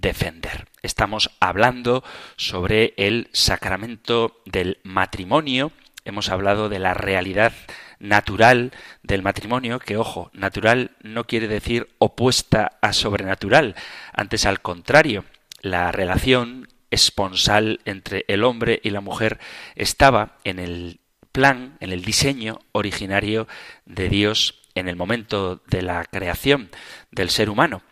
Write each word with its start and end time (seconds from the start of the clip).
defender. 0.00 0.66
Estamos 0.82 1.30
hablando 1.40 2.04
sobre 2.36 2.94
el 2.96 3.28
sacramento 3.32 4.40
del 4.44 4.78
matrimonio, 4.82 5.72
hemos 6.04 6.28
hablado 6.28 6.68
de 6.68 6.78
la 6.78 6.94
realidad 6.94 7.52
natural 7.98 8.72
del 9.02 9.22
matrimonio, 9.22 9.78
que 9.78 9.96
ojo, 9.96 10.30
natural 10.34 10.92
no 11.02 11.24
quiere 11.24 11.48
decir 11.48 11.88
opuesta 11.98 12.78
a 12.80 12.92
sobrenatural, 12.92 13.74
antes 14.12 14.46
al 14.46 14.60
contrario, 14.60 15.24
la 15.60 15.90
relación 15.92 16.68
esponsal 16.90 17.80
entre 17.84 18.24
el 18.28 18.44
hombre 18.44 18.80
y 18.84 18.90
la 18.90 19.00
mujer 19.00 19.40
estaba 19.74 20.36
en 20.44 20.58
el 20.58 21.00
plan, 21.32 21.76
en 21.80 21.92
el 21.92 22.04
diseño 22.04 22.60
originario 22.72 23.48
de 23.86 24.08
Dios 24.08 24.60
en 24.74 24.88
el 24.88 24.96
momento 24.96 25.62
de 25.68 25.82
la 25.82 26.04
creación 26.04 26.70
del 27.10 27.30
ser 27.30 27.50
humano. 27.50 27.82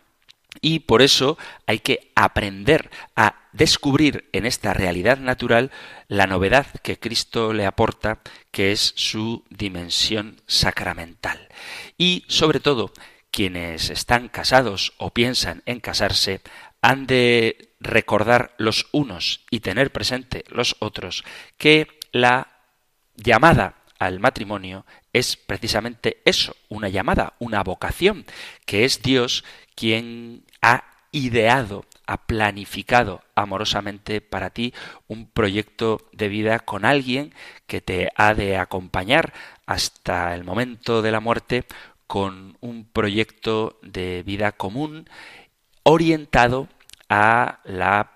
Y 0.65 0.79
por 0.79 1.01
eso 1.01 1.37
hay 1.67 1.79
que 1.79 2.13
aprender 2.15 2.89
a 3.17 3.35
descubrir 3.51 4.29
en 4.31 4.45
esta 4.45 4.73
realidad 4.73 5.17
natural 5.17 5.71
la 6.07 6.25
novedad 6.25 6.65
que 6.81 6.97
Cristo 6.97 7.51
le 7.51 7.65
aporta, 7.65 8.21
que 8.49 8.71
es 8.71 8.93
su 8.95 9.43
dimensión 9.49 10.41
sacramental. 10.47 11.49
Y 11.97 12.23
sobre 12.29 12.61
todo, 12.61 12.93
quienes 13.29 13.89
están 13.89 14.29
casados 14.29 14.93
o 14.97 15.09
piensan 15.09 15.63
en 15.65 15.81
casarse, 15.81 16.39
han 16.81 17.07
de 17.07 17.75
recordar 17.81 18.55
los 18.57 18.87
unos 18.93 19.41
y 19.49 19.59
tener 19.59 19.91
presente 19.91 20.45
los 20.47 20.77
otros 20.79 21.25
que 21.57 21.87
la 22.13 22.47
llamada 23.17 23.83
al 23.99 24.21
matrimonio 24.21 24.85
es 25.11 25.35
precisamente 25.35 26.21
eso, 26.23 26.55
una 26.69 26.87
llamada, 26.87 27.33
una 27.39 27.63
vocación, 27.63 28.25
que 28.65 28.85
es 28.85 29.01
Dios 29.01 29.43
quien 29.75 30.45
ha 30.63 30.85
ideado, 31.11 31.85
ha 32.07 32.25
planificado 32.25 33.21
amorosamente 33.35 34.21
para 34.21 34.49
ti 34.49 34.73
un 35.07 35.27
proyecto 35.27 36.09
de 36.11 36.27
vida 36.29 36.59
con 36.59 36.85
alguien 36.85 37.33
que 37.67 37.81
te 37.81 38.09
ha 38.15 38.33
de 38.33 38.57
acompañar 38.57 39.33
hasta 39.67 40.33
el 40.33 40.43
momento 40.43 41.01
de 41.03 41.11
la 41.11 41.19
muerte 41.19 41.65
con 42.07 42.57
un 42.61 42.85
proyecto 42.85 43.77
de 43.83 44.23
vida 44.23 44.53
común 44.53 45.07
orientado 45.83 46.67
a 47.09 47.59
la 47.63 48.11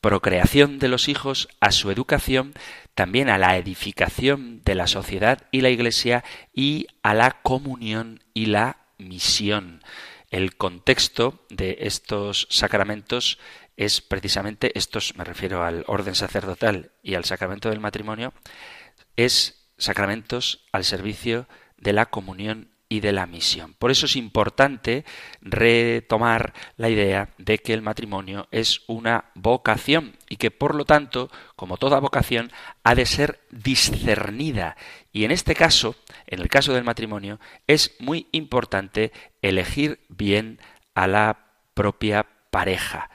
procreación 0.00 0.78
de 0.78 0.88
los 0.88 1.08
hijos, 1.08 1.48
a 1.60 1.72
su 1.72 1.90
educación, 1.90 2.54
también 2.94 3.28
a 3.28 3.38
la 3.38 3.56
edificación 3.56 4.62
de 4.64 4.74
la 4.74 4.86
sociedad 4.86 5.42
y 5.50 5.60
la 5.60 5.70
Iglesia 5.70 6.24
y 6.54 6.86
a 7.02 7.14
la 7.14 7.30
comunión 7.42 8.22
y 8.34 8.46
la 8.46 8.78
misión. 8.98 9.82
El 10.30 10.56
contexto 10.56 11.44
de 11.48 11.78
estos 11.80 12.46
sacramentos 12.50 13.38
es 13.76 14.00
precisamente 14.00 14.76
estos, 14.78 15.16
me 15.16 15.24
refiero 15.24 15.64
al 15.64 15.84
orden 15.86 16.14
sacerdotal 16.14 16.92
y 17.02 17.14
al 17.14 17.24
sacramento 17.24 17.68
del 17.68 17.80
matrimonio, 17.80 18.32
es 19.16 19.70
sacramentos 19.76 20.68
al 20.72 20.84
servicio 20.84 21.48
de 21.76 21.92
la 21.92 22.06
comunión 22.06 22.70
y 22.88 23.00
de 23.00 23.12
la 23.12 23.26
misión. 23.26 23.74
Por 23.78 23.90
eso 23.90 24.06
es 24.06 24.16
importante 24.16 25.04
retomar 25.40 26.52
la 26.76 26.90
idea 26.90 27.30
de 27.38 27.58
que 27.58 27.72
el 27.72 27.82
matrimonio 27.82 28.48
es 28.50 28.82
una 28.88 29.30
vocación 29.34 30.16
y 30.28 30.36
que 30.36 30.50
por 30.50 30.74
lo 30.74 30.84
tanto, 30.84 31.30
como 31.54 31.76
toda 31.76 32.00
vocación, 32.00 32.50
ha 32.82 32.96
de 32.96 33.06
ser 33.06 33.40
discernida. 33.50 34.76
Y 35.12 35.24
en 35.24 35.30
este 35.30 35.54
caso, 35.54 35.94
en 36.30 36.40
el 36.40 36.48
caso 36.48 36.72
del 36.72 36.84
matrimonio, 36.84 37.38
es 37.66 37.94
muy 37.98 38.28
importante 38.32 39.12
elegir 39.42 40.00
bien 40.08 40.60
a 40.94 41.06
la 41.06 41.46
propia 41.74 42.26
pareja. 42.50 43.10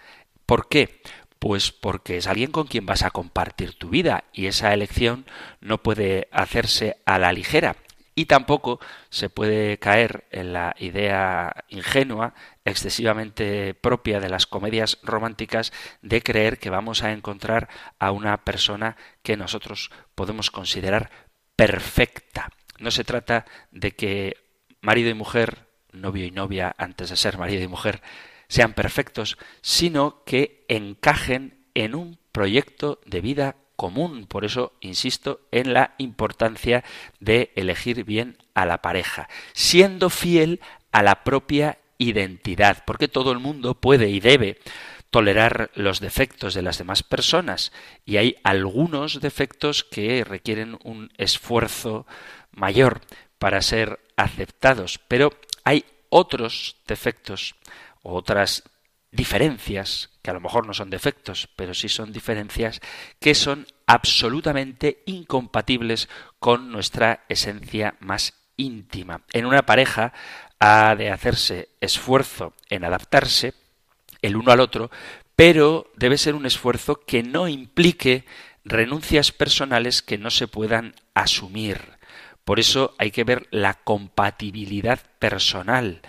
¿Por 0.45 0.69
qué? 0.69 1.01
Pues 1.39 1.71
porque 1.71 2.17
es 2.17 2.27
alguien 2.27 2.51
con 2.51 2.67
quien 2.67 2.85
vas 2.85 3.03
a 3.03 3.11
compartir 3.11 3.73
tu 3.73 3.89
vida 3.89 4.25
y 4.33 4.47
esa 4.47 4.73
elección 4.73 5.25
no 5.61 5.81
puede 5.81 6.27
hacerse 6.31 6.97
a 7.05 7.19
la 7.19 7.31
ligera 7.33 7.75
y 8.15 8.25
tampoco 8.25 8.79
se 9.09 9.29
puede 9.29 9.77
caer 9.77 10.25
en 10.31 10.53
la 10.53 10.73
idea 10.79 11.65
ingenua, 11.67 12.33
excesivamente 12.63 13.73
propia 13.73 14.21
de 14.21 14.29
las 14.29 14.47
comedias 14.47 14.97
románticas, 15.03 15.73
de 16.01 16.21
creer 16.21 16.57
que 16.57 16.69
vamos 16.69 17.03
a 17.03 17.11
encontrar 17.11 17.67
a 17.99 18.11
una 18.11 18.43
persona 18.45 18.95
que 19.21 19.35
nosotros 19.35 19.91
podemos 20.15 20.49
considerar 20.49 21.11
perfecta. 21.57 22.49
No 22.79 22.91
se 22.91 23.03
trata 23.03 23.45
de 23.71 23.91
que 23.91 24.37
marido 24.81 25.09
y 25.09 25.13
mujer, 25.13 25.67
novio 25.91 26.25
y 26.25 26.31
novia 26.31 26.75
antes 26.77 27.09
de 27.09 27.15
ser 27.15 27.37
marido 27.37 27.63
y 27.63 27.67
mujer, 27.67 28.01
sean 28.47 28.73
perfectos, 28.73 29.37
sino 29.61 30.23
que 30.25 30.65
encajen 30.67 31.65
en 31.73 31.95
un 31.95 32.19
proyecto 32.31 32.99
de 33.05 33.21
vida 33.21 33.55
común. 33.75 34.27
Por 34.27 34.45
eso 34.45 34.73
insisto 34.81 35.41
en 35.51 35.73
la 35.73 35.95
importancia 35.97 36.83
de 37.19 37.51
elegir 37.55 38.03
bien 38.03 38.37
a 38.53 38.65
la 38.65 38.81
pareja, 38.81 39.29
siendo 39.53 40.09
fiel 40.09 40.61
a 40.91 41.03
la 41.03 41.23
propia 41.23 41.79
identidad, 41.97 42.83
porque 42.85 43.07
todo 43.07 43.31
el 43.31 43.39
mundo 43.39 43.75
puede 43.75 44.09
y 44.09 44.19
debe 44.19 44.59
tolerar 45.09 45.71
los 45.75 46.01
defectos 46.01 46.53
de 46.53 46.61
las 46.61 46.77
demás 46.77 47.01
personas 47.01 47.71
y 48.05 48.17
hay 48.17 48.35
algunos 48.43 49.21
defectos 49.21 49.85
que 49.85 50.25
requieren 50.25 50.77
un 50.83 51.09
esfuerzo 51.17 52.05
mayor 52.55 53.01
para 53.37 53.61
ser 53.61 53.99
aceptados, 54.17 54.99
pero 55.07 55.31
hay 55.63 55.85
otros 56.09 56.77
defectos, 56.87 57.55
otras 58.01 58.63
diferencias, 59.11 60.09
que 60.21 60.31
a 60.31 60.33
lo 60.33 60.41
mejor 60.41 60.65
no 60.67 60.73
son 60.73 60.89
defectos, 60.89 61.47
pero 61.55 61.73
sí 61.73 61.87
son 61.87 62.11
diferencias 62.11 62.81
que 63.19 63.35
son 63.35 63.65
absolutamente 63.85 65.03
incompatibles 65.05 66.09
con 66.39 66.71
nuestra 66.71 67.25
esencia 67.29 67.95
más 67.99 68.33
íntima. 68.57 69.21
En 69.31 69.45
una 69.45 69.65
pareja 69.65 70.13
ha 70.59 70.95
de 70.95 71.11
hacerse 71.11 71.69
esfuerzo 71.79 72.53
en 72.69 72.83
adaptarse 72.83 73.53
el 74.21 74.35
uno 74.35 74.51
al 74.51 74.59
otro, 74.59 74.89
pero 75.35 75.91
debe 75.95 76.17
ser 76.17 76.35
un 76.35 76.45
esfuerzo 76.45 77.01
que 77.05 77.23
no 77.23 77.47
implique 77.47 78.25
renuncias 78.63 79.31
personales 79.31 80.01
que 80.01 80.17
no 80.17 80.31
se 80.31 80.47
puedan 80.47 80.95
asumir. 81.13 81.94
Por 82.45 82.59
eso 82.59 82.95
hay 82.99 83.11
que 83.11 83.23
ver 83.23 83.47
la 83.51 83.73
compatibilidad 83.73 84.99
personal. 85.19 86.01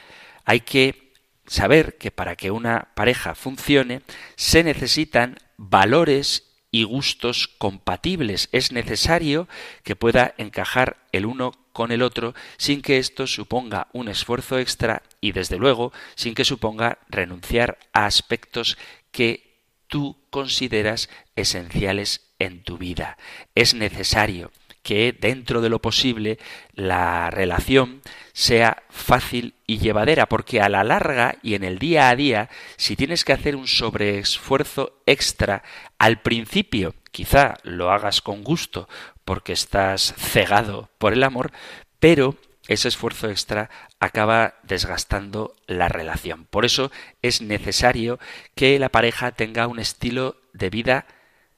Hay 0.44 0.60
que 0.60 1.12
saber 1.46 1.96
que 1.96 2.10
para 2.10 2.36
que 2.36 2.50
una 2.50 2.88
pareja 2.94 3.34
funcione 3.34 4.02
se 4.36 4.62
necesitan 4.62 5.38
valores 5.56 6.46
y 6.70 6.84
gustos 6.84 7.48
compatibles. 7.48 8.50
Es 8.52 8.70
necesario 8.70 9.48
que 9.82 9.96
pueda 9.96 10.34
encajar 10.36 10.98
el 11.12 11.24
uno 11.24 11.52
con 11.72 11.90
el 11.90 12.02
otro 12.02 12.34
sin 12.58 12.82
que 12.82 12.98
esto 12.98 13.26
suponga 13.26 13.88
un 13.92 14.08
esfuerzo 14.08 14.58
extra 14.58 15.02
y 15.20 15.32
desde 15.32 15.56
luego 15.56 15.92
sin 16.14 16.34
que 16.34 16.44
suponga 16.44 16.98
renunciar 17.08 17.78
a 17.92 18.04
aspectos 18.06 18.76
que 19.10 19.62
tú 19.86 20.18
consideras 20.30 21.08
esenciales 21.34 22.32
en 22.38 22.62
tu 22.62 22.76
vida. 22.76 23.16
Es 23.54 23.72
necesario 23.72 24.50
que 24.86 25.12
dentro 25.12 25.62
de 25.62 25.68
lo 25.68 25.82
posible 25.82 26.38
la 26.72 27.28
relación 27.28 28.02
sea 28.32 28.84
fácil 28.88 29.54
y 29.66 29.78
llevadera, 29.78 30.26
porque 30.26 30.60
a 30.60 30.68
la 30.68 30.84
larga 30.84 31.38
y 31.42 31.54
en 31.54 31.64
el 31.64 31.80
día 31.80 32.08
a 32.08 32.14
día, 32.14 32.50
si 32.76 32.94
tienes 32.94 33.24
que 33.24 33.32
hacer 33.32 33.56
un 33.56 33.66
sobreesfuerzo 33.66 35.02
extra, 35.04 35.64
al 35.98 36.22
principio 36.22 36.94
quizá 37.10 37.54
lo 37.64 37.90
hagas 37.90 38.22
con 38.22 38.44
gusto 38.44 38.88
porque 39.24 39.52
estás 39.52 40.14
cegado 40.16 40.88
por 40.98 41.12
el 41.14 41.24
amor, 41.24 41.50
pero 41.98 42.36
ese 42.68 42.86
esfuerzo 42.86 43.28
extra 43.28 43.70
acaba 43.98 44.54
desgastando 44.62 45.56
la 45.66 45.88
relación. 45.88 46.44
Por 46.44 46.64
eso 46.64 46.92
es 47.22 47.42
necesario 47.42 48.20
que 48.54 48.78
la 48.78 48.90
pareja 48.90 49.32
tenga 49.32 49.66
un 49.66 49.80
estilo 49.80 50.36
de 50.52 50.70
vida 50.70 51.06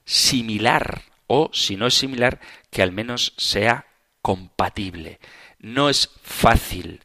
similar 0.03 1.03
o, 1.29 1.49
si 1.53 1.77
no 1.77 1.87
es 1.87 1.93
similar, 1.93 2.41
que 2.69 2.81
al 2.81 2.91
menos 2.91 3.33
sea 3.37 3.85
compatible. 4.21 5.19
No 5.59 5.89
es 5.89 6.09
fácil 6.21 7.01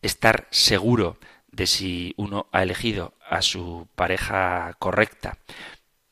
estar 0.00 0.46
seguro 0.50 1.18
de 1.50 1.66
si 1.66 2.14
uno 2.16 2.46
ha 2.52 2.62
elegido 2.62 3.14
a 3.28 3.42
su 3.42 3.88
pareja 3.94 4.74
correcta, 4.78 5.38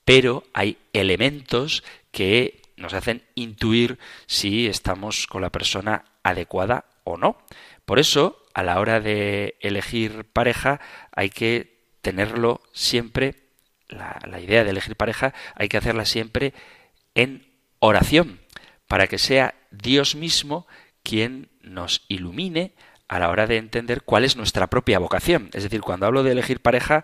pero 0.04 0.44
hay 0.52 0.78
elementos 0.92 1.84
que 2.10 2.60
nos 2.76 2.94
hacen 2.94 3.22
intuir 3.34 3.98
si 4.26 4.66
estamos 4.66 5.26
con 5.26 5.42
la 5.42 5.50
persona 5.50 6.04
adecuada 6.22 6.84
o 7.04 7.16
no. 7.16 7.36
Por 7.84 7.98
eso, 7.98 8.44
a 8.54 8.62
la 8.62 8.80
hora 8.80 9.00
de 9.00 9.56
elegir 9.60 10.24
pareja, 10.24 10.80
hay 11.12 11.30
que 11.30 11.72
tenerlo 12.00 12.60
siempre, 12.72 13.36
la, 13.88 14.40
idea 14.40 14.64
de 14.64 14.70
elegir 14.70 14.96
pareja, 14.96 15.34
hay 15.54 15.68
que 15.68 15.76
hacerla 15.76 16.04
siempre 16.04 16.54
en 17.14 17.51
oración, 17.82 18.40
para 18.86 19.08
que 19.08 19.18
sea 19.18 19.54
Dios 19.72 20.14
mismo 20.14 20.68
quien 21.02 21.50
nos 21.62 22.04
ilumine 22.06 22.74
a 23.08 23.18
la 23.18 23.28
hora 23.28 23.48
de 23.48 23.56
entender 23.56 24.02
cuál 24.02 24.24
es 24.24 24.36
nuestra 24.36 24.68
propia 24.68 25.00
vocación. 25.00 25.50
Es 25.52 25.64
decir, 25.64 25.80
cuando 25.80 26.06
hablo 26.06 26.22
de 26.22 26.30
elegir 26.30 26.62
pareja, 26.62 27.02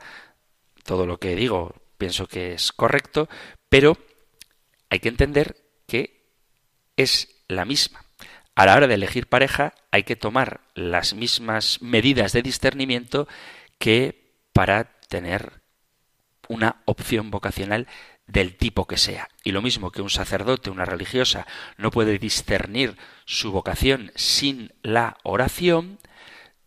todo 0.85 1.05
lo 1.05 1.19
que 1.19 1.35
digo 1.35 1.75
pienso 1.99 2.29
que 2.29 2.55
es 2.55 2.71
correcto, 2.71 3.29
pero 3.69 3.99
hay 4.89 5.01
que 5.01 5.09
entender 5.09 5.57
que 5.89 6.31
es 6.97 7.43
la 7.49 7.65
misma. 7.65 8.05
A 8.55 8.65
la 8.65 8.77
hora 8.77 8.87
de 8.87 8.95
elegir 8.95 9.29
pareja 9.29 9.75
hay 9.91 10.05
que 10.05 10.15
tomar 10.17 10.61
las 10.75 11.13
mismas 11.13 11.83
medidas 11.83 12.33
de 12.33 12.43
discernimiento 12.43 13.27
que 13.79 14.33
para 14.53 15.01
tener 15.09 15.61
una 16.49 16.83
opción 16.85 17.33
vocacional 17.33 17.89
del 18.29 18.57
tipo 18.57 18.87
que 18.87 18.97
sea. 18.97 19.29
Y 19.43 19.51
lo 19.51 19.63
mismo 19.63 19.91
que 19.91 20.03
un 20.03 20.11
sacerdote, 20.11 20.71
una 20.71 20.85
religiosa, 20.85 21.47
no 21.77 21.91
puede 21.91 22.19
discernir 22.19 22.97
su 23.25 23.51
vocación 23.51 24.13
sin 24.15 24.73
la 24.83 25.17
oración, 25.25 25.99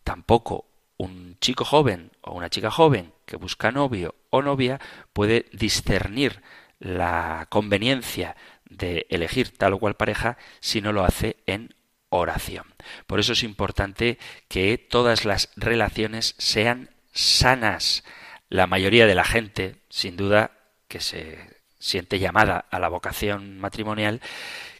tampoco 0.03 0.65
un 0.97 1.37
chico 1.39 1.63
joven 1.63 2.11
o 2.21 2.33
una 2.33 2.49
chica 2.49 2.69
joven 2.69 3.13
que 3.25 3.37
busca 3.37 3.71
novio 3.71 4.15
o 4.29 4.41
novia 4.41 4.79
puede 5.13 5.45
discernir 5.53 6.41
la 6.79 7.47
conveniencia 7.49 8.35
de 8.65 9.07
elegir 9.09 9.55
tal 9.55 9.73
o 9.73 9.79
cual 9.79 9.95
pareja 9.95 10.37
si 10.59 10.81
no 10.81 10.91
lo 10.93 11.03
hace 11.03 11.37
en 11.45 11.75
oración. 12.09 12.65
Por 13.07 13.19
eso 13.19 13.33
es 13.33 13.43
importante 13.43 14.17
que 14.47 14.77
todas 14.77 15.25
las 15.25 15.49
relaciones 15.55 16.35
sean 16.37 16.89
sanas. 17.13 18.03
La 18.49 18.67
mayoría 18.67 19.07
de 19.07 19.15
la 19.15 19.23
gente, 19.23 19.77
sin 19.89 20.17
duda, 20.17 20.51
que 20.87 20.99
se 20.99 21.50
siente 21.81 22.19
llamada 22.19 22.65
a 22.69 22.79
la 22.79 22.87
vocación 22.87 23.59
matrimonial, 23.59 24.21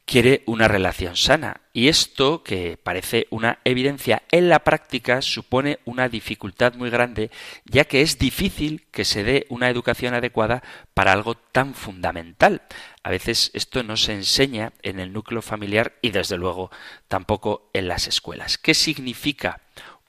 quiere 0.06 0.44
una 0.46 0.68
relación 0.68 1.16
sana. 1.16 1.62
Y 1.74 1.88
esto, 1.88 2.44
que 2.44 2.78
parece 2.82 3.28
una 3.30 3.60
evidencia, 3.64 4.24
en 4.32 4.50
la 4.50 4.60
práctica 4.60 5.22
supone 5.22 5.80
una 5.86 6.10
dificultad 6.10 6.74
muy 6.76 6.90
grande, 6.90 7.32
ya 7.66 7.86
que 7.86 8.02
es 8.02 8.20
difícil 8.20 8.88
que 8.92 9.06
se 9.06 9.24
dé 9.24 9.46
una 9.50 9.70
educación 9.70 10.14
adecuada 10.14 10.64
para 10.94 11.14
algo 11.14 11.36
tan 11.36 11.74
fundamental. 11.74 12.62
A 13.04 13.10
veces 13.10 13.52
esto 13.54 13.84
no 13.84 13.98
se 13.98 14.14
enseña 14.14 14.74
en 14.82 15.00
el 15.00 15.14
núcleo 15.14 15.42
familiar 15.42 15.94
y 16.02 16.12
desde 16.12 16.38
luego 16.38 16.72
tampoco 17.08 17.70
en 17.74 17.88
las 17.88 18.08
escuelas. 18.08 18.58
¿Qué 18.58 18.74
significa 18.74 19.62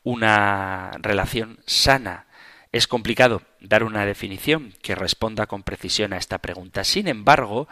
una 0.03 0.91
relación 1.01 1.61
sana? 1.67 2.27
Es 2.73 2.87
complicado 2.87 3.43
dar 3.61 3.85
una 3.85 4.07
definición 4.07 4.73
que 4.83 4.95
responda 4.95 5.47
con 5.47 5.63
precisión 5.63 6.15
a 6.15 6.17
esta 6.17 6.39
pregunta. 6.39 6.85
Sin 6.85 7.07
embargo, 7.07 7.69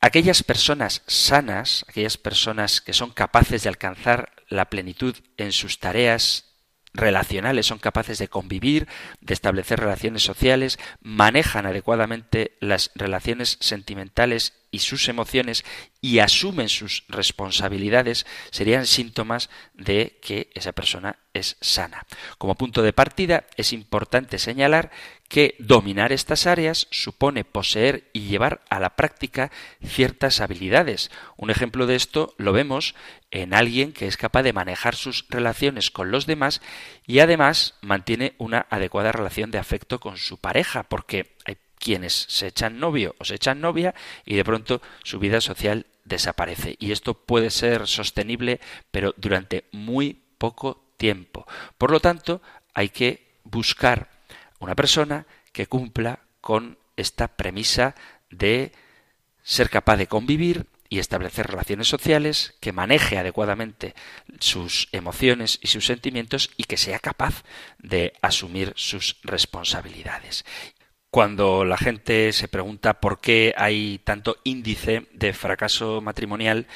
aquellas 0.00 0.44
personas 0.44 1.02
sanas, 1.08 1.84
aquellas 1.88 2.16
personas 2.16 2.80
que 2.80 2.92
son 2.92 3.10
capaces 3.10 3.64
de 3.64 3.68
alcanzar 3.68 4.32
la 4.48 4.66
plenitud 4.66 5.16
en 5.36 5.50
sus 5.50 5.80
tareas 5.80 6.51
relacionales, 6.94 7.66
son 7.66 7.78
capaces 7.78 8.18
de 8.18 8.28
convivir, 8.28 8.88
de 9.20 9.34
establecer 9.34 9.80
relaciones 9.80 10.22
sociales, 10.22 10.78
manejan 11.00 11.66
adecuadamente 11.66 12.56
las 12.60 12.90
relaciones 12.94 13.56
sentimentales 13.60 14.54
y 14.70 14.80
sus 14.80 15.08
emociones 15.08 15.64
y 16.00 16.18
asumen 16.18 16.68
sus 16.68 17.04
responsabilidades 17.08 18.26
serían 18.50 18.86
síntomas 18.86 19.50
de 19.74 20.18
que 20.22 20.50
esa 20.54 20.72
persona 20.72 21.18
es 21.34 21.56
sana. 21.60 22.06
Como 22.38 22.56
punto 22.56 22.82
de 22.82 22.92
partida 22.92 23.44
es 23.56 23.72
importante 23.72 24.38
señalar 24.38 24.90
que 25.32 25.56
dominar 25.58 26.12
estas 26.12 26.46
áreas 26.46 26.88
supone 26.90 27.42
poseer 27.42 28.04
y 28.12 28.26
llevar 28.26 28.60
a 28.68 28.78
la 28.80 28.96
práctica 28.96 29.50
ciertas 29.82 30.42
habilidades. 30.42 31.10
Un 31.38 31.48
ejemplo 31.48 31.86
de 31.86 31.94
esto 31.94 32.34
lo 32.36 32.52
vemos 32.52 32.94
en 33.30 33.54
alguien 33.54 33.94
que 33.94 34.06
es 34.06 34.18
capaz 34.18 34.42
de 34.42 34.52
manejar 34.52 34.94
sus 34.94 35.24
relaciones 35.30 35.90
con 35.90 36.10
los 36.10 36.26
demás 36.26 36.60
y 37.06 37.20
además 37.20 37.76
mantiene 37.80 38.34
una 38.36 38.66
adecuada 38.68 39.10
relación 39.10 39.50
de 39.50 39.56
afecto 39.56 40.00
con 40.00 40.18
su 40.18 40.36
pareja, 40.36 40.82
porque 40.82 41.34
hay 41.46 41.56
quienes 41.78 42.26
se 42.28 42.48
echan 42.48 42.78
novio 42.78 43.14
o 43.18 43.24
se 43.24 43.36
echan 43.36 43.62
novia 43.62 43.94
y 44.26 44.34
de 44.34 44.44
pronto 44.44 44.82
su 45.02 45.18
vida 45.18 45.40
social 45.40 45.86
desaparece. 46.04 46.76
Y 46.78 46.92
esto 46.92 47.14
puede 47.14 47.48
ser 47.48 47.88
sostenible, 47.88 48.60
pero 48.90 49.14
durante 49.16 49.64
muy 49.72 50.20
poco 50.36 50.84
tiempo. 50.98 51.46
Por 51.78 51.90
lo 51.90 52.00
tanto, 52.00 52.42
hay 52.74 52.90
que 52.90 53.32
buscar 53.44 54.12
una 54.62 54.76
persona 54.76 55.26
que 55.52 55.66
cumpla 55.66 56.20
con 56.40 56.78
esta 56.96 57.28
premisa 57.28 57.94
de 58.30 58.72
ser 59.42 59.70
capaz 59.70 59.96
de 59.96 60.06
convivir 60.06 60.66
y 60.88 60.98
establecer 60.98 61.46
relaciones 61.46 61.88
sociales, 61.88 62.54
que 62.60 62.72
maneje 62.72 63.18
adecuadamente 63.18 63.94
sus 64.38 64.88
emociones 64.92 65.58
y 65.62 65.68
sus 65.68 65.86
sentimientos 65.86 66.50
y 66.56 66.64
que 66.64 66.76
sea 66.76 66.98
capaz 66.98 67.44
de 67.78 68.12
asumir 68.20 68.72
sus 68.76 69.16
responsabilidades. 69.22 70.44
Cuando 71.10 71.64
la 71.64 71.76
gente 71.76 72.32
se 72.32 72.46
pregunta 72.46 73.00
por 73.00 73.20
qué 73.20 73.54
hay 73.56 74.00
tanto 74.04 74.36
índice 74.44 75.06
de 75.12 75.32
fracaso 75.32 76.00
matrimonial, 76.02 76.66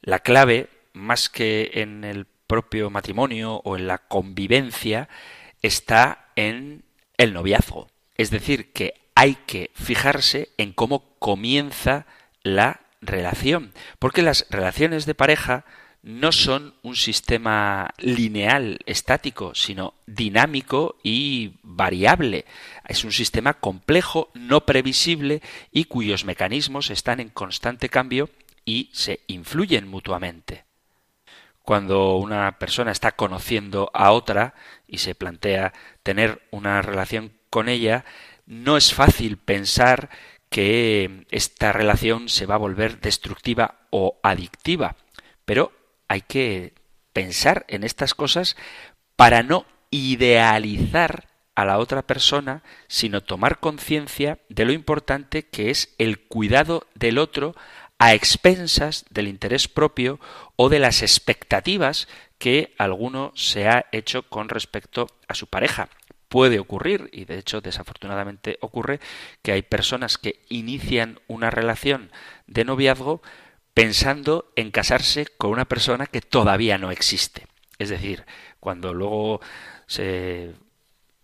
la 0.00 0.20
clave, 0.20 0.68
más 0.92 1.28
que 1.28 1.70
en 1.74 2.04
el 2.04 2.26
propio 2.46 2.90
matrimonio 2.90 3.60
o 3.64 3.76
en 3.76 3.86
la 3.86 3.98
convivencia, 3.98 5.08
está 5.62 6.30
en 6.36 6.84
el 7.18 7.34
noviazgo. 7.34 7.88
Es 8.16 8.30
decir, 8.30 8.72
que 8.72 8.94
hay 9.14 9.34
que 9.46 9.70
fijarse 9.74 10.48
en 10.56 10.72
cómo 10.72 11.04
comienza 11.18 12.06
la 12.42 12.80
relación, 13.00 13.72
porque 13.98 14.22
las 14.22 14.46
relaciones 14.50 15.06
de 15.06 15.14
pareja 15.14 15.64
no 16.02 16.30
son 16.32 16.74
un 16.82 16.96
sistema 16.96 17.90
lineal, 17.98 18.78
estático, 18.86 19.54
sino 19.54 19.94
dinámico 20.06 20.96
y 21.02 21.54
variable. 21.62 22.44
Es 22.86 23.04
un 23.04 23.12
sistema 23.12 23.54
complejo, 23.54 24.30
no 24.34 24.64
previsible 24.64 25.42
y 25.72 25.84
cuyos 25.84 26.24
mecanismos 26.24 26.90
están 26.90 27.20
en 27.20 27.28
constante 27.28 27.88
cambio 27.88 28.30
y 28.64 28.90
se 28.92 29.20
influyen 29.26 29.88
mutuamente. 29.88 30.64
Cuando 31.62 32.16
una 32.16 32.58
persona 32.58 32.92
está 32.92 33.12
conociendo 33.12 33.90
a 33.92 34.12
otra 34.12 34.54
y 34.88 34.98
se 34.98 35.14
plantea 35.14 35.72
tener 36.02 36.42
una 36.50 36.82
relación 36.82 37.32
con 37.50 37.68
ella, 37.68 38.04
no 38.46 38.76
es 38.76 38.92
fácil 38.92 39.36
pensar 39.36 40.10
que 40.50 41.26
esta 41.30 41.72
relación 41.72 42.28
se 42.28 42.46
va 42.46 42.56
a 42.56 42.58
volver 42.58 43.00
destructiva 43.00 43.80
o 43.90 44.18
adictiva, 44.22 44.96
pero 45.44 45.72
hay 46.08 46.22
que 46.22 46.74
pensar 47.12 47.64
en 47.68 47.84
estas 47.84 48.14
cosas 48.14 48.56
para 49.16 49.42
no 49.42 49.66
idealizar 49.90 51.28
a 51.54 51.64
la 51.64 51.78
otra 51.78 52.06
persona, 52.06 52.62
sino 52.86 53.20
tomar 53.20 53.58
conciencia 53.58 54.38
de 54.48 54.64
lo 54.64 54.72
importante 54.72 55.42
que 55.42 55.70
es 55.70 55.94
el 55.98 56.20
cuidado 56.20 56.86
del 56.94 57.18
otro 57.18 57.54
a 57.98 58.14
expensas 58.14 59.04
del 59.10 59.26
interés 59.26 59.66
propio 59.66 60.20
o 60.54 60.68
de 60.68 60.78
las 60.78 61.02
expectativas 61.02 62.06
que 62.38 62.74
alguno 62.78 63.32
se 63.34 63.68
ha 63.68 63.86
hecho 63.92 64.22
con 64.22 64.48
respecto 64.48 65.08
a 65.26 65.34
su 65.34 65.46
pareja. 65.48 65.88
Puede 66.28 66.58
ocurrir, 66.58 67.08
y 67.12 67.24
de 67.24 67.38
hecho 67.38 67.60
desafortunadamente 67.60 68.58
ocurre, 68.60 69.00
que 69.42 69.52
hay 69.52 69.62
personas 69.62 70.18
que 70.18 70.40
inician 70.48 71.20
una 71.26 71.50
relación 71.50 72.10
de 72.46 72.64
noviazgo 72.64 73.22
pensando 73.74 74.50
en 74.56 74.70
casarse 74.70 75.26
con 75.26 75.50
una 75.50 75.64
persona 75.64 76.06
que 76.06 76.20
todavía 76.20 76.78
no 76.78 76.90
existe. 76.90 77.46
Es 77.78 77.88
decir, 77.88 78.24
cuando 78.60 78.92
luego 78.92 79.40
se 79.86 80.54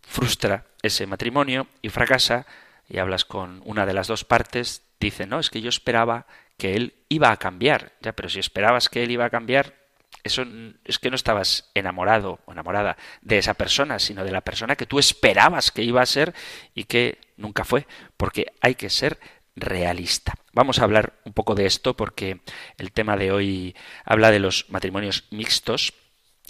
frustra 0.03 0.67
ese 0.83 1.07
matrimonio 1.07 1.67
y 1.83 1.89
fracasa 1.89 2.47
y 2.89 2.99
hablas 2.99 3.25
con 3.25 3.61
una 3.65 3.87
de 3.87 3.95
las 3.95 4.07
dos 4.07 4.25
partes, 4.25 4.83
dice, 5.01 5.27
no, 5.27 5.41
es 5.41 5.51
que 5.51 5.61
yo 5.61 5.69
esperaba 5.69 6.27
que 6.57 6.75
él 6.77 6.95
iba 7.09 7.31
a 7.31 7.37
cambiar. 7.39 7.93
Ya, 8.01 8.13
pero 8.13 8.29
si 8.29 8.39
esperabas 8.39 8.89
que 8.89 9.03
él 9.03 9.11
iba 9.11 9.25
a 9.25 9.31
cambiar, 9.31 9.75
eso 10.25 10.45
es 10.85 10.99
que 10.99 11.11
no 11.11 11.17
estabas 11.17 11.71
enamorado 11.75 12.41
o 12.47 12.53
enamorada 12.53 12.97
de 13.21 13.39
esa 13.39 13.55
persona, 13.55 13.99
sino 13.99 14.25
de 14.25 14.33
la 14.33 14.41
persona 14.41 14.75
que 14.75 14.87
tú 14.87 14.99
esperabas 14.99 15.71
que 15.71 15.83
iba 15.83 16.03
a 16.03 16.07
ser 16.07 16.35
y 16.75 16.85
que 16.85 17.19
nunca 17.37 17.65
fue, 17.65 17.87
porque 18.17 18.47
hay 18.61 18.75
que 18.75 18.91
ser 18.91 19.21
realista. 19.55 20.35
Vamos 20.53 20.79
a 20.79 20.85
hablar 20.85 21.15
un 21.25 21.33
poco 21.33 21.55
de 21.55 21.67
esto 21.67 21.97
porque 21.97 22.41
el 22.79 22.91
tema 22.91 23.17
de 23.17 23.33
hoy 23.33 23.77
habla 24.05 24.31
de 24.31 24.41
los 24.41 24.67
matrimonios 24.71 25.25
mixtos 25.31 25.93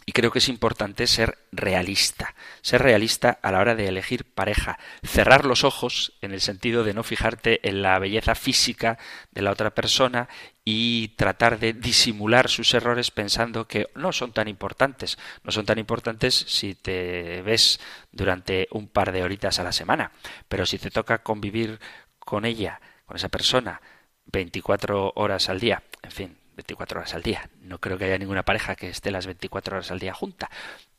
Y 0.06 0.12
creo 0.12 0.30
que 0.30 0.38
es 0.38 0.48
importante 0.48 1.06
ser 1.06 1.38
realista, 1.50 2.34
ser 2.60 2.82
realista 2.82 3.38
a 3.42 3.50
la 3.50 3.60
hora 3.60 3.74
de 3.74 3.88
elegir 3.88 4.24
pareja, 4.24 4.78
cerrar 5.02 5.46
los 5.46 5.64
ojos 5.64 6.12
en 6.20 6.32
el 6.32 6.42
sentido 6.42 6.84
de 6.84 6.92
no 6.92 7.02
fijarte 7.02 7.66
en 7.66 7.80
la 7.80 7.98
belleza 7.98 8.34
física 8.34 8.98
de 9.30 9.42
la 9.42 9.50
otra 9.50 9.74
persona 9.74 10.28
y 10.62 11.08
tratar 11.16 11.58
de 11.58 11.72
disimular 11.72 12.48
sus 12.50 12.74
errores 12.74 13.10
pensando 13.10 13.66
que 13.66 13.88
no 13.94 14.12
son 14.12 14.32
tan 14.32 14.48
importantes. 14.48 15.18
No 15.42 15.52
son 15.52 15.64
tan 15.64 15.78
importantes 15.78 16.34
si 16.34 16.74
te 16.74 17.40
ves 17.42 17.80
durante 18.12 18.68
un 18.72 18.88
par 18.88 19.10
de 19.10 19.22
horitas 19.22 19.58
a 19.58 19.64
la 19.64 19.72
semana, 19.72 20.12
pero 20.48 20.66
si 20.66 20.78
te 20.78 20.90
toca 20.90 21.22
convivir 21.22 21.80
con 22.18 22.44
ella, 22.44 22.80
con 23.06 23.16
esa 23.16 23.28
persona, 23.28 23.80
24 24.26 25.12
horas 25.16 25.48
al 25.48 25.60
día, 25.60 25.82
en 26.02 26.10
fin, 26.10 26.38
24 26.56 27.00
horas 27.00 27.14
al 27.14 27.22
día. 27.22 27.48
No 27.60 27.78
creo 27.78 27.98
que 27.98 28.04
haya 28.04 28.18
ninguna 28.18 28.44
pareja 28.44 28.76
que 28.76 28.88
esté 28.88 29.10
las 29.10 29.26
24 29.26 29.76
horas 29.76 29.90
al 29.90 29.98
día 29.98 30.14
junta. 30.14 30.50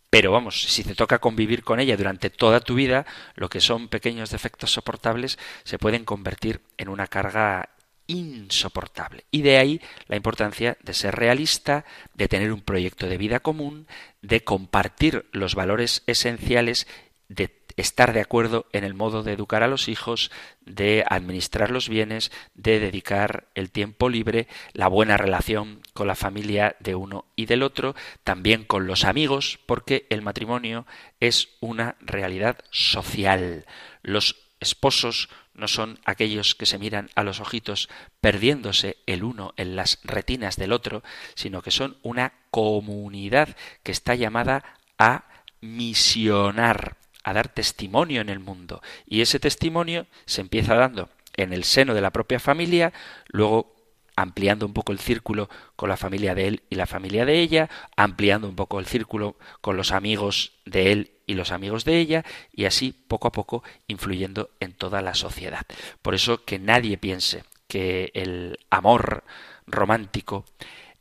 Pero 0.10 0.32
vamos, 0.32 0.62
si 0.62 0.84
te 0.84 0.96
toca 0.96 1.20
convivir 1.20 1.64
con 1.64 1.80
ella 1.80 1.98
durante 1.98 2.30
toda 2.30 2.62
tu 2.62 2.76
vida, 2.76 3.06
lo 3.36 3.50
que 3.50 3.60
son 3.60 3.90
pequeños 3.90 4.30
defectos 4.30 4.72
soportables 4.72 5.38
se 5.64 5.78
pueden 5.78 6.06
convertir 6.06 6.62
en 6.78 6.90
una 6.90 7.08
carga 7.08 7.70
insoportable. 8.08 9.26
Y 9.32 9.42
de 9.42 9.58
ahí 9.58 9.82
la 10.08 10.16
importancia 10.16 10.78
de 10.82 10.94
ser 10.94 11.16
realista, 11.16 11.86
de 12.14 12.28
tener 12.28 12.54
un 12.54 12.62
proyecto 12.62 13.08
de 13.08 13.18
vida 13.18 13.40
común, 13.40 13.88
de 14.22 14.44
compartir 14.44 15.26
los 15.32 15.56
valores 15.56 16.04
esenciales, 16.08 16.88
de 17.28 17.50
estar 17.78 18.14
de 18.14 18.22
acuerdo 18.22 18.68
en 18.72 18.84
el 18.84 18.94
modo 18.94 19.24
de 19.24 19.34
educar 19.34 19.64
a 19.64 19.68
los 19.68 19.88
hijos, 19.88 20.32
de 20.62 21.04
administrar 21.08 21.72
los 21.72 21.90
bienes, 21.90 22.32
de 22.54 22.80
dedicar 22.80 23.48
el 23.56 23.72
tiempo 23.72 24.10
libre, 24.10 24.48
la 24.74 24.88
buena 24.88 25.18
relación 25.18 25.82
con 25.94 26.08
la 26.08 26.16
familia 26.16 26.76
de 26.80 26.96
uno 26.96 27.26
y 27.36 27.46
del 27.46 27.64
otro, 27.64 27.96
también 28.24 28.64
con 28.64 28.88
los 28.88 29.04
amigos, 29.04 29.60
porque 29.66 30.08
el 30.10 30.22
matrimonio 30.22 30.86
es 31.20 31.50
una 31.60 31.96
realidad 32.00 32.60
social. 32.72 33.66
Los 34.02 34.38
esposos 34.60 35.30
no 35.54 35.68
son 35.68 36.00
aquellos 36.06 36.56
que 36.56 36.66
se 36.66 36.78
miran 36.78 37.10
a 37.16 37.24
los 37.24 37.40
ojitos 37.40 37.90
perdiéndose 38.20 38.98
el 39.06 39.24
uno 39.24 39.54
en 39.58 39.76
las 39.76 40.00
retinas 40.04 40.58
del 40.58 40.74
otro, 40.74 41.04
sino 41.34 41.62
que 41.62 41.72
son 41.72 41.98
una 42.04 42.34
comunidad 42.52 43.56
que 43.84 43.92
está 43.92 44.16
llamada 44.16 44.64
a 44.98 45.26
misionar 45.62 46.98
a 47.26 47.34
dar 47.34 47.50
testimonio 47.50 48.22
en 48.22 48.30
el 48.30 48.40
mundo. 48.40 48.82
Y 49.08 49.22
ese 49.22 49.40
testimonio 49.40 50.06
se 50.28 50.42
empieza 50.42 50.76
dando 50.76 51.10
en 51.36 51.54
el 51.54 51.64
seno 51.64 51.96
de 51.96 52.02
la 52.02 52.12
propia 52.12 52.40
familia, 52.40 52.94
luego 53.28 53.76
ampliando 54.16 54.68
un 54.68 54.74
poco 54.74 54.92
el 54.92 55.00
círculo 55.00 55.50
con 55.76 55.90
la 55.90 55.98
familia 55.98 56.36
de 56.36 56.48
él 56.48 56.64
y 56.70 56.76
la 56.76 56.86
familia 56.86 57.26
de 57.26 57.40
ella, 57.40 57.68
ampliando 57.98 58.48
un 58.48 58.56
poco 58.56 58.80
el 58.80 58.86
círculo 58.86 59.38
con 59.60 59.76
los 59.76 59.92
amigos 59.92 60.54
de 60.66 60.92
él 60.92 61.12
y 61.26 61.34
los 61.34 61.52
amigos 61.52 61.84
de 61.84 61.98
ella, 61.98 62.24
y 62.54 62.66
así 62.66 62.92
poco 62.92 63.28
a 63.28 63.32
poco 63.32 63.64
influyendo 63.88 64.52
en 64.60 64.74
toda 64.74 65.02
la 65.02 65.16
sociedad. 65.16 65.66
Por 66.04 66.14
eso 66.14 66.46
que 66.46 66.60
nadie 66.60 67.00
piense 67.00 67.44
que 67.68 68.12
el 68.14 68.60
amor 68.70 69.24
romántico 69.66 70.46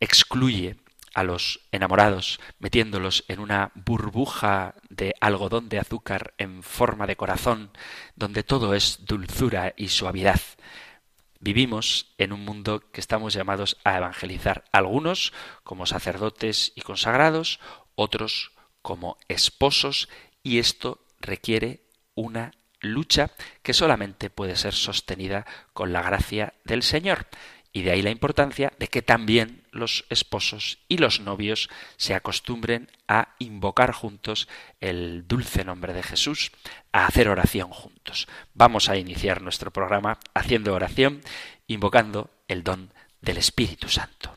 excluye 0.01 0.77
a 1.15 1.23
los 1.23 1.61
enamorados, 1.73 2.41
metiéndolos 2.59 3.25
en 3.29 3.41
una 3.41 3.73
burbuja 3.75 4.75
de 4.91 5.15
algodón 5.21 5.69
de 5.69 5.79
azúcar 5.79 6.35
en 6.39 6.63
forma 6.63 7.07
de 7.07 7.17
corazón, 7.17 7.71
donde 8.17 8.43
todo 8.43 8.75
es 8.75 9.05
dulzura 9.05 9.73
y 9.77 9.89
suavidad. 9.89 10.41
Vivimos 11.41 12.15
en 12.19 12.33
un 12.33 12.45
mundo 12.45 12.83
que 12.91 13.01
estamos 13.01 13.35
llamados 13.35 13.77
a 13.85 13.97
evangelizar, 13.97 14.65
algunos 14.73 15.33
como 15.63 15.87
sacerdotes 15.87 16.73
y 16.75 16.81
consagrados, 16.81 17.61
otros 17.95 18.53
como 18.83 19.19
esposos, 19.29 20.09
y 20.43 20.59
esto 20.59 21.05
requiere 21.21 21.85
una 22.15 22.53
lucha 22.81 23.31
que 23.63 23.73
solamente 23.73 24.31
puede 24.31 24.57
ser 24.57 24.75
sostenida 24.75 25.47
con 25.73 25.93
la 25.93 26.03
gracia 26.03 26.55
del 26.65 26.83
Señor. 26.83 27.27
Y 27.77 27.83
de 27.83 27.91
ahí 27.91 28.03
la 28.03 28.11
importancia 28.11 28.73
de 28.79 28.87
que 28.87 29.03
también 29.03 29.65
los 29.73 30.05
esposos 30.09 30.79
y 30.89 30.99
los 30.99 31.19
novios 31.19 31.69
se 31.97 32.15
acostumbren 32.15 32.89
a 33.09 33.35
invocar 33.41 33.91
juntos 33.91 34.49
el 34.81 35.27
dulce 35.27 35.65
nombre 35.65 35.93
de 35.93 36.05
Jesús, 36.05 36.53
a 36.93 37.07
hacer 37.07 37.29
oración 37.29 37.71
juntos. 37.71 38.29
Vamos 38.55 38.89
a 38.89 38.97
iniciar 38.97 39.43
nuestro 39.43 39.73
programa 39.73 40.21
haciendo 40.35 40.73
oración, 40.73 41.21
invocando 41.67 42.31
el 42.47 42.63
don 42.63 42.93
del 43.21 43.39
Espíritu 43.39 43.89
Santo. 43.89 44.37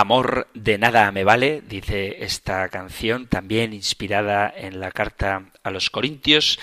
Amor 0.00 0.48
de 0.54 0.78
nada 0.78 1.12
me 1.12 1.24
vale, 1.24 1.62
dice 1.68 2.24
esta 2.24 2.68
canción, 2.68 3.26
también 3.26 3.72
inspirada 3.72 4.52
en 4.54 4.80
la 4.80 4.90
carta 4.90 5.50
a 5.62 5.70
los 5.70 5.90
Corintios. 5.90 6.58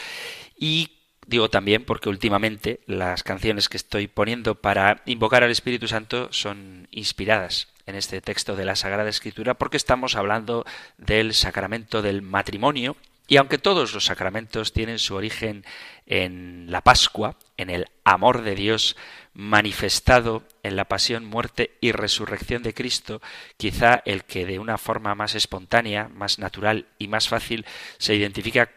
Y 0.57 0.97
digo 1.27 1.49
también 1.49 1.85
porque 1.85 2.09
últimamente 2.09 2.81
las 2.87 3.23
canciones 3.23 3.69
que 3.69 3.77
estoy 3.77 4.07
poniendo 4.07 4.55
para 4.55 5.01
invocar 5.05 5.43
al 5.43 5.51
Espíritu 5.51 5.87
Santo 5.87 6.29
son 6.31 6.87
inspiradas 6.91 7.67
en 7.85 7.95
este 7.95 8.21
texto 8.21 8.55
de 8.55 8.65
la 8.65 8.75
Sagrada 8.75 9.09
Escritura 9.09 9.53
porque 9.53 9.77
estamos 9.77 10.15
hablando 10.15 10.65
del 10.97 11.33
sacramento 11.33 12.01
del 12.01 12.21
matrimonio 12.21 12.97
y 13.27 13.37
aunque 13.37 13.57
todos 13.57 13.93
los 13.93 14.05
sacramentos 14.05 14.71
tienen 14.71 14.99
su 14.99 15.15
origen 15.15 15.65
en 16.05 16.71
la 16.71 16.81
Pascua, 16.81 17.35
en 17.57 17.69
el 17.69 17.85
amor 18.05 18.41
de 18.41 18.55
Dios 18.55 18.95
manifestado 19.33 20.43
en 20.63 20.77
la 20.77 20.85
pasión, 20.85 21.25
muerte 21.25 21.77
y 21.81 21.91
resurrección 21.91 22.63
de 22.63 22.73
Cristo, 22.73 23.21
quizá 23.57 24.01
el 24.05 24.23
que 24.23 24.45
de 24.45 24.59
una 24.59 24.77
forma 24.77 25.13
más 25.13 25.35
espontánea, 25.35 26.07
más 26.07 26.39
natural 26.39 26.87
y 26.97 27.07
más 27.09 27.27
fácil 27.27 27.65
se 27.97 28.15
identifica 28.15 28.71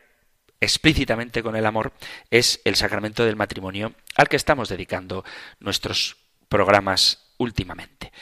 explícitamente 0.60 1.42
con 1.42 1.56
el 1.56 1.64
amor 1.64 1.92
es 2.30 2.60
el 2.64 2.76
sacramento 2.76 3.24
del 3.24 3.36
matrimonio 3.36 3.94
al 4.16 4.28
que 4.28 4.36
estamos 4.36 4.68
dedicando 4.68 5.24
nuestros 5.60 6.16
programas 6.48 7.32
últimamente. 7.38 8.12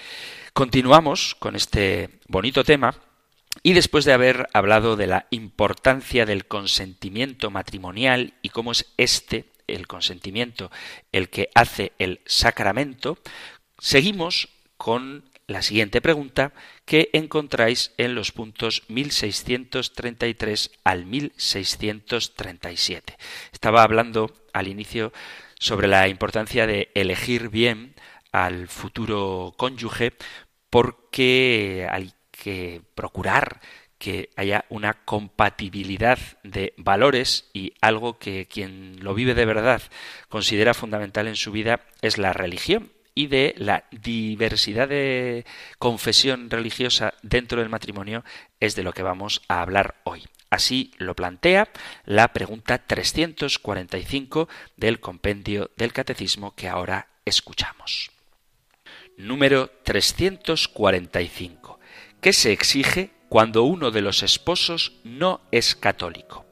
Continuamos 0.53 1.35
con 1.35 1.57
este 1.57 2.20
bonito 2.29 2.62
tema 2.62 2.94
y 3.62 3.73
después 3.73 4.05
de 4.05 4.12
haber 4.12 4.49
hablado 4.53 4.97
de 4.97 5.07
la 5.07 5.27
importancia 5.31 6.27
del 6.27 6.47
consentimiento 6.47 7.51
matrimonial 7.51 8.35
y 8.42 8.51
cómo 8.51 8.73
es 8.73 8.92
este, 8.97 9.47
el 9.66 9.87
consentimiento, 9.87 10.71
el 11.12 11.29
que 11.29 11.51
hace 11.55 11.92
el 11.99 12.21
sacramento, 12.27 13.18
seguimos 13.79 14.49
con 14.77 15.25
la 15.47 15.62
siguiente 15.62 16.01
pregunta 16.01 16.53
que 16.85 17.11
encontráis 17.12 17.92
en 17.97 18.14
los 18.14 18.33
puntos 18.33 18.83
1633 18.88 20.71
al 20.85 21.07
1637. 21.07 23.16
Estaba 23.53 23.83
hablando 23.83 24.31
al 24.53 24.68
inicio 24.68 25.12
sobre 25.59 25.88
la 25.88 26.09
importancia 26.09 26.66
de 26.66 26.90
elegir 26.94 27.49
bien 27.49 27.94
al 28.31 28.68
futuro 28.68 29.55
cónyuge 29.57 30.12
porque 30.71 31.88
hay 31.90 32.12
que 32.40 32.83
procurar 32.94 33.61
que 33.98 34.31
haya 34.37 34.64
una 34.68 34.94
compatibilidad 34.94 36.18
de 36.44 36.72
valores 36.77 37.51
y 37.53 37.74
algo 37.81 38.18
que 38.18 38.46
quien 38.46 39.03
lo 39.03 39.12
vive 39.14 39.35
de 39.35 39.44
verdad 39.44 39.83
considera 40.29 40.72
fundamental 40.72 41.27
en 41.27 41.37
su 41.37 41.51
vida 41.51 41.81
es 42.01 42.16
la 42.16 42.33
religión 42.33 42.92
y 43.14 43.27
de 43.27 43.55
la 43.59 43.85
diversidad 43.90 44.88
de 44.88 45.44
confesión 45.79 46.48
religiosa 46.51 47.14
dentro 47.22 47.61
del 47.61 47.68
matrimonio 47.68 48.24
es 48.61 48.77
de 48.77 48.85
lo 48.85 48.92
que 48.92 49.03
vamos 49.03 49.42
a 49.48 49.61
hablar 49.61 49.96
hoy. 50.05 50.24
Así 50.51 50.92
lo 50.98 51.16
plantea 51.16 51.68
la 52.05 52.29
pregunta 52.29 52.79
345 52.79 54.48
del 54.77 55.01
compendio 55.01 55.72
del 55.77 55.92
catecismo 55.92 56.55
que 56.55 56.68
ahora 56.68 57.09
escuchamos. 57.24 58.12
Número 59.16 59.68
345. 59.83 61.78
¿Qué 62.20 62.33
se 62.33 62.50
exige 62.50 63.12
cuando 63.28 63.62
uno 63.62 63.92
de 63.92 64.00
los 64.00 64.24
esposos 64.24 64.94
no 65.04 65.40
es 65.52 65.76
católico? 65.76 66.44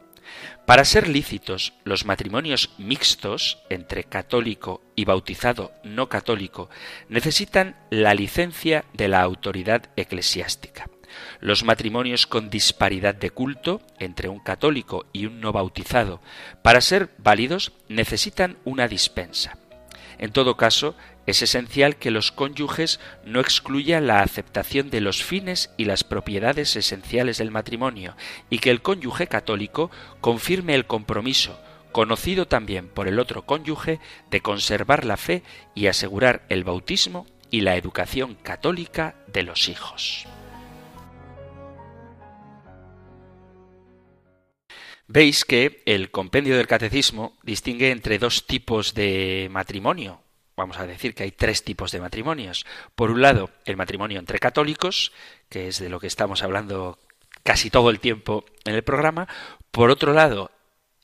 Para 0.65 0.85
ser 0.85 1.09
lícitos 1.09 1.73
los 1.83 2.05
matrimonios 2.05 2.71
mixtos 2.79 3.59
entre 3.69 4.05
católico 4.05 4.81
y 4.95 5.05
bautizado 5.05 5.73
no 5.83 6.09
católico 6.09 6.71
necesitan 7.09 7.77
la 7.91 8.15
licencia 8.15 8.85
de 8.93 9.09
la 9.09 9.23
autoridad 9.23 9.91
eclesiástica. 9.97 10.89
Los 11.41 11.65
matrimonios 11.65 12.29
con 12.29 12.49
disparidad 12.49 13.17
de 13.17 13.31
culto 13.31 13.81
entre 13.99 14.29
un 14.29 14.39
católico 14.39 15.07
y 15.13 15.27
un 15.27 15.41
no 15.41 15.51
bautizado, 15.51 16.21
para 16.63 16.81
ser 16.81 17.11
válidos, 17.19 17.73
necesitan 17.89 18.57
una 18.65 18.87
dispensa. 18.87 19.59
En 20.19 20.33
todo 20.33 20.57
caso, 20.57 20.95
es 21.27 21.43
esencial 21.43 21.97
que 21.97 22.11
los 22.11 22.31
cónyuges 22.33 23.01
no 23.25 23.41
excluyan 23.41 24.07
la 24.07 24.21
aceptación 24.21 24.91
de 24.91 25.01
los 25.01 25.23
fines 25.23 25.71
y 25.77 25.85
las 25.85 26.05
propiedades 26.05 26.77
esenciales 26.77 27.39
del 27.39 27.51
matrimonio 27.51 28.17
y 28.49 28.61
que 28.61 28.71
el 28.71 28.81
cónyuge 28.81 29.27
católico 29.27 29.91
confirme 30.21 30.75
el 30.75 30.87
compromiso, 30.87 31.61
conocido 31.93 32.47
también 32.47 32.89
por 32.89 33.09
el 33.09 33.19
otro 33.19 33.45
cónyuge, 33.45 34.01
de 34.31 34.41
conservar 34.41 35.05
la 35.05 35.17
fe 35.17 35.43
y 35.75 35.89
asegurar 35.89 36.45
el 36.49 36.63
bautismo 36.63 37.27
y 37.51 37.63
la 37.63 37.77
educación 37.77 38.37
católica 38.37 39.17
de 39.27 39.43
los 39.43 39.69
hijos. 39.69 40.27
Veis 45.09 45.45
que 45.45 45.83
el 45.87 46.11
compendio 46.11 46.57
del 46.57 46.67
catecismo 46.67 47.37
distingue 47.45 47.93
entre 47.93 48.19
dos 48.19 48.47
tipos 48.47 48.93
de 48.93 49.49
matrimonio. 49.53 50.26
Vamos 50.57 50.79
a 50.79 50.87
decir 50.87 51.15
que 51.15 51.23
hay 51.25 51.33
tres 51.33 51.65
tipos 51.65 51.93
de 51.93 52.01
matrimonios. 52.01 52.65
Por 52.95 53.11
un 53.11 53.21
lado, 53.21 53.51
el 53.67 53.77
matrimonio 53.77 54.19
entre 54.19 54.39
católicos, 54.39 55.13
que 55.51 55.69
es 55.69 55.79
de 55.79 55.91
lo 55.91 56.01
que 56.01 56.07
estamos 56.07 56.43
hablando 56.43 56.99
casi 57.43 57.69
todo 57.69 57.91
el 57.91 58.01
tiempo 58.01 58.47
en 58.65 58.75
el 58.75 58.83
programa. 58.83 59.29
Por 59.71 59.91
otro 59.91 60.15
lado, 60.15 60.51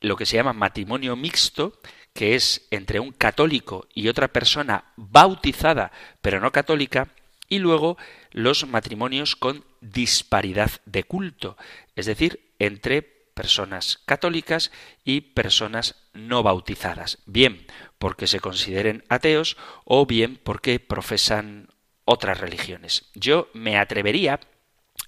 lo 0.00 0.16
que 0.16 0.24
se 0.24 0.36
llama 0.36 0.54
matrimonio 0.54 1.16
mixto, 1.16 1.78
que 2.14 2.34
es 2.34 2.66
entre 2.70 2.98
un 2.98 3.12
católico 3.12 3.86
y 3.94 4.08
otra 4.08 4.28
persona 4.28 4.84
bautizada 4.96 5.92
pero 6.22 6.40
no 6.40 6.50
católica. 6.50 7.08
Y 7.48 7.58
luego 7.58 7.98
los 8.30 8.66
matrimonios 8.66 9.36
con 9.36 9.66
disparidad 9.82 10.70
de 10.86 11.04
culto, 11.04 11.58
es 11.94 12.06
decir, 12.06 12.40
entre 12.58 13.02
personas 13.34 14.00
católicas 14.04 14.70
y 15.04 15.20
personas 15.20 15.96
no 16.12 16.42
bautizadas, 16.42 17.18
bien 17.26 17.66
porque 17.98 18.26
se 18.26 18.40
consideren 18.40 19.04
ateos 19.08 19.56
o 19.84 20.06
bien 20.06 20.38
porque 20.42 20.80
profesan 20.80 21.68
otras 22.04 22.40
religiones. 22.40 23.10
Yo 23.14 23.48
me 23.54 23.78
atrevería 23.78 24.40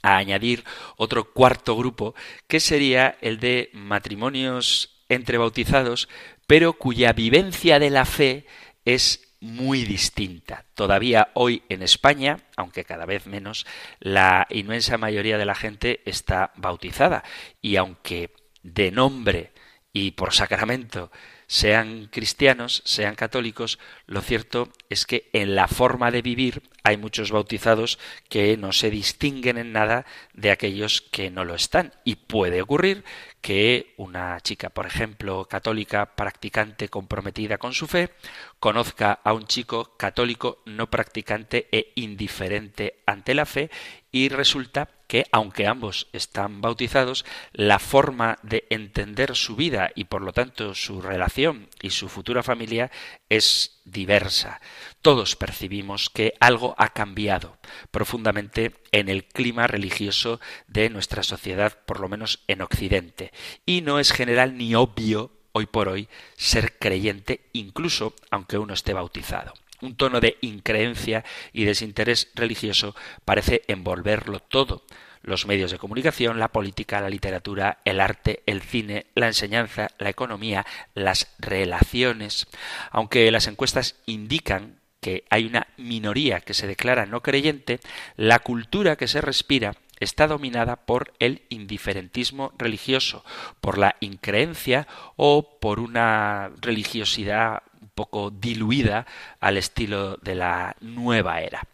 a 0.02 0.16
añadir 0.16 0.64
otro 0.96 1.32
cuarto 1.32 1.76
grupo 1.76 2.14
que 2.46 2.60
sería 2.60 3.16
el 3.20 3.40
de 3.40 3.70
matrimonios 3.72 5.02
entre 5.08 5.38
bautizados, 5.38 6.08
pero 6.46 6.74
cuya 6.74 7.12
vivencia 7.12 7.78
de 7.78 7.90
la 7.90 8.04
fe 8.04 8.46
es 8.84 9.33
muy 9.44 9.84
distinta. 9.84 10.64
Todavía 10.74 11.28
hoy 11.34 11.62
en 11.68 11.82
España, 11.82 12.38
aunque 12.56 12.84
cada 12.84 13.04
vez 13.04 13.26
menos, 13.26 13.66
la 14.00 14.46
inmensa 14.48 14.96
mayoría 14.96 15.36
de 15.36 15.44
la 15.44 15.54
gente 15.54 16.00
está 16.06 16.52
bautizada 16.56 17.22
y 17.60 17.76
aunque 17.76 18.30
de 18.62 18.90
nombre 18.90 19.52
y 19.92 20.12
por 20.12 20.32
sacramento 20.32 21.12
sean 21.54 22.08
cristianos, 22.10 22.82
sean 22.84 23.14
católicos, 23.14 23.78
lo 24.08 24.22
cierto 24.22 24.70
es 24.90 25.06
que 25.06 25.30
en 25.32 25.54
la 25.54 25.68
forma 25.68 26.10
de 26.10 26.20
vivir 26.20 26.64
hay 26.82 26.96
muchos 26.96 27.30
bautizados 27.30 28.00
que 28.28 28.56
no 28.56 28.72
se 28.72 28.90
distinguen 28.90 29.58
en 29.58 29.70
nada 29.70 30.04
de 30.32 30.50
aquellos 30.50 31.00
que 31.00 31.30
no 31.30 31.44
lo 31.44 31.54
están. 31.54 31.92
Y 32.02 32.16
puede 32.16 32.60
ocurrir 32.60 33.04
que 33.40 33.94
una 33.98 34.40
chica, 34.40 34.70
por 34.70 34.84
ejemplo, 34.84 35.44
católica, 35.44 36.16
practicante, 36.16 36.88
comprometida 36.88 37.56
con 37.56 37.72
su 37.72 37.86
fe, 37.86 38.10
conozca 38.58 39.12
a 39.22 39.32
un 39.32 39.46
chico 39.46 39.96
católico 39.96 40.60
no 40.66 40.90
practicante 40.90 41.68
e 41.70 41.92
indiferente 41.94 43.04
ante 43.06 43.32
la 43.32 43.46
fe 43.46 43.70
y 44.10 44.28
resulta 44.28 44.88
que, 45.06 45.26
aunque 45.32 45.66
ambos 45.66 46.08
están 46.12 46.60
bautizados, 46.60 47.24
la 47.52 47.78
forma 47.78 48.38
de 48.42 48.66
entender 48.70 49.36
su 49.36 49.56
vida 49.56 49.90
y 49.94 50.04
por 50.04 50.22
lo 50.22 50.32
tanto 50.32 50.74
su 50.74 51.00
relación 51.00 51.68
y 51.82 51.90
su 51.90 52.08
futura 52.08 52.42
familia 52.42 52.90
es 53.28 53.80
diversa. 53.84 54.60
Todos 55.02 55.36
percibimos 55.36 56.10
que 56.10 56.34
algo 56.40 56.74
ha 56.78 56.88
cambiado 56.88 57.58
profundamente 57.90 58.72
en 58.92 59.08
el 59.08 59.24
clima 59.24 59.66
religioso 59.66 60.40
de 60.66 60.90
nuestra 60.90 61.22
sociedad, 61.22 61.78
por 61.86 62.00
lo 62.00 62.08
menos 62.08 62.44
en 62.48 62.62
Occidente, 62.62 63.32
y 63.66 63.82
no 63.82 63.98
es 63.98 64.12
general 64.12 64.56
ni 64.56 64.74
obvio 64.74 65.30
hoy 65.52 65.66
por 65.66 65.88
hoy 65.88 66.08
ser 66.36 66.78
creyente, 66.78 67.48
incluso 67.52 68.14
aunque 68.30 68.58
uno 68.58 68.74
esté 68.74 68.92
bautizado. 68.92 69.54
Un 69.80 69.96
tono 69.96 70.20
de 70.20 70.38
increencia 70.40 71.24
y 71.52 71.64
desinterés 71.64 72.30
religioso 72.34 72.94
parece 73.24 73.62
envolverlo 73.68 74.40
todo. 74.40 74.84
Los 75.22 75.46
medios 75.46 75.70
de 75.70 75.78
comunicación, 75.78 76.38
la 76.38 76.48
política, 76.48 77.00
la 77.00 77.08
literatura, 77.08 77.78
el 77.84 78.00
arte, 78.00 78.42
el 78.46 78.60
cine, 78.60 79.06
la 79.14 79.26
enseñanza, 79.26 79.88
la 79.98 80.10
economía, 80.10 80.66
las 80.94 81.34
relaciones. 81.38 82.46
Aunque 82.90 83.30
las 83.30 83.46
encuestas 83.46 83.96
indican 84.06 84.80
que 85.00 85.24
hay 85.30 85.46
una 85.46 85.66
minoría 85.76 86.40
que 86.40 86.54
se 86.54 86.66
declara 86.66 87.06
no 87.06 87.22
creyente, 87.22 87.80
la 88.16 88.38
cultura 88.38 88.96
que 88.96 89.08
se 89.08 89.20
respira 89.20 89.74
está 90.00 90.26
dominada 90.26 90.76
por 90.76 91.12
el 91.18 91.42
indiferentismo 91.48 92.52
religioso, 92.58 93.24
por 93.60 93.78
la 93.78 93.96
increencia 94.00 94.86
o 95.16 95.58
por 95.60 95.80
una 95.80 96.50
religiosidad 96.60 97.62
poco 97.94 98.30
diluida 98.30 99.06
al 99.40 99.56
estilo 99.56 100.16
de 100.18 100.34
la 100.34 100.76
nueva 100.80 101.40
era. 101.40 101.66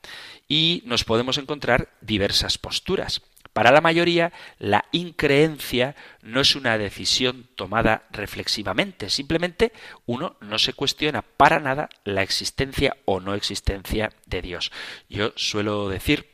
Y 0.48 0.82
nos 0.86 1.04
podemos 1.04 1.38
encontrar 1.38 1.90
diversas 2.00 2.58
posturas. 2.58 3.22
Para 3.52 3.72
la 3.72 3.80
mayoría, 3.80 4.32
la 4.58 4.84
increencia 4.92 5.96
no 6.22 6.40
es 6.40 6.54
una 6.54 6.78
decisión 6.78 7.48
tomada 7.56 8.04
reflexivamente, 8.12 9.10
simplemente 9.10 9.72
uno 10.06 10.36
no 10.40 10.58
se 10.58 10.72
cuestiona 10.72 11.22
para 11.22 11.58
nada 11.58 11.88
la 12.04 12.22
existencia 12.22 12.96
o 13.06 13.18
no 13.18 13.34
existencia 13.34 14.12
de 14.26 14.42
Dios. 14.42 14.70
Yo 15.08 15.32
suelo 15.34 15.88
decir 15.88 16.30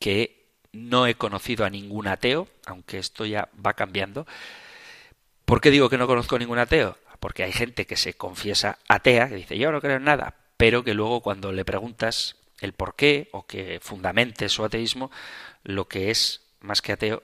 que 0.00 0.42
no 0.72 1.06
he 1.06 1.14
conocido 1.14 1.64
a 1.64 1.70
ningún 1.70 2.08
ateo, 2.08 2.48
aunque 2.66 2.98
esto 2.98 3.24
ya 3.24 3.48
va 3.64 3.74
cambiando. 3.74 4.26
¿Por 5.44 5.60
qué 5.60 5.70
digo 5.70 5.88
que 5.88 5.98
no 5.98 6.06
conozco 6.08 6.36
a 6.36 6.38
ningún 6.38 6.58
ateo? 6.58 6.96
Porque 7.22 7.44
hay 7.44 7.52
gente 7.52 7.86
que 7.86 7.94
se 7.94 8.14
confiesa 8.14 8.80
atea, 8.88 9.28
que 9.28 9.36
dice 9.36 9.56
yo 9.56 9.70
no 9.70 9.80
creo 9.80 9.98
en 9.98 10.02
nada, 10.02 10.34
pero 10.56 10.82
que 10.82 10.92
luego 10.92 11.20
cuando 11.20 11.52
le 11.52 11.64
preguntas 11.64 12.34
el 12.60 12.72
por 12.72 12.96
qué 12.96 13.28
o 13.30 13.46
que 13.46 13.78
fundamente 13.80 14.48
su 14.48 14.64
ateísmo, 14.64 15.12
lo 15.62 15.86
que 15.86 16.10
es 16.10 16.50
más 16.58 16.82
que 16.82 16.90
ateo 16.90 17.22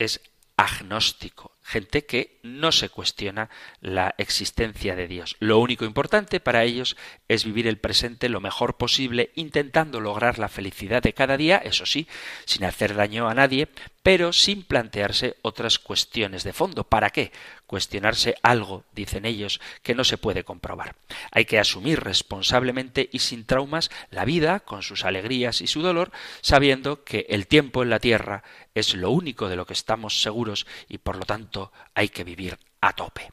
es 0.00 0.20
agnóstico, 0.56 1.54
gente 1.62 2.06
que 2.06 2.40
no 2.42 2.72
se 2.72 2.88
cuestiona 2.88 3.48
la 3.80 4.16
existencia 4.18 4.96
de 4.96 5.06
Dios. 5.06 5.36
Lo 5.38 5.60
único 5.60 5.84
importante 5.84 6.40
para 6.40 6.64
ellos 6.64 6.96
es 7.28 7.44
vivir 7.44 7.68
el 7.68 7.78
presente 7.78 8.28
lo 8.28 8.40
mejor 8.40 8.76
posible, 8.76 9.30
intentando 9.36 10.00
lograr 10.00 10.40
la 10.40 10.48
felicidad 10.48 11.04
de 11.04 11.12
cada 11.12 11.36
día, 11.36 11.58
eso 11.58 11.86
sí, 11.86 12.08
sin 12.46 12.64
hacer 12.64 12.94
daño 12.94 13.28
a 13.28 13.34
nadie, 13.34 13.68
pero 14.06 14.32
sin 14.32 14.62
plantearse 14.62 15.34
otras 15.42 15.80
cuestiones 15.80 16.44
de 16.44 16.52
fondo. 16.52 16.84
¿Para 16.84 17.10
qué? 17.10 17.32
Cuestionarse 17.66 18.36
algo, 18.40 18.84
dicen 18.92 19.26
ellos, 19.26 19.60
que 19.82 19.96
no 19.96 20.04
se 20.04 20.16
puede 20.16 20.44
comprobar. 20.44 20.94
Hay 21.32 21.44
que 21.44 21.58
asumir 21.58 21.98
responsablemente 21.98 23.10
y 23.12 23.18
sin 23.18 23.46
traumas 23.46 23.90
la 24.12 24.24
vida, 24.24 24.60
con 24.60 24.84
sus 24.84 25.04
alegrías 25.04 25.60
y 25.60 25.66
su 25.66 25.82
dolor, 25.82 26.12
sabiendo 26.40 27.02
que 27.02 27.26
el 27.30 27.48
tiempo 27.48 27.82
en 27.82 27.90
la 27.90 27.98
tierra 27.98 28.44
es 28.76 28.94
lo 28.94 29.10
único 29.10 29.48
de 29.48 29.56
lo 29.56 29.66
que 29.66 29.72
estamos 29.72 30.22
seguros 30.22 30.68
y 30.88 30.98
por 30.98 31.16
lo 31.16 31.24
tanto 31.24 31.72
hay 31.92 32.08
que 32.08 32.22
vivir 32.22 32.60
a 32.80 32.92
tope. 32.92 33.32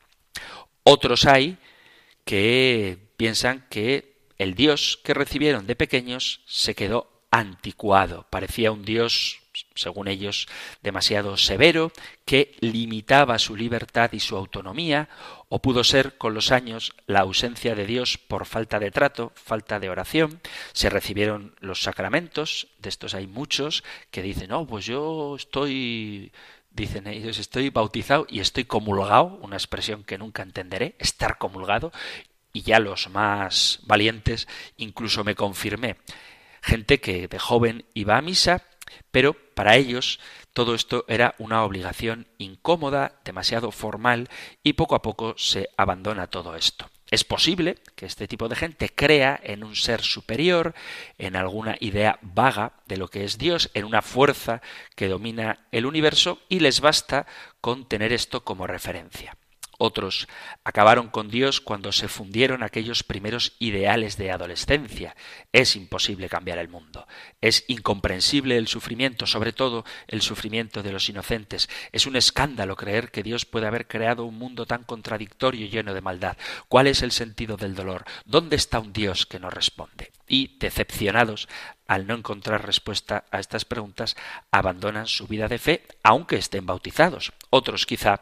Otros 0.82 1.28
hay 1.28 1.60
que 2.26 2.98
piensan 3.16 3.68
que 3.70 4.16
el 4.40 4.56
Dios 4.56 5.00
que 5.04 5.14
recibieron 5.14 5.68
de 5.68 5.76
pequeños 5.76 6.42
se 6.48 6.74
quedó 6.74 7.28
anticuado, 7.30 8.26
parecía 8.32 8.72
un 8.72 8.84
Dios 8.86 9.43
según 9.76 10.08
ellos, 10.08 10.48
demasiado 10.82 11.38
severo, 11.38 11.92
que 12.26 12.56
limitaba 12.60 13.40
su 13.40 13.56
libertad 13.56 14.12
y 14.14 14.20
su 14.20 14.36
autonomía, 14.36 15.10
o 15.50 15.62
pudo 15.62 15.84
ser 15.84 16.18
con 16.18 16.34
los 16.34 16.52
años 16.52 16.94
la 17.06 17.22
ausencia 17.22 17.76
de 17.76 17.86
Dios 17.86 18.18
por 18.18 18.46
falta 18.46 18.80
de 18.80 18.92
trato, 18.92 19.32
falta 19.36 19.80
de 19.80 19.90
oración. 19.90 20.42
Se 20.74 20.90
recibieron 20.90 21.56
los 21.60 21.84
sacramentos, 21.84 22.68
de 22.80 22.90
estos 22.90 23.14
hay 23.14 23.28
muchos 23.28 23.84
que 24.12 24.22
dicen, 24.22 24.50
no, 24.50 24.66
pues 24.66 24.86
yo 24.86 25.36
estoy 25.36 26.32
dicen 26.74 27.08
ellos, 27.08 27.38
estoy 27.38 27.70
bautizado 27.70 28.26
y 28.30 28.40
estoy 28.40 28.66
comulgado, 28.66 29.38
una 29.42 29.56
expresión 29.56 30.04
que 30.04 30.18
nunca 30.18 30.42
entenderé, 30.42 30.96
estar 31.00 31.38
comulgado, 31.38 31.92
y 32.52 32.62
ya 32.62 32.80
los 32.80 33.10
más 33.10 33.80
valientes 33.84 34.48
incluso 34.78 35.24
me 35.24 35.36
confirmé. 35.36 35.98
Gente 36.62 37.00
que 37.00 37.28
de 37.28 37.40
joven 37.40 37.86
iba 37.94 38.18
a 38.18 38.22
misa 38.22 38.64
pero 39.12 39.34
para 39.54 39.76
ellos 39.76 40.20
todo 40.54 40.76
esto 40.76 41.06
era 41.08 41.36
una 41.40 41.64
obligación 41.64 42.28
incómoda, 42.38 43.20
demasiado 43.26 43.72
formal, 43.72 44.30
y 44.64 44.74
poco 44.74 44.96
a 44.96 45.02
poco 45.02 45.34
se 45.38 45.70
abandona 45.78 46.28
todo 46.28 46.56
esto. 46.56 46.90
Es 47.10 47.24
posible 47.24 47.78
que 47.96 48.08
este 48.08 48.28
tipo 48.28 48.50
de 48.50 48.56
gente 48.56 48.90
crea 48.90 49.40
en 49.44 49.64
un 49.64 49.76
ser 49.76 50.02
superior, 50.02 50.74
en 51.18 51.36
alguna 51.36 51.76
idea 51.80 52.18
vaga 52.22 52.74
de 52.88 52.98
lo 52.98 53.08
que 53.08 53.24
es 53.24 53.38
Dios, 53.38 53.70
en 53.74 53.86
una 53.86 54.02
fuerza 54.02 54.62
que 54.96 55.08
domina 55.08 55.68
el 55.72 55.86
universo, 55.86 56.40
y 56.50 56.60
les 56.60 56.82
basta 56.82 57.28
con 57.62 57.88
tener 57.88 58.14
esto 58.14 58.44
como 58.44 58.66
referencia. 58.66 59.38
Otros 59.86 60.30
acabaron 60.64 61.10
con 61.10 61.28
Dios 61.28 61.60
cuando 61.60 61.92
se 61.92 62.08
fundieron 62.08 62.64
aquellos 62.64 63.04
primeros 63.04 63.58
ideales 63.60 64.16
de 64.16 64.32
adolescencia. 64.32 65.14
Es 65.52 65.76
imposible 65.76 66.30
cambiar 66.30 66.58
el 66.58 66.70
mundo. 66.70 67.06
Es 67.42 67.66
incomprensible 67.68 68.56
el 68.56 68.70
sufrimiento, 68.70 69.28
sobre 69.28 69.52
todo 69.52 69.84
el 70.08 70.22
sufrimiento 70.22 70.84
de 70.84 70.94
los 70.94 71.10
inocentes. 71.10 71.68
Es 71.92 72.08
un 72.08 72.16
escándalo 72.16 72.78
creer 72.78 73.12
que 73.12 73.24
Dios 73.24 73.44
puede 73.44 73.68
haber 73.68 73.86
creado 73.86 74.24
un 74.24 74.38
mundo 74.38 74.66
tan 74.66 74.86
contradictorio 74.86 75.66
y 75.66 75.70
lleno 75.70 75.94
de 75.94 76.00
maldad. 76.00 76.38
¿Cuál 76.70 76.88
es 76.88 77.02
el 77.02 77.12
sentido 77.12 77.58
del 77.58 77.76
dolor? 77.76 78.06
¿Dónde 78.24 78.56
está 78.56 78.80
un 78.80 78.94
Dios 78.94 79.26
que 79.26 79.42
no 79.42 79.50
responde? 79.50 80.14
Y, 80.34 80.58
decepcionados 80.58 81.48
al 81.86 82.08
no 82.08 82.16
encontrar 82.16 82.66
respuesta 82.66 83.24
a 83.30 83.40
estas 83.40 83.66
preguntas, 83.66 84.16
abandonan 84.50 85.06
su 85.06 85.28
vida 85.28 85.48
de 85.48 85.60
fe, 85.60 85.86
aunque 86.02 86.38
estén 86.38 86.66
bautizados. 86.66 87.34
Otros 87.52 87.86
quizá 87.86 88.22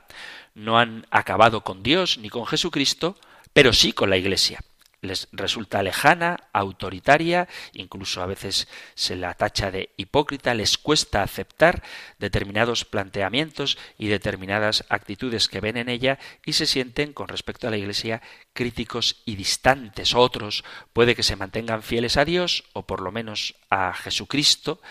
no 0.54 0.78
han 0.78 1.08
acabado 1.10 1.62
con 1.62 1.84
Dios 1.84 2.18
ni 2.18 2.30
con 2.30 2.46
Jesucristo, 2.46 3.16
pero 3.54 3.72
sí 3.72 3.94
con 3.94 4.10
la 4.10 4.18
Iglesia. 4.18 4.60
Les 5.02 5.28
resulta 5.32 5.82
lejana, 5.82 6.38
autoritaria, 6.54 7.48
incluso 7.74 8.22
a 8.22 8.28
veces 8.28 8.68
se 8.94 9.16
la 9.16 9.34
tacha 9.34 9.72
de 9.72 9.90
hipócrita, 9.98 10.54
les 10.54 10.78
cuesta 10.78 11.24
aceptar 11.24 11.82
determinados 12.20 12.86
planteamientos 12.86 13.80
y 13.98 14.08
determinadas 14.08 14.86
actitudes 14.90 15.48
que 15.48 15.60
ven 15.60 15.78
en 15.78 15.90
ella 15.90 16.20
y 16.46 16.54
se 16.54 16.68
sienten 16.68 17.14
con 17.14 17.28
respecto 17.28 17.68
a 17.68 17.72
la 17.72 17.78
Iglesia 17.78 18.22
críticos 18.54 19.24
y 19.26 19.36
distantes. 19.36 20.14
Otros 20.14 20.64
puede 20.94 21.16
que 21.16 21.24
se 21.24 21.36
mantengan 21.36 21.82
fieles 21.82 22.18
a 22.18 22.26
Dios 22.26 22.64
o 22.74 22.86
por 22.86 23.02
lo 23.02 23.12
menos 23.12 23.56
a 23.70 23.94
Jesucristo 23.94 24.82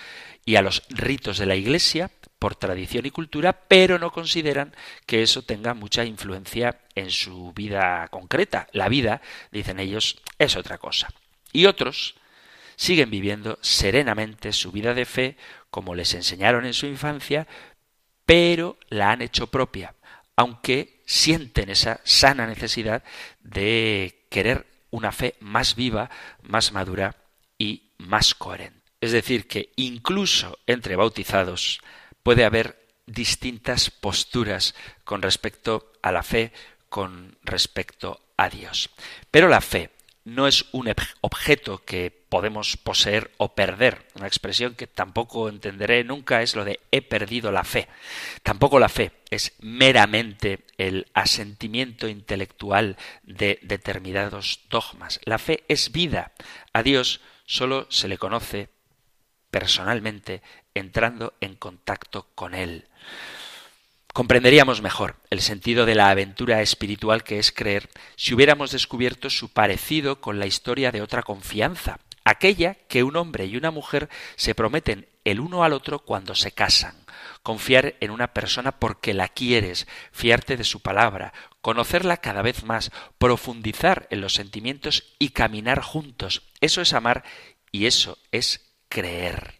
y 0.45 0.57
a 0.57 0.63
los 0.63 0.83
ritos 0.89 1.39
de 1.39 1.47
la 1.47 1.55
Iglesia, 1.55 2.11
por 2.41 2.57
tradición 2.57 3.07
y 3.07 3.11
cultura, 3.11 3.53
pero 3.53 3.99
no 3.99 4.11
consideran 4.11 4.75
que 5.07 5.23
eso 5.23 5.43
tenga 5.43 5.75
mucha 5.75 6.05
influencia 6.05 6.81
en 6.95 7.11
su 7.11 7.53
vida 7.53 8.09
concreta. 8.09 8.67
La 8.73 8.89
vida, 8.89 9.21
dicen 9.53 9.79
ellos, 9.79 10.21
es 10.39 10.57
otra 10.57 10.79
cosa. 10.79 11.11
Y 11.53 11.67
otros 11.67 12.17
siguen 12.77 13.11
viviendo 13.11 13.59
serenamente 13.61 14.53
su 14.55 14.73
vida 14.73 14.95
de 14.95 15.05
fe 15.05 15.37
como 15.69 15.95
les 15.95 16.15
enseñaron 16.15 16.65
en 16.65 16.73
su 16.73 16.87
infancia, 16.87 17.47
pero 18.25 18.79
la 18.89 19.13
han 19.13 19.21
hecho 19.21 19.49
propia, 19.49 19.95
aunque 20.35 21.03
sienten 21.05 21.69
esa 21.69 22.01
sana 22.05 22.47
necesidad 22.47 23.05
de 23.41 24.27
querer 24.31 24.67
una 24.89 25.13
fe 25.13 25.35
más 25.41 25.77
viva, 25.77 26.09
más 26.41 26.73
madura 26.73 27.17
y 27.59 27.91
más 27.99 28.35
coherente. 28.35 28.81
Es 29.03 29.13
decir, 29.13 29.47
que 29.47 29.73
incluso 29.77 30.59
entre 30.67 30.97
bautizados 30.97 31.81
puede 32.23 32.45
haber 32.45 32.79
distintas 33.07 33.91
posturas 33.91 34.75
con 35.05 35.23
respecto 35.23 35.93
a 36.03 36.13
la 36.13 36.23
fe 36.23 36.53
con 36.89 37.39
respecto 37.43 38.21
a 38.37 38.51
Dios. 38.51 38.91
Pero 39.31 39.49
la 39.49 39.61
fe 39.61 39.91
no 40.25 40.47
es 40.47 40.67
un 40.73 40.93
objeto 41.23 41.83
que 41.85 42.11
podemos 42.11 42.77
poseer 42.77 43.31
o 43.39 43.55
perder. 43.55 44.07
Una 44.15 44.27
expresión 44.27 44.75
que 44.75 44.87
tampoco 44.87 45.49
entenderé 45.49 46.05
nunca 46.05 46.43
es 46.43 46.55
lo 46.55 46.65
de 46.65 46.81
he 46.91 47.01
perdido 47.01 47.51
la 47.53 47.65
fe. 47.65 47.89
Tampoco 48.43 48.79
la 48.79 48.89
fe 48.89 49.13
es 49.31 49.55
meramente 49.61 50.61
el 50.77 51.07
asentimiento 51.15 52.07
intelectual 52.07 52.97
de 53.23 53.59
determinados 53.63 54.61
dogmas. 54.69 55.21
La 55.25 55.39
fe 55.39 55.65
es 55.69 55.93
vida. 55.93 56.33
A 56.73 56.83
Dios 56.83 57.21
solo 57.47 57.87
se 57.89 58.09
le 58.09 58.19
conoce 58.19 58.69
personalmente 59.51 60.43
entrando 60.75 61.35
en 61.41 61.57
contacto 61.57 62.29
con 62.35 62.55
Él 62.55 62.87
comprenderíamos 64.13 64.83
mejor 64.83 65.17
el 65.31 65.41
sentido 65.41 65.87
de 65.87 65.95
la 65.95 66.11
aventura 66.11 66.61
espiritual 66.63 67.23
que 67.23 67.39
es 67.39 67.53
creer 67.53 67.89
si 68.17 68.35
hubiéramos 68.35 68.73
descubierto 68.73 69.31
su 69.31 69.53
parecido 69.53 70.21
con 70.21 70.39
la 70.39 70.47
historia 70.47 70.91
de 70.91 71.03
otra 71.03 71.23
confianza, 71.23 71.99
aquella 72.25 72.75
que 72.89 73.03
un 73.03 73.17
hombre 73.17 73.47
y 73.47 73.57
una 73.57 73.71
mujer 73.71 74.09
se 74.37 74.55
prometen 74.55 75.09
el 75.25 75.41
uno 75.41 75.65
al 75.65 75.73
otro 75.73 76.01
cuando 76.01 76.35
se 76.35 76.53
casan. 76.53 76.97
Confiar 77.43 77.95
en 78.01 78.11
una 78.11 78.33
persona 78.33 78.73
porque 78.73 79.15
la 79.15 79.29
quieres, 79.29 79.87
fiarte 80.13 80.57
de 80.57 80.65
su 80.65 80.81
palabra, 80.81 81.33
conocerla 81.61 82.19
cada 82.19 82.43
vez 82.43 82.65
más, 82.65 82.91
profundizar 83.19 84.07
en 84.11 84.21
los 84.21 84.35
sentimientos 84.35 85.15
y 85.19 85.31
caminar 85.31 85.81
juntos. 85.83 86.43
Eso 86.61 86.81
es 86.81 86.93
amar 86.93 87.25
y 87.73 87.87
eso 87.87 88.19
es 88.31 88.75
creer. 88.89 89.60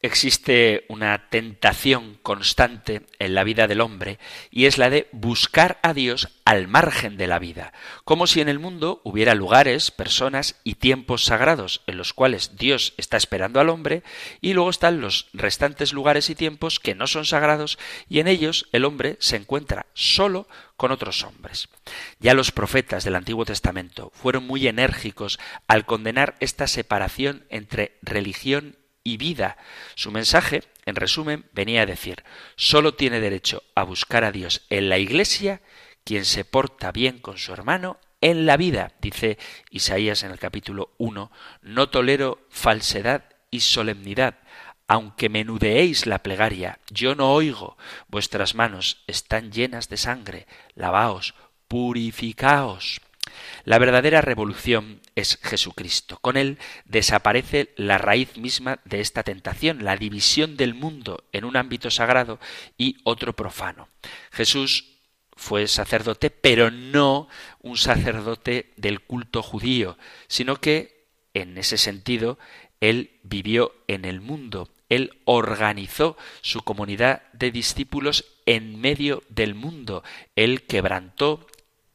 Existe 0.00 0.84
una 0.88 1.28
tentación 1.28 2.20
constante 2.22 3.06
en 3.18 3.34
la 3.34 3.42
vida 3.42 3.66
del 3.66 3.80
hombre 3.80 4.20
y 4.48 4.66
es 4.66 4.78
la 4.78 4.90
de 4.90 5.08
buscar 5.10 5.80
a 5.82 5.92
Dios 5.92 6.28
al 6.44 6.68
margen 6.68 7.16
de 7.16 7.26
la 7.26 7.40
vida, 7.40 7.72
como 8.04 8.28
si 8.28 8.40
en 8.40 8.48
el 8.48 8.60
mundo 8.60 9.00
hubiera 9.02 9.34
lugares, 9.34 9.90
personas 9.90 10.54
y 10.62 10.76
tiempos 10.76 11.24
sagrados 11.24 11.82
en 11.88 11.96
los 11.96 12.12
cuales 12.12 12.56
Dios 12.56 12.94
está 12.96 13.16
esperando 13.16 13.58
al 13.58 13.70
hombre 13.70 14.04
y 14.40 14.52
luego 14.52 14.70
están 14.70 15.00
los 15.00 15.26
restantes 15.32 15.92
lugares 15.92 16.30
y 16.30 16.36
tiempos 16.36 16.78
que 16.78 16.94
no 16.94 17.08
son 17.08 17.24
sagrados 17.24 17.76
y 18.08 18.20
en 18.20 18.28
ellos 18.28 18.68
el 18.70 18.84
hombre 18.84 19.16
se 19.18 19.34
encuentra 19.34 19.86
solo 19.94 20.46
con 20.76 20.92
otros 20.92 21.24
hombres. 21.24 21.68
Ya 22.20 22.34
los 22.34 22.52
profetas 22.52 23.02
del 23.02 23.16
Antiguo 23.16 23.44
Testamento 23.44 24.12
fueron 24.14 24.46
muy 24.46 24.68
enérgicos 24.68 25.40
al 25.66 25.86
condenar 25.86 26.36
esta 26.38 26.68
separación 26.68 27.46
entre 27.50 27.98
religión 28.02 28.76
y 29.04 29.16
vida. 29.16 29.56
Su 29.94 30.10
mensaje, 30.10 30.62
en 30.84 30.96
resumen, 30.96 31.46
venía 31.52 31.82
a 31.82 31.86
decir, 31.86 32.24
solo 32.56 32.94
tiene 32.94 33.20
derecho 33.20 33.62
a 33.74 33.82
buscar 33.82 34.24
a 34.24 34.32
Dios 34.32 34.62
en 34.70 34.88
la 34.88 34.98
iglesia 34.98 35.60
quien 36.04 36.24
se 36.24 36.44
porta 36.44 36.90
bien 36.92 37.18
con 37.18 37.36
su 37.36 37.52
hermano 37.52 37.98
en 38.20 38.46
la 38.46 38.56
vida, 38.56 38.92
dice 39.00 39.38
Isaías 39.70 40.22
en 40.22 40.32
el 40.32 40.38
capítulo 40.38 40.94
1, 40.98 41.30
no 41.62 41.88
tolero 41.90 42.46
falsedad 42.50 43.24
y 43.50 43.60
solemnidad. 43.60 44.38
Aunque 44.88 45.28
menudeéis 45.28 46.06
la 46.06 46.22
plegaria, 46.22 46.78
yo 46.90 47.14
no 47.14 47.32
oigo, 47.32 47.76
vuestras 48.08 48.54
manos 48.54 49.04
están 49.06 49.52
llenas 49.52 49.88
de 49.88 49.98
sangre, 49.98 50.46
lavaos, 50.74 51.34
purificaos. 51.68 53.00
La 53.64 53.78
verdadera 53.78 54.20
revolución 54.20 55.00
es 55.14 55.38
Jesucristo. 55.42 56.18
Con 56.20 56.36
él 56.36 56.58
desaparece 56.84 57.72
la 57.76 57.98
raíz 57.98 58.36
misma 58.36 58.80
de 58.84 59.00
esta 59.00 59.22
tentación, 59.22 59.84
la 59.84 59.96
división 59.96 60.56
del 60.56 60.74
mundo 60.74 61.24
en 61.32 61.44
un 61.44 61.56
ámbito 61.56 61.90
sagrado 61.90 62.38
y 62.76 62.96
otro 63.04 63.34
profano. 63.34 63.88
Jesús 64.30 64.98
fue 65.38 65.68
sacerdote, 65.68 66.30
pero 66.30 66.70
no 66.70 67.28
un 67.60 67.76
sacerdote 67.76 68.72
del 68.76 69.00
culto 69.00 69.42
judío, 69.42 69.96
sino 70.26 70.56
que, 70.56 71.06
en 71.32 71.56
ese 71.56 71.78
sentido, 71.78 72.38
él 72.80 73.18
vivió 73.22 73.72
en 73.86 74.04
el 74.04 74.20
mundo, 74.20 74.68
él 74.88 75.20
organizó 75.24 76.16
su 76.40 76.62
comunidad 76.62 77.22
de 77.32 77.50
discípulos 77.50 78.24
en 78.46 78.80
medio 78.80 79.22
del 79.28 79.54
mundo, 79.54 80.02
él 80.34 80.66
quebrantó 80.66 81.46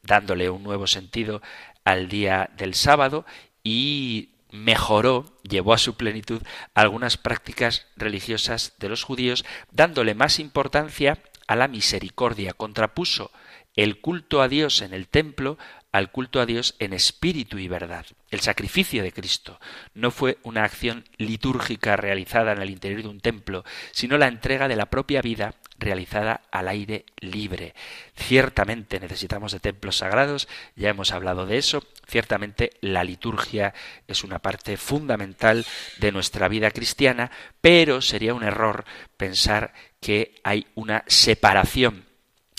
dándole 0.06 0.50
un 0.50 0.62
nuevo 0.62 0.86
sentido 0.86 1.42
al 1.84 2.08
día 2.08 2.50
del 2.56 2.74
sábado 2.74 3.26
y 3.62 4.30
mejoró, 4.50 5.26
llevó 5.42 5.74
a 5.74 5.78
su 5.78 5.96
plenitud 5.96 6.42
algunas 6.74 7.16
prácticas 7.16 7.86
religiosas 7.96 8.74
de 8.78 8.88
los 8.88 9.02
judíos, 9.02 9.44
dándole 9.72 10.14
más 10.14 10.38
importancia 10.38 11.18
a 11.46 11.56
la 11.56 11.68
misericordia, 11.68 12.52
contrapuso 12.52 13.32
el 13.74 14.00
culto 14.00 14.40
a 14.40 14.48
Dios 14.48 14.82
en 14.82 14.94
el 14.94 15.08
templo 15.08 15.58
al 15.94 16.10
culto 16.10 16.40
a 16.40 16.46
Dios 16.46 16.74
en 16.80 16.92
espíritu 16.92 17.56
y 17.58 17.68
verdad. 17.68 18.04
El 18.32 18.40
sacrificio 18.40 19.04
de 19.04 19.12
Cristo 19.12 19.60
no 19.94 20.10
fue 20.10 20.38
una 20.42 20.64
acción 20.64 21.04
litúrgica 21.18 21.94
realizada 21.94 22.50
en 22.50 22.60
el 22.60 22.70
interior 22.70 23.02
de 23.02 23.08
un 23.08 23.20
templo, 23.20 23.64
sino 23.92 24.18
la 24.18 24.26
entrega 24.26 24.66
de 24.66 24.74
la 24.74 24.86
propia 24.86 25.22
vida 25.22 25.54
realizada 25.78 26.42
al 26.50 26.68
aire 26.68 27.04
libre. 27.18 27.74
Ciertamente 28.16 29.00
necesitamos 29.00 29.52
de 29.52 29.60
templos 29.60 29.98
sagrados, 29.98 30.48
ya 30.76 30.90
hemos 30.90 31.12
hablado 31.12 31.46
de 31.46 31.58
eso, 31.58 31.84
ciertamente 32.06 32.70
la 32.80 33.04
liturgia 33.04 33.74
es 34.06 34.24
una 34.24 34.38
parte 34.38 34.76
fundamental 34.76 35.64
de 35.98 36.12
nuestra 36.12 36.48
vida 36.48 36.70
cristiana, 36.70 37.30
pero 37.60 38.00
sería 38.00 38.34
un 38.34 38.44
error 38.44 38.84
pensar 39.16 39.72
que 40.00 40.34
hay 40.44 40.66
una 40.74 41.04
separación 41.06 42.04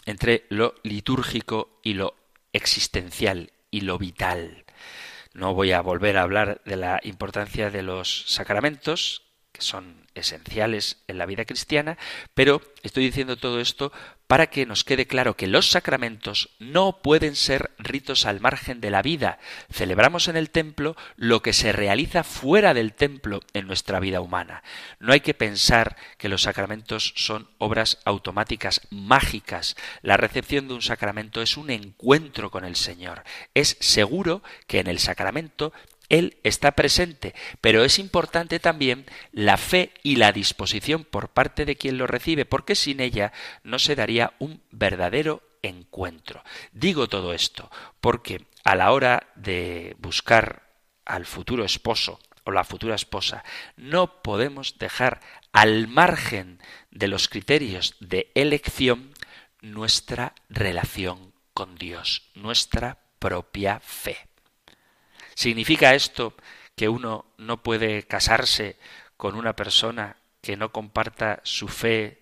entre 0.05 0.45
lo 0.49 0.75
litúrgico 0.83 1.79
y 1.83 1.93
lo 1.93 2.15
existencial 2.53 3.51
y 3.71 3.81
lo 3.81 3.97
vital. 3.97 4.65
No 5.33 5.53
voy 5.53 5.73
a 5.73 5.81
volver 5.81 6.17
a 6.17 6.21
hablar 6.21 6.61
de 6.65 6.77
la 6.77 7.01
importancia 7.03 7.69
de 7.69 7.83
los 7.83 8.23
sacramentos, 8.27 9.24
que 9.55 9.61
son 9.61 10.05
esenciales 10.15 10.97
en 11.07 11.17
la 11.17 11.25
vida 11.25 11.45
cristiana, 11.45 11.97
pero 12.33 12.61
estoy 12.83 13.05
diciendo 13.05 13.37
todo 13.37 13.59
esto 13.59 13.91
para 14.27 14.47
que 14.47 14.65
nos 14.65 14.83
quede 14.83 15.05
claro 15.05 15.35
que 15.35 15.47
los 15.47 15.69
sacramentos 15.69 16.49
no 16.59 17.01
pueden 17.01 17.35
ser 17.35 17.71
ritos 17.77 18.25
al 18.25 18.39
margen 18.39 18.81
de 18.81 18.89
la 18.89 19.01
vida. 19.01 19.37
Celebramos 19.71 20.27
en 20.27 20.35
el 20.35 20.49
templo 20.49 20.95
lo 21.15 21.41
que 21.41 21.53
se 21.53 21.71
realiza 21.71 22.23
fuera 22.23 22.73
del 22.73 22.93
templo 22.93 23.41
en 23.53 23.67
nuestra 23.67 23.99
vida 23.99 24.21
humana. 24.21 24.63
No 24.99 25.13
hay 25.13 25.19
que 25.19 25.35
pensar 25.35 25.95
que 26.17 26.29
los 26.29 26.43
sacramentos 26.43 27.13
son 27.15 27.47
obras 27.59 27.99
automáticas, 28.05 28.81
mágicas. 28.89 29.75
La 30.01 30.17
recepción 30.17 30.67
de 30.67 30.73
un 30.73 30.81
sacramento 30.81 31.41
es 31.41 31.55
un 31.55 31.69
encuentro 31.69 32.49
con 32.49 32.65
el 32.65 32.75
Señor. 32.75 33.23
Es 33.53 33.77
seguro 33.79 34.41
que 34.65 34.79
en 34.79 34.87
el 34.87 34.99
sacramento 34.99 35.71
él 36.09 36.37
está 36.43 36.71
presente, 36.71 37.33
pero 37.61 37.83
es 37.83 37.99
importante 37.99 38.59
también 38.59 39.05
la 39.31 39.57
fe 39.57 39.91
y 40.03 40.17
la 40.17 40.31
disposición 40.31 41.03
por 41.03 41.29
parte 41.29 41.65
de 41.65 41.75
quien 41.75 41.97
lo 41.97 42.07
recibe, 42.07 42.45
porque 42.45 42.75
sin 42.75 42.99
ella 42.99 43.33
no 43.63 43.79
se 43.79 43.95
daría 43.95 44.33
un 44.39 44.61
verdadero 44.71 45.41
encuentro. 45.61 46.43
Digo 46.71 47.07
todo 47.07 47.33
esto 47.33 47.71
porque 48.01 48.45
a 48.63 48.75
la 48.75 48.91
hora 48.91 49.27
de 49.35 49.95
buscar 49.99 50.63
al 51.05 51.25
futuro 51.25 51.65
esposo 51.65 52.19
o 52.43 52.51
la 52.51 52.63
futura 52.63 52.95
esposa, 52.95 53.43
no 53.75 54.21
podemos 54.21 54.77
dejar 54.77 55.19
al 55.51 55.87
margen 55.87 56.59
de 56.91 57.07
los 57.07 57.27
criterios 57.27 57.95
de 57.99 58.31
elección 58.35 59.13
nuestra 59.61 60.35
relación 60.49 61.33
con 61.53 61.75
Dios, 61.75 62.29
nuestra 62.35 62.99
propia 63.17 63.79
fe. 63.79 64.17
¿Significa 65.35 65.93
esto 65.93 66.33
que 66.75 66.89
uno 66.89 67.25
no 67.37 67.61
puede 67.61 68.03
casarse 68.03 68.77
con 69.17 69.35
una 69.35 69.55
persona 69.55 70.17
que 70.41 70.57
no 70.57 70.71
comparta 70.71 71.41
su 71.43 71.67
fe 71.67 72.21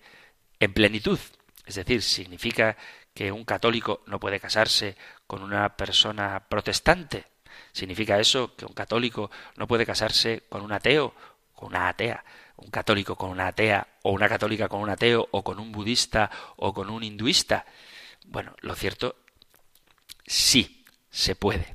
en 0.60 0.74
plenitud? 0.74 1.18
Es 1.64 1.76
decir, 1.76 2.02
¿significa 2.02 2.76
que 3.14 3.32
un 3.32 3.44
católico 3.44 4.02
no 4.06 4.20
puede 4.20 4.40
casarse 4.40 4.96
con 5.26 5.42
una 5.42 5.76
persona 5.76 6.44
protestante? 6.48 7.24
¿Significa 7.72 8.20
eso 8.20 8.54
que 8.56 8.66
un 8.66 8.74
católico 8.74 9.30
no 9.56 9.66
puede 9.66 9.86
casarse 9.86 10.42
con 10.50 10.60
un 10.60 10.72
ateo, 10.72 11.14
con 11.54 11.68
una 11.68 11.88
atea? 11.88 12.22
un 12.56 12.70
católico 12.70 13.16
con 13.16 13.30
una 13.30 13.48
atea 13.48 13.86
o 14.02 14.12
una 14.12 14.28
católica 14.28 14.68
con 14.68 14.80
un 14.80 14.90
ateo 14.90 15.28
o 15.30 15.42
con 15.42 15.58
un 15.58 15.72
budista 15.72 16.30
o 16.56 16.72
con 16.72 16.90
un 16.90 17.02
hinduista. 17.02 17.66
Bueno, 18.26 18.54
lo 18.60 18.74
cierto, 18.74 19.16
sí, 20.26 20.84
se 21.10 21.34
puede. 21.34 21.73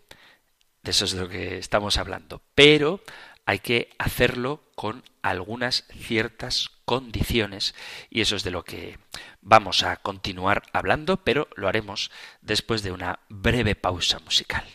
Eso 0.89 1.05
es 1.05 1.11
de 1.11 1.21
lo 1.21 1.29
que 1.29 1.59
estamos 1.59 1.97
hablando. 1.97 2.41
Pero 2.55 3.01
hay 3.45 3.59
que 3.59 3.91
hacerlo 3.99 4.63
con 4.73 5.03
algunas 5.21 5.85
ciertas 5.95 6.71
condiciones 6.85 7.75
y 8.09 8.21
eso 8.21 8.35
es 8.35 8.43
de 8.43 8.49
lo 8.49 8.63
que 8.63 8.97
vamos 9.41 9.83
a 9.83 9.97
continuar 9.97 10.63
hablando, 10.73 11.17
pero 11.17 11.47
lo 11.55 11.67
haremos 11.67 12.09
después 12.41 12.81
de 12.81 12.91
una 12.91 13.19
breve 13.29 13.75
pausa 13.75 14.17
musical. 14.19 14.65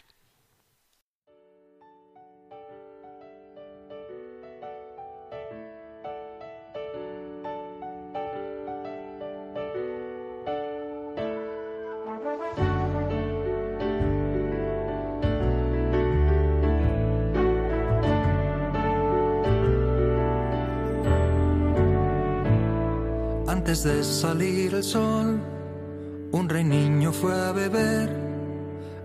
De 23.85 24.03
salir 24.03 24.73
el 24.73 24.83
sol, 24.83 25.39
un 26.33 26.49
rey 26.49 26.65
niño 26.65 27.13
fue 27.13 27.35
a 27.35 27.53
beber 27.53 28.09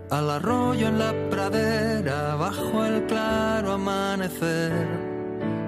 al 0.08 0.30
arroyo 0.30 0.88
en 0.88 0.98
la 0.98 1.12
pradera 1.28 2.34
bajo 2.36 2.86
el 2.86 3.04
claro 3.04 3.72
amanecer. 3.72 4.72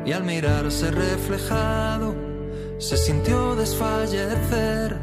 Y 0.06 0.12
al 0.12 0.24
mirarse 0.24 0.90
reflejado, 0.90 2.14
se 2.78 2.96
sintió 2.96 3.54
desfallecer 3.54 4.96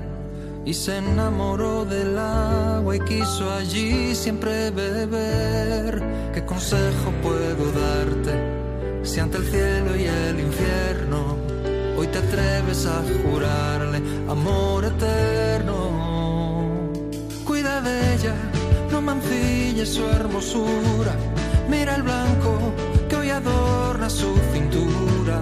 y 0.66 0.74
se 0.74 0.98
enamoró 0.98 1.86
del 1.86 2.18
agua 2.18 2.96
y 2.96 3.00
quiso 3.02 3.54
allí 3.54 4.16
siempre 4.16 4.72
beber. 4.72 6.02
¿Qué 6.34 6.44
consejo 6.46 7.12
puedo 7.22 7.72
darte 7.74 8.60
si 9.04 9.20
ante 9.20 9.38
el 9.38 9.44
cielo 9.46 9.96
y 9.96 10.06
el 10.06 10.29
atreves 12.30 12.86
a 12.86 13.02
jurarle 13.24 14.02
amor 14.30 14.86
eterno? 14.86 15.76
Cuida 17.46 17.82
de 17.82 18.14
ella, 18.14 18.36
no 18.92 19.02
mancille 19.02 19.86
su 19.86 20.04
hermosura. 20.08 21.14
Mira 21.70 21.96
el 21.96 22.04
blanco 22.04 22.74
que 23.10 23.16
hoy 23.16 23.30
adorna 23.30 24.10
su 24.10 24.34
cintura. 24.54 25.40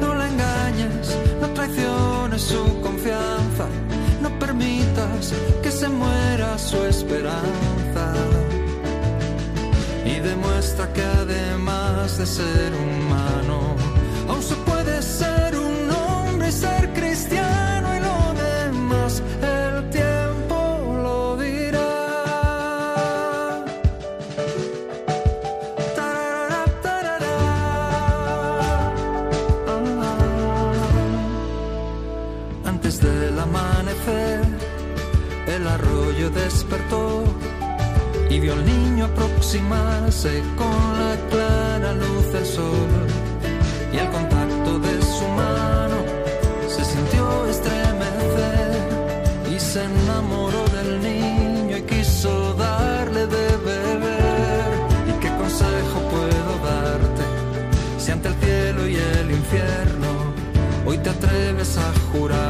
No 0.00 0.14
la 0.14 0.28
engañes, 0.28 1.16
no 1.40 1.48
traiciones 1.48 2.42
su 2.42 2.80
confianza 2.80 3.66
no 4.20 4.38
permitas 4.38 5.32
que 5.62 5.70
se 5.70 5.88
muera 5.88 6.58
su 6.58 6.78
esperanza. 6.84 8.04
Y 10.04 10.20
demuestra 10.20 10.92
que 10.92 11.02
además 11.02 12.18
de 12.18 12.26
ser 12.26 12.72
humano, 12.74 13.76
ser 16.56 16.92
cristiano 16.94 17.88
y 17.96 18.00
lo 18.08 18.18
demás 18.44 19.22
el 19.42 19.90
tiempo 19.90 20.56
lo 21.04 21.36
dirá. 21.36 21.92
Tarara, 25.96 26.64
tarara. 26.84 27.36
Ah. 30.00 30.18
Antes 32.64 33.00
del 33.00 33.38
amanecer, 33.38 34.40
el 35.54 35.66
arroyo 35.68 36.30
despertó 36.30 37.24
y 38.30 38.40
vio 38.40 38.54
al 38.54 38.64
niño 38.64 39.04
aproximarse 39.04 40.42
con 40.56 40.78
la 41.00 41.14
clara 41.30 41.92
luz 41.92 42.32
del 42.32 42.46
sol. 42.46 42.90
Y 43.92 43.98
al 43.98 44.10
atreves 62.24 62.45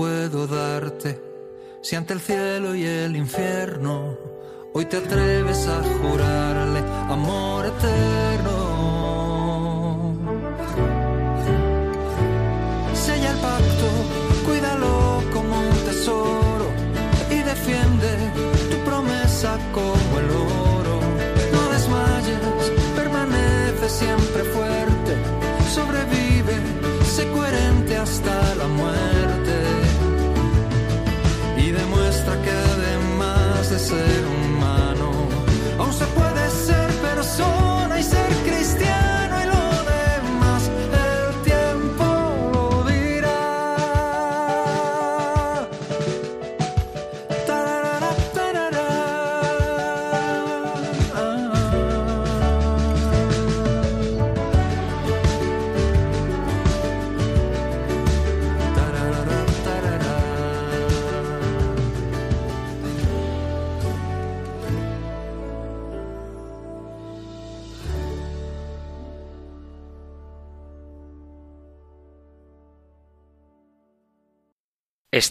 puedo 0.00 0.46
darte 0.46 1.20
si 1.82 1.94
ante 1.94 2.14
el 2.14 2.20
cielo 2.20 2.74
y 2.74 2.86
el 2.86 3.14
infierno 3.16 4.16
hoy 4.72 4.86
te 4.86 4.96
atreves 4.96 5.68
a 5.68 5.82
jurarle 5.82 6.80
amor 7.10 7.49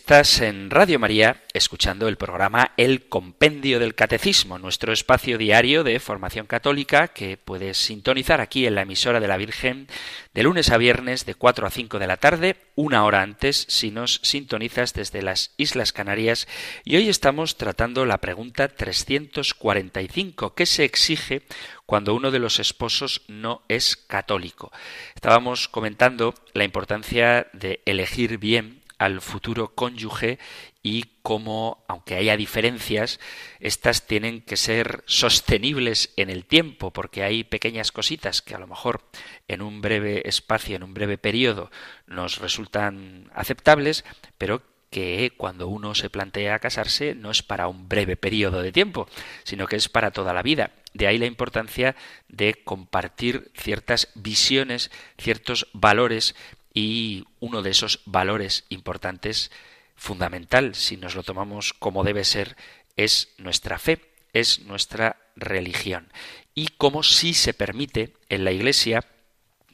Estás 0.10 0.41
en 0.41 0.72
Radio 0.72 0.97
María 0.97 1.43
escuchando 1.53 2.07
el 2.07 2.18
programa 2.18 2.72
El 2.78 3.10
Compendio 3.10 3.80
del 3.80 3.93
Catecismo, 3.93 4.57
nuestro 4.57 4.91
espacio 4.91 5.38
diario 5.38 5.84
de 5.84 5.99
formación 5.99 6.47
católica 6.47 7.10
que 7.10 7.38
puedes 7.38 7.78
sintonizar 7.78 8.41
aquí 8.41 8.66
en 8.66 8.74
la 8.74 8.82
emisora 8.82 9.20
de 9.20 9.28
la 9.28 9.38
Virgen 9.38 9.88
de 10.34 10.41
lunes 10.41 10.72
a 10.72 10.78
viernes 10.78 11.28
de 11.28 11.36
4 11.36 11.68
a 11.68 11.70
5 11.70 11.99
de 11.99 12.07
la 12.07 12.18
tarde, 12.18 12.55
una 12.74 13.05
hora 13.05 13.22
antes 13.22 13.68
si 13.70 13.91
nos 13.91 14.20
sintonizas 14.24 14.95
desde 14.95 15.22
las 15.22 15.53
Islas 15.57 15.93
Canarias. 15.93 16.47
Y 16.84 16.95
hoy 16.95 17.07
estamos 17.07 17.57
tratando 17.57 18.03
la 18.07 18.18
pregunta 18.18 18.68
345, 18.68 20.55
¿qué 20.55 20.66
se 20.66 20.86
exige 20.86 21.43
cuando 21.86 22.16
uno 22.16 22.32
de 22.32 22.39
los 22.39 22.60
esposos 22.60 23.22
no 23.28 23.62
es 23.68 23.95
católico? 23.95 24.72
Estábamos 25.14 25.68
comentando 25.68 26.34
la 26.53 26.64
importancia 26.64 27.45
de 27.53 27.84
elegir 27.86 28.39
bien 28.39 28.79
al 29.00 29.22
futuro 29.22 29.74
cónyuge 29.74 30.38
y 30.84 31.06
cómo, 31.24 31.84
aunque 31.88 32.16
haya 32.16 32.38
diferencias, 32.38 33.20
estas 33.60 34.06
tienen 34.06 34.41
que 34.41 34.58
ser 34.58 35.04
sostenibles 35.08 36.14
en 36.18 36.30
el 36.30 36.45
tiempo, 36.45 36.91
porque 36.91 37.24
hay 37.24 37.43
pequeñas 37.43 37.91
cositas 37.91 38.41
que 38.41 38.56
a 38.56 38.60
lo 38.60 38.68
mejor 38.68 39.02
en 39.47 39.62
un 39.62 39.82
breve 39.82 40.28
espacio, 40.28 40.76
en 40.76 40.84
un 40.84 40.93
breve 40.93 41.18
periodo, 41.18 41.72
nos 42.06 42.38
resultan 42.38 43.32
aceptables, 43.34 44.06
pero 44.38 44.62
que 44.89 45.34
cuando 45.38 45.68
uno 45.68 45.93
se 45.95 46.10
plantea 46.10 46.60
casarse 46.60 47.14
no 47.14 47.32
es 47.32 47.43
para 47.43 47.68
un 47.68 47.88
breve 47.88 48.18
periodo 48.18 48.62
de 48.62 48.72
tiempo, 48.72 49.08
sino 49.43 49.68
que 49.68 49.76
es 49.76 49.88
para 49.88 50.12
toda 50.12 50.34
la 50.34 50.41
vida. 50.41 50.72
De 50.93 51.06
ahí 51.06 51.20
la 51.20 51.28
importancia 51.28 51.95
de 52.28 52.56
compartir 52.64 53.52
ciertas 53.56 54.10
visiones, 54.16 54.89
ciertos 55.20 55.68
valores 55.74 56.36
y 56.74 57.26
uno 57.39 57.61
de 57.61 57.72
esos 57.72 58.01
valores 58.05 58.65
importantes, 58.70 59.51
fundamental, 59.95 60.76
si 60.76 60.97
nos 60.97 61.15
lo 61.15 61.24
tomamos 61.24 61.74
como 61.74 62.03
debe 62.03 62.24
ser, 62.24 62.55
es 62.95 63.34
nuestra 63.38 63.80
fe, 63.80 64.01
es 64.34 64.59
nuestra 64.59 65.17
religión. 65.36 66.11
Y 66.53 66.67
como 66.78 67.03
sí 67.03 67.34
se 67.34 67.53
permite 67.53 68.13
en 68.30 68.43
la 68.43 68.51
Iglesia 68.51 69.05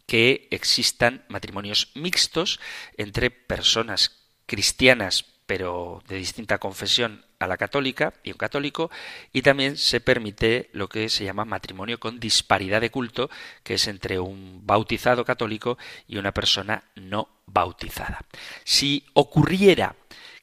que 0.05 0.47
existan 0.51 1.25
matrimonios 1.27 1.91
mixtos 1.95 2.59
entre 2.97 3.31
personas 3.31 4.23
cristianas 4.45 5.25
pero 5.45 6.01
de 6.07 6.17
distinta 6.17 6.57
confesión 6.57 7.25
a 7.39 7.47
la 7.47 7.57
católica 7.57 8.13
y 8.23 8.31
un 8.31 8.37
católico, 8.37 8.89
y 9.31 9.41
también 9.41 9.77
se 9.77 10.01
permite 10.01 10.69
lo 10.73 10.89
que 10.89 11.09
se 11.09 11.23
llama 11.23 11.45
matrimonio 11.45 11.99
con 11.99 12.19
disparidad 12.19 12.81
de 12.81 12.91
culto, 12.91 13.29
que 13.63 13.75
es 13.75 13.87
entre 13.87 14.19
un 14.19 14.61
bautizado 14.65 15.25
católico 15.25 15.77
y 16.07 16.17
una 16.17 16.33
persona 16.33 16.83
no 16.95 17.29
bautizada. 17.45 18.21
Si 18.63 19.05
ocurriera 19.13 19.95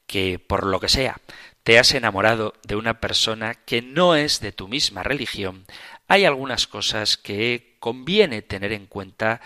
que, 0.06 0.38
por 0.38 0.66
lo 0.66 0.80
que 0.80 0.88
sea, 0.88 1.18
te 1.62 1.78
has 1.78 1.94
enamorado 1.94 2.54
de 2.64 2.76
una 2.76 3.00
persona 3.00 3.54
que 3.54 3.82
no 3.82 4.14
es 4.16 4.40
de 4.40 4.52
tu 4.52 4.68
misma 4.68 5.02
religión, 5.02 5.64
hay 6.08 6.24
algunas 6.24 6.66
cosas 6.66 7.16
que 7.16 7.76
conviene 7.78 8.42
tener 8.42 8.72
en 8.72 8.86
cuenta 8.86 9.40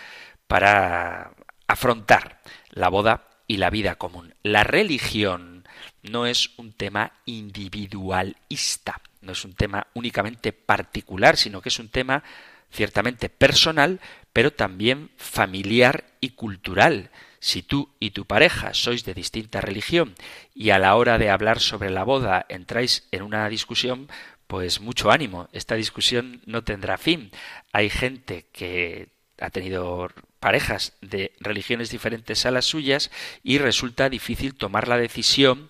para 0.47 1.31
afrontar 1.67 2.41
la 2.71 2.89
boda 2.89 3.26
y 3.47 3.57
la 3.57 3.69
vida 3.69 3.95
común. 3.95 4.35
La 4.43 4.63
religión 4.63 5.67
no 6.03 6.25
es 6.25 6.51
un 6.57 6.73
tema 6.73 7.13
individualista, 7.25 9.01
no 9.21 9.31
es 9.31 9.45
un 9.45 9.53
tema 9.53 9.87
únicamente 9.93 10.53
particular, 10.53 11.37
sino 11.37 11.61
que 11.61 11.69
es 11.69 11.79
un 11.79 11.89
tema 11.89 12.23
ciertamente 12.71 13.29
personal, 13.29 13.99
pero 14.33 14.51
también 14.51 15.11
familiar 15.17 16.05
y 16.19 16.29
cultural. 16.31 17.09
Si 17.39 17.61
tú 17.61 17.89
y 17.99 18.11
tu 18.11 18.25
pareja 18.25 18.73
sois 18.73 19.05
de 19.05 19.13
distinta 19.13 19.61
religión 19.61 20.15
y 20.53 20.71
a 20.71 20.79
la 20.79 20.95
hora 20.95 21.17
de 21.17 21.29
hablar 21.29 21.59
sobre 21.59 21.89
la 21.89 22.03
boda 22.03 22.45
entráis 22.49 23.07
en 23.11 23.21
una 23.21 23.47
discusión, 23.47 24.09
pues 24.47 24.81
mucho 24.81 25.11
ánimo, 25.11 25.49
esta 25.51 25.75
discusión 25.75 26.41
no 26.45 26.63
tendrá 26.63 26.97
fin. 26.97 27.31
Hay 27.73 27.89
gente 27.89 28.47
que 28.51 29.09
ha 29.39 29.49
tenido 29.49 30.09
parejas 30.47 30.93
de 31.01 31.33
religiones 31.41 31.89
diferentes 31.89 32.45
a 32.45 32.51
las 32.51 32.63
suyas 32.63 33.11
y 33.43 33.57
resulta 33.57 34.07
difícil 34.07 34.55
tomar 34.55 34.87
la 34.87 34.97
decisión 34.97 35.67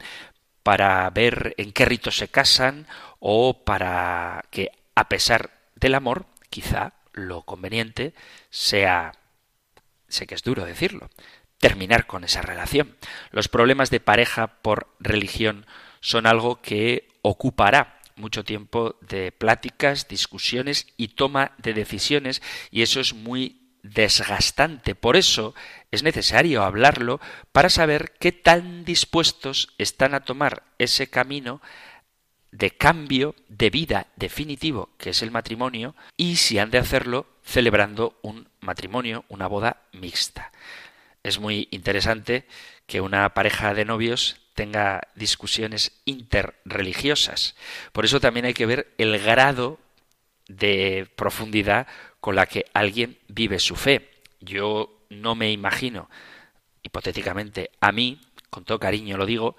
para 0.62 1.10
ver 1.10 1.56
en 1.58 1.72
qué 1.72 1.84
rito 1.84 2.12
se 2.12 2.28
casan 2.28 2.86
o 3.18 3.64
para 3.66 4.46
que, 4.52 4.70
a 4.94 5.10
pesar 5.10 5.50
del 5.74 5.96
amor, 5.96 6.28
quizá 6.52 6.94
lo 7.12 7.42
conveniente 7.42 8.14
sea, 8.52 9.14
sé 10.08 10.28
que 10.28 10.36
es 10.36 10.44
duro 10.44 10.64
decirlo, 10.64 11.10
terminar 11.58 12.06
con 12.06 12.24
esa 12.24 12.44
relación. 12.44 12.98
Los 13.32 13.48
problemas 13.48 13.90
de 13.90 14.00
pareja 14.00 14.62
por 14.62 14.96
religión 15.00 15.66
son 16.02 16.28
algo 16.28 16.62
que 16.62 17.08
ocupará 17.24 18.00
mucho 18.16 18.44
tiempo 18.44 18.96
de 19.02 19.32
pláticas, 19.32 20.08
discusiones 20.08 20.86
y 20.98 21.08
toma 21.08 21.54
de 21.58 21.74
decisiones 21.74 22.44
y 22.70 22.84
eso 22.84 23.00
es 23.00 23.16
muy 23.16 23.57
desgastante. 23.84 24.96
Por 24.96 25.16
eso 25.16 25.54
es 25.92 26.04
necesario 26.04 26.64
hablarlo 26.64 27.20
para 27.52 27.70
saber 27.70 28.14
qué 28.20 28.32
tan 28.32 28.86
dispuestos 28.86 29.74
están 29.78 30.14
a 30.14 30.22
tomar 30.22 30.64
ese 30.78 31.10
camino 31.10 31.62
de 32.52 32.72
cambio 32.72 33.36
de 33.50 33.70
vida 33.70 34.08
definitivo 34.16 34.90
que 34.98 35.12
es 35.12 35.22
el 35.22 35.32
matrimonio 35.32 35.96
y 36.16 36.38
si 36.38 36.60
han 36.60 36.72
de 36.72 36.78
hacerlo 36.78 37.28
celebrando 37.44 38.18
un 38.22 38.50
matrimonio, 38.62 39.26
una 39.30 39.48
boda 39.48 39.84
mixta. 39.92 40.52
Es 41.24 41.40
muy 41.40 41.68
interesante 41.72 42.48
que 42.86 43.02
una 43.02 43.34
pareja 43.34 43.74
de 43.74 43.86
novios 43.86 44.42
tenga 44.54 45.02
discusiones 45.14 46.02
interreligiosas. 46.06 47.56
Por 47.92 48.06
eso 48.06 48.20
también 48.20 48.46
hay 48.46 48.54
que 48.54 48.66
ver 48.66 48.94
el 48.98 49.20
grado 49.20 49.80
de 50.48 51.08
profundidad 51.16 51.88
con 52.20 52.36
la 52.36 52.46
que 52.46 52.66
alguien 52.74 53.18
vive 53.28 53.60
su 53.60 53.76
fe. 53.76 54.10
Yo 54.40 55.06
no 55.10 55.36
me 55.36 55.52
imagino, 55.52 56.10
hipotéticamente, 56.84 57.72
a 57.80 57.92
mí, 57.92 58.20
con 58.50 58.66
todo 58.66 58.80
cariño 58.80 59.18
lo 59.18 59.26
digo, 59.26 59.58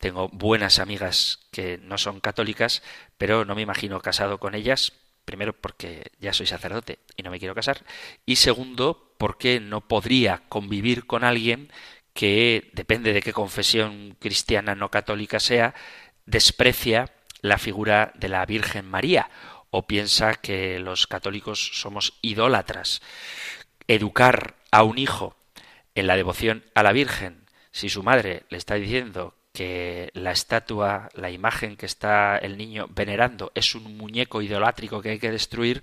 tengo 0.00 0.28
buenas 0.28 0.78
amigas 0.78 1.40
que 1.50 1.78
no 1.78 1.98
son 1.98 2.20
católicas, 2.20 2.82
pero 3.16 3.44
no 3.44 3.54
me 3.54 3.62
imagino 3.62 4.00
casado 4.00 4.38
con 4.38 4.54
ellas, 4.54 4.92
primero 5.24 5.52
porque 5.54 6.12
ya 6.20 6.32
soy 6.32 6.46
sacerdote 6.46 6.98
y 7.16 7.22
no 7.22 7.30
me 7.30 7.38
quiero 7.38 7.54
casar, 7.54 7.84
y 8.26 8.36
segundo 8.36 9.14
porque 9.18 9.60
no 9.60 9.80
podría 9.80 10.42
convivir 10.48 11.06
con 11.06 11.24
alguien 11.24 11.70
que, 12.12 12.70
depende 12.74 13.12
de 13.12 13.22
qué 13.22 13.32
confesión 13.32 14.16
cristiana 14.20 14.74
no 14.74 14.90
católica 14.90 15.40
sea, 15.40 15.74
desprecia 16.26 17.10
la 17.40 17.58
figura 17.58 18.12
de 18.14 18.28
la 18.28 18.46
Virgen 18.46 18.86
María 18.86 19.28
o 19.76 19.88
piensa 19.88 20.34
que 20.34 20.78
los 20.78 21.08
católicos 21.08 21.70
somos 21.74 22.14
idólatras. 22.22 23.02
Educar 23.88 24.54
a 24.70 24.84
un 24.84 24.98
hijo 24.98 25.34
en 25.96 26.06
la 26.06 26.14
devoción 26.14 26.62
a 26.76 26.84
la 26.84 26.92
Virgen, 26.92 27.46
si 27.72 27.88
su 27.88 28.04
madre 28.04 28.44
le 28.50 28.58
está 28.58 28.76
diciendo 28.76 29.34
que 29.52 30.10
la 30.14 30.30
estatua, 30.30 31.08
la 31.14 31.30
imagen 31.30 31.76
que 31.76 31.86
está 31.86 32.38
el 32.38 32.56
niño 32.56 32.86
venerando 32.88 33.50
es 33.56 33.74
un 33.74 33.96
muñeco 33.96 34.42
idolátrico 34.42 35.02
que 35.02 35.10
hay 35.10 35.18
que 35.18 35.32
destruir, 35.32 35.82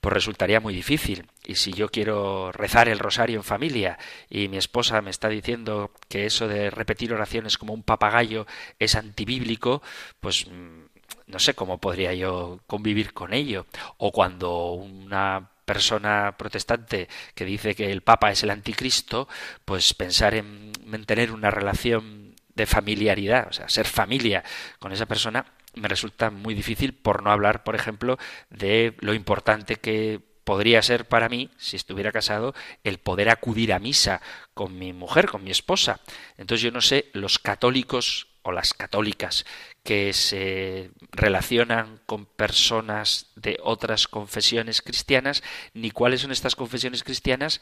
pues 0.00 0.14
resultaría 0.14 0.60
muy 0.60 0.74
difícil. 0.74 1.30
Y 1.44 1.56
si 1.56 1.74
yo 1.74 1.90
quiero 1.90 2.52
rezar 2.52 2.88
el 2.88 2.98
rosario 2.98 3.36
en 3.36 3.44
familia 3.44 3.98
y 4.30 4.48
mi 4.48 4.56
esposa 4.56 5.02
me 5.02 5.10
está 5.10 5.28
diciendo 5.28 5.92
que 6.08 6.24
eso 6.24 6.48
de 6.48 6.70
repetir 6.70 7.12
oraciones 7.12 7.58
como 7.58 7.74
un 7.74 7.82
papagayo 7.82 8.46
es 8.78 8.94
antibíblico, 8.94 9.82
pues 10.20 10.46
mm, 10.46 10.85
no 11.26 11.38
sé 11.38 11.54
cómo 11.54 11.78
podría 11.78 12.14
yo 12.14 12.60
convivir 12.66 13.12
con 13.12 13.32
ello. 13.32 13.66
O 13.98 14.12
cuando 14.12 14.72
una 14.72 15.50
persona 15.64 16.36
protestante 16.38 17.08
que 17.34 17.44
dice 17.44 17.74
que 17.74 17.90
el 17.90 18.02
Papa 18.02 18.30
es 18.30 18.42
el 18.42 18.50
anticristo, 18.50 19.28
pues 19.64 19.94
pensar 19.94 20.34
en 20.34 20.72
mantener 20.84 21.32
una 21.32 21.50
relación 21.50 22.34
de 22.54 22.66
familiaridad, 22.66 23.48
o 23.50 23.52
sea, 23.52 23.68
ser 23.68 23.86
familia 23.86 24.44
con 24.78 24.92
esa 24.92 25.06
persona, 25.06 25.44
me 25.74 25.88
resulta 25.88 26.30
muy 26.30 26.54
difícil 26.54 26.94
por 26.94 27.22
no 27.22 27.30
hablar, 27.30 27.64
por 27.64 27.74
ejemplo, 27.74 28.16
de 28.48 28.96
lo 29.00 29.12
importante 29.12 29.76
que 29.76 30.20
podría 30.44 30.80
ser 30.80 31.06
para 31.06 31.28
mí, 31.28 31.50
si 31.58 31.76
estuviera 31.76 32.12
casado, 32.12 32.54
el 32.84 32.98
poder 32.98 33.28
acudir 33.28 33.72
a 33.72 33.80
misa 33.80 34.22
con 34.54 34.78
mi 34.78 34.92
mujer, 34.92 35.28
con 35.28 35.42
mi 35.42 35.50
esposa. 35.50 36.00
Entonces 36.38 36.62
yo 36.62 36.70
no 36.70 36.80
sé, 36.80 37.10
los 37.12 37.38
católicos 37.40 38.28
o 38.42 38.52
las 38.52 38.72
católicas 38.72 39.44
que 39.86 40.12
se 40.12 40.90
relacionan 41.12 42.00
con 42.06 42.26
personas 42.26 43.30
de 43.36 43.56
otras 43.62 44.08
confesiones 44.08 44.82
cristianas, 44.82 45.44
ni 45.74 45.92
cuáles 45.92 46.22
son 46.22 46.32
estas 46.32 46.56
confesiones 46.56 47.04
cristianas, 47.04 47.60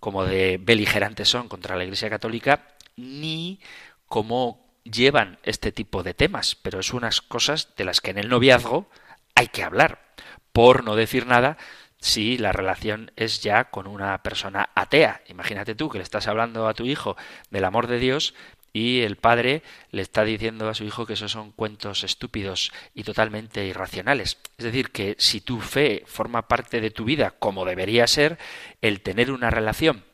como 0.00 0.24
de 0.24 0.58
beligerantes 0.58 1.28
son 1.28 1.48
contra 1.48 1.76
la 1.76 1.84
Iglesia 1.84 2.08
Católica, 2.08 2.76
ni 2.96 3.60
cómo 4.06 4.66
llevan 4.84 5.38
este 5.42 5.70
tipo 5.70 6.02
de 6.02 6.14
temas, 6.14 6.54
pero 6.54 6.80
es 6.80 6.94
unas 6.94 7.20
cosas 7.20 7.76
de 7.76 7.84
las 7.84 8.00
que 8.00 8.10
en 8.10 8.18
el 8.18 8.30
noviazgo 8.30 8.88
hay 9.34 9.48
que 9.48 9.62
hablar, 9.62 10.14
por 10.52 10.82
no 10.82 10.96
decir 10.96 11.26
nada 11.26 11.58
si 12.00 12.38
la 12.38 12.52
relación 12.52 13.12
es 13.16 13.42
ya 13.42 13.64
con 13.64 13.86
una 13.86 14.22
persona 14.22 14.70
atea. 14.74 15.20
Imagínate 15.28 15.74
tú 15.74 15.90
que 15.90 15.98
le 15.98 16.04
estás 16.04 16.26
hablando 16.26 16.68
a 16.68 16.74
tu 16.74 16.86
hijo 16.86 17.16
del 17.50 17.66
amor 17.66 17.86
de 17.86 17.98
Dios 17.98 18.34
y 18.72 19.00
el 19.00 19.16
padre 19.16 19.62
le 19.90 20.02
está 20.02 20.24
diciendo 20.24 20.68
a 20.68 20.74
su 20.74 20.84
hijo 20.84 21.06
que 21.06 21.14
esos 21.14 21.32
son 21.32 21.52
cuentos 21.52 22.04
estúpidos 22.04 22.72
y 22.94 23.04
totalmente 23.04 23.64
irracionales. 23.64 24.38
Es 24.56 24.64
decir, 24.64 24.90
que 24.90 25.16
si 25.18 25.40
tu 25.40 25.60
fe 25.60 26.04
forma 26.06 26.48
parte 26.48 26.80
de 26.80 26.90
tu 26.90 27.04
vida 27.04 27.34
como 27.38 27.64
debería 27.64 28.06
ser, 28.06 28.38
el 28.82 29.00
tener 29.00 29.30
una 29.30 29.50
relación 29.50 30.04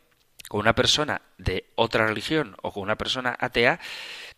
con 0.48 0.60
una 0.60 0.74
persona 0.74 1.22
de 1.38 1.70
otra 1.74 2.06
religión 2.06 2.56
o 2.62 2.72
con 2.72 2.82
una 2.82 2.96
persona 2.96 3.36
atea, 3.38 3.80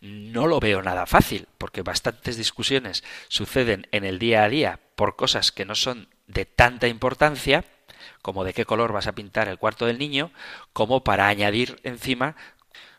no 0.01 0.47
lo 0.47 0.61
veo 0.61 0.83
nada 0.83 1.07
fácil, 1.07 1.49
porque 1.59 1.83
bastantes 1.83 2.37
discusiones 2.37 3.03
suceden 3.29 3.89
en 3.93 4.05
el 4.05 4.19
día 4.19 4.45
a 4.45 4.49
día 4.49 4.81
por 4.95 5.17
cosas 5.17 5.53
que 5.53 5.65
no 5.65 5.75
son 5.75 6.09
de 6.27 6.45
tanta 6.45 6.89
importancia, 6.89 7.65
como 8.23 8.45
de 8.45 8.55
qué 8.55 8.65
color 8.65 8.93
vas 8.93 9.07
a 9.07 9.15
pintar 9.15 9.49
el 9.49 9.59
cuarto 9.59 9.87
del 9.87 9.99
niño, 9.99 10.33
como 10.73 11.03
para 11.05 11.29
añadir 11.29 11.81
encima 11.83 12.37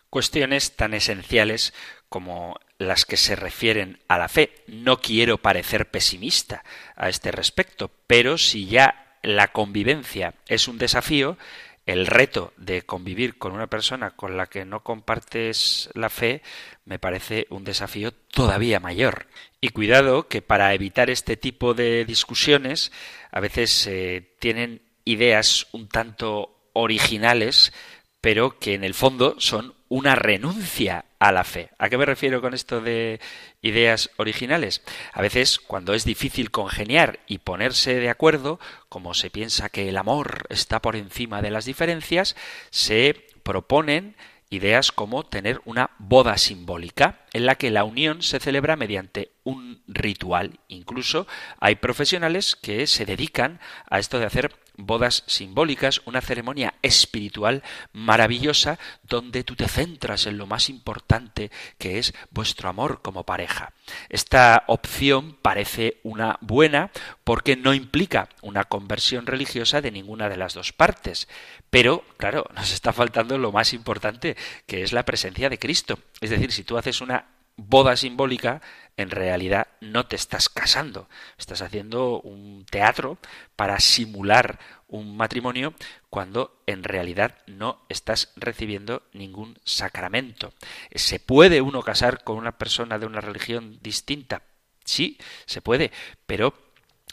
cuestiones 0.09 0.75
tan 0.75 0.93
esenciales 0.93 1.73
como 2.09 2.59
las 2.77 3.05
que 3.05 3.17
se 3.17 3.35
refieren 3.35 3.99
a 4.07 4.17
la 4.17 4.29
fe. 4.29 4.53
No 4.67 5.01
quiero 5.01 5.37
parecer 5.37 5.89
pesimista 5.89 6.63
a 6.95 7.09
este 7.09 7.31
respecto, 7.31 7.91
pero 8.07 8.37
si 8.37 8.67
ya 8.67 9.17
la 9.23 9.49
convivencia 9.49 10.35
es 10.47 10.67
un 10.67 10.77
desafío, 10.77 11.37
el 11.85 12.05
reto 12.05 12.53
de 12.57 12.81
convivir 12.81 13.37
con 13.37 13.53
una 13.53 13.67
persona 13.67 14.11
con 14.11 14.35
la 14.35 14.47
que 14.47 14.65
no 14.65 14.83
compartes 14.83 15.89
la 15.93 16.09
fe 16.09 16.41
me 16.83 16.99
parece 16.99 17.47
un 17.49 17.63
desafío 17.63 18.11
todavía 18.11 18.81
mayor. 18.81 19.27
Y 19.61 19.69
cuidado 19.69 20.27
que 20.27 20.41
para 20.41 20.73
evitar 20.73 21.09
este 21.09 21.37
tipo 21.37 21.73
de 21.73 22.03
discusiones 22.03 22.91
a 23.31 23.39
veces 23.39 23.71
se 23.71 24.17
eh, 24.17 24.21
tienen 24.39 24.81
ideas 25.05 25.67
un 25.71 25.87
tanto 25.87 26.69
originales, 26.73 27.71
pero 28.19 28.59
que 28.59 28.73
en 28.73 28.83
el 28.83 28.93
fondo 28.93 29.35
son 29.39 29.73
una 29.89 30.15
renuncia 30.15 31.05
a 31.19 31.31
la 31.31 31.43
fe. 31.43 31.69
¿A 31.77 31.89
qué 31.89 31.97
me 31.97 32.05
refiero 32.05 32.41
con 32.41 32.53
esto 32.53 32.81
de 32.81 33.19
ideas 33.61 34.11
originales? 34.17 34.81
A 35.13 35.21
veces, 35.21 35.59
cuando 35.59 35.93
es 35.93 36.05
difícil 36.05 36.51
congeniar 36.51 37.19
y 37.27 37.39
ponerse 37.39 37.95
de 37.95 38.09
acuerdo, 38.09 38.59
como 38.89 39.13
se 39.13 39.29
piensa 39.29 39.69
que 39.69 39.89
el 39.89 39.97
amor 39.97 40.45
está 40.49 40.81
por 40.81 40.95
encima 40.95 41.41
de 41.41 41.51
las 41.51 41.65
diferencias, 41.65 42.35
se 42.69 43.27
proponen 43.43 44.15
ideas 44.49 44.91
como 44.91 45.25
tener 45.25 45.61
una 45.65 45.91
boda 45.97 46.37
simbólica 46.37 47.25
en 47.33 47.45
la 47.45 47.55
que 47.55 47.71
la 47.71 47.83
unión 47.83 48.21
se 48.21 48.39
celebra 48.39 48.75
mediante 48.75 49.31
un 49.43 49.83
ritual. 49.87 50.59
Incluso 50.67 51.27
hay 51.59 51.75
profesionales 51.75 52.55
que 52.55 52.87
se 52.87 53.05
dedican 53.05 53.59
a 53.89 53.99
esto 53.99 54.19
de 54.19 54.25
hacer 54.25 54.55
bodas 54.77 55.23
simbólicas, 55.27 56.01
una 56.05 56.21
ceremonia 56.21 56.75
espiritual 56.81 57.63
maravillosa 57.93 58.79
donde 59.03 59.43
tú 59.43 59.55
te 59.55 59.67
centras 59.67 60.25
en 60.27 60.37
lo 60.37 60.47
más 60.47 60.69
importante 60.69 61.51
que 61.77 61.97
es 61.99 62.13
vuestro 62.29 62.69
amor 62.69 63.01
como 63.01 63.25
pareja. 63.25 63.73
Esta 64.09 64.63
opción 64.67 65.37
parece 65.41 65.99
una 66.03 66.37
buena 66.41 66.91
porque 67.23 67.55
no 67.55 67.73
implica 67.73 68.29
una 68.41 68.63
conversión 68.63 69.25
religiosa 69.25 69.81
de 69.81 69.91
ninguna 69.91 70.29
de 70.29 70.37
las 70.37 70.53
dos 70.53 70.73
partes. 70.73 71.27
Pero, 71.69 72.03
claro, 72.17 72.45
nos 72.55 72.71
está 72.71 72.93
faltando 72.93 73.37
lo 73.37 73.51
más 73.51 73.73
importante, 73.73 74.37
que 74.65 74.83
es 74.83 74.93
la 74.93 75.05
presencia 75.05 75.49
de 75.49 75.59
Cristo. 75.59 75.99
Es 76.21 76.29
decir, 76.29 76.51
si 76.51 76.63
tú 76.63 76.77
haces 76.77 77.01
una 77.01 77.36
boda 77.57 77.97
simbólica, 77.97 78.61
en 78.95 79.09
realidad 79.11 79.67
no 79.81 80.07
te 80.07 80.15
estás 80.15 80.49
casando, 80.49 81.09
estás 81.37 81.61
haciendo 81.61 82.21
un 82.21 82.65
teatro 82.69 83.17
para 83.55 83.79
simular 83.79 84.59
un 84.87 85.17
matrimonio 85.17 85.73
cuando 86.09 86.61
en 86.65 86.83
realidad 86.83 87.35
no 87.45 87.81
estás 87.89 88.31
recibiendo 88.35 89.03
ningún 89.13 89.59
sacramento. 89.65 90.53
¿Se 90.95 91.19
puede 91.19 91.61
uno 91.61 91.83
casar 91.83 92.23
con 92.23 92.37
una 92.37 92.57
persona 92.57 92.97
de 92.97 93.05
una 93.05 93.21
religión 93.21 93.79
distinta? 93.81 94.43
Sí, 94.85 95.17
se 95.45 95.61
puede, 95.61 95.91
pero 96.25 96.53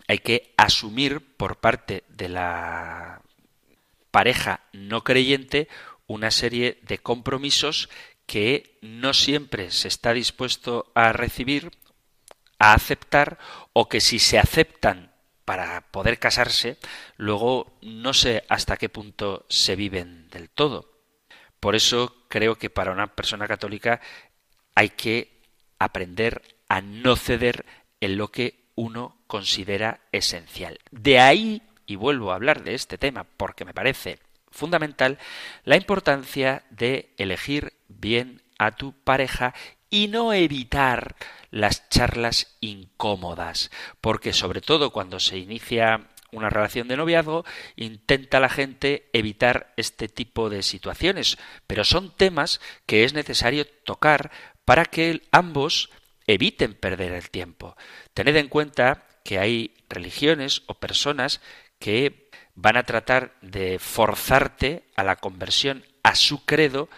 hay 0.06 0.18
que 0.18 0.54
asumir 0.56 1.36
por 1.36 1.56
parte 1.56 2.04
de 2.08 2.28
la 2.28 3.22
pareja 4.10 4.60
no 4.72 5.02
creyente 5.02 5.68
una 6.06 6.30
serie 6.30 6.78
de 6.82 6.98
compromisos 6.98 7.88
que 8.26 8.78
no 8.82 9.14
siempre 9.14 9.70
se 9.70 9.88
está 9.88 10.12
dispuesto 10.12 10.90
a 10.94 11.12
recibir, 11.12 11.70
a 12.58 12.74
aceptar, 12.74 13.38
o 13.72 13.88
que 13.88 14.00
si 14.00 14.18
se 14.18 14.38
aceptan 14.38 15.12
para 15.44 15.82
poder 15.90 16.18
casarse, 16.18 16.78
luego 17.16 17.78
no 17.82 18.14
sé 18.14 18.44
hasta 18.48 18.76
qué 18.76 18.88
punto 18.88 19.44
se 19.48 19.76
viven 19.76 20.28
del 20.30 20.48
todo. 20.48 20.90
Por 21.60 21.74
eso 21.74 22.26
creo 22.28 22.56
que 22.56 22.70
para 22.70 22.92
una 22.92 23.14
persona 23.14 23.46
católica 23.46 24.00
hay 24.74 24.90
que 24.90 25.42
aprender 25.78 26.42
a 26.68 26.80
no 26.80 27.16
ceder 27.16 27.66
en 28.00 28.16
lo 28.16 28.30
que 28.30 28.70
uno 28.74 29.22
considera 29.26 30.00
esencial. 30.12 30.78
De 30.90 31.20
ahí, 31.20 31.62
y 31.86 31.96
vuelvo 31.96 32.32
a 32.32 32.36
hablar 32.36 32.64
de 32.64 32.74
este 32.74 32.98
tema 32.98 33.24
porque 33.24 33.64
me 33.64 33.74
parece 33.74 34.18
fundamental, 34.50 35.18
la 35.64 35.76
importancia 35.76 36.64
de 36.70 37.12
elegir 37.18 37.72
bien 37.98 38.42
a 38.58 38.72
tu 38.72 38.92
pareja 38.92 39.54
y 39.90 40.08
no 40.08 40.32
evitar 40.32 41.16
las 41.50 41.88
charlas 41.88 42.56
incómodas, 42.60 43.70
porque 44.00 44.32
sobre 44.32 44.60
todo 44.60 44.90
cuando 44.90 45.20
se 45.20 45.38
inicia 45.38 46.08
una 46.32 46.50
relación 46.50 46.88
de 46.88 46.96
noviazgo, 46.96 47.44
intenta 47.76 48.40
la 48.40 48.48
gente 48.48 49.08
evitar 49.12 49.72
este 49.76 50.08
tipo 50.08 50.50
de 50.50 50.62
situaciones, 50.62 51.38
pero 51.66 51.84
son 51.84 52.14
temas 52.16 52.60
que 52.86 53.04
es 53.04 53.14
necesario 53.14 53.66
tocar 53.66 54.32
para 54.64 54.84
que 54.84 55.22
ambos 55.30 55.90
eviten 56.26 56.74
perder 56.74 57.12
el 57.12 57.30
tiempo. 57.30 57.76
Tened 58.14 58.36
en 58.36 58.48
cuenta 58.48 59.06
que 59.24 59.38
hay 59.38 59.74
religiones 59.88 60.62
o 60.66 60.74
personas 60.74 61.40
que 61.78 62.30
van 62.54 62.76
a 62.76 62.84
tratar 62.84 63.36
de 63.40 63.78
forzarte 63.78 64.84
a 64.96 65.04
la 65.04 65.16
conversión 65.16 65.84
a 66.02 66.14
su 66.14 66.44
credo 66.44 66.88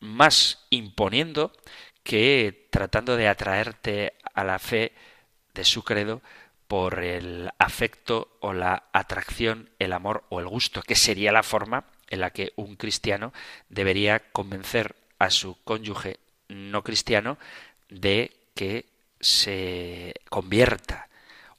más 0.00 0.66
imponiendo 0.70 1.52
que 2.02 2.68
tratando 2.70 3.16
de 3.16 3.28
atraerte 3.28 4.14
a 4.34 4.44
la 4.44 4.58
fe 4.58 4.92
de 5.54 5.64
su 5.64 5.82
credo 5.84 6.22
por 6.68 7.02
el 7.02 7.50
afecto 7.58 8.36
o 8.40 8.52
la 8.52 8.84
atracción, 8.92 9.70
el 9.78 9.92
amor 9.92 10.24
o 10.28 10.40
el 10.40 10.46
gusto, 10.46 10.82
que 10.82 10.94
sería 10.94 11.32
la 11.32 11.42
forma 11.42 11.84
en 12.08 12.20
la 12.20 12.30
que 12.30 12.52
un 12.56 12.76
cristiano 12.76 13.32
debería 13.68 14.30
convencer 14.32 14.94
a 15.18 15.30
su 15.30 15.56
cónyuge 15.64 16.18
no 16.48 16.82
cristiano 16.82 17.38
de 17.88 18.36
que 18.54 18.86
se 19.20 20.14
convierta. 20.28 21.08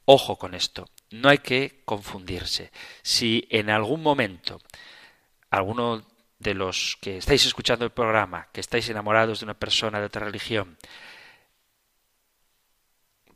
Ojo 0.05 0.37
con 0.37 0.53
esto, 0.55 0.89
no 1.11 1.29
hay 1.29 1.39
que 1.39 1.81
confundirse. 1.85 2.71
Si 3.01 3.47
en 3.49 3.69
algún 3.69 4.01
momento 4.01 4.59
alguno 5.49 6.03
de 6.39 6.53
los 6.53 6.97
que 7.01 7.17
estáis 7.17 7.45
escuchando 7.45 7.85
el 7.85 7.91
programa, 7.91 8.47
que 8.53 8.61
estáis 8.61 8.89
enamorados 8.89 9.39
de 9.39 9.45
una 9.45 9.53
persona 9.53 9.99
de 9.99 10.05
otra 10.05 10.25
religión, 10.25 10.77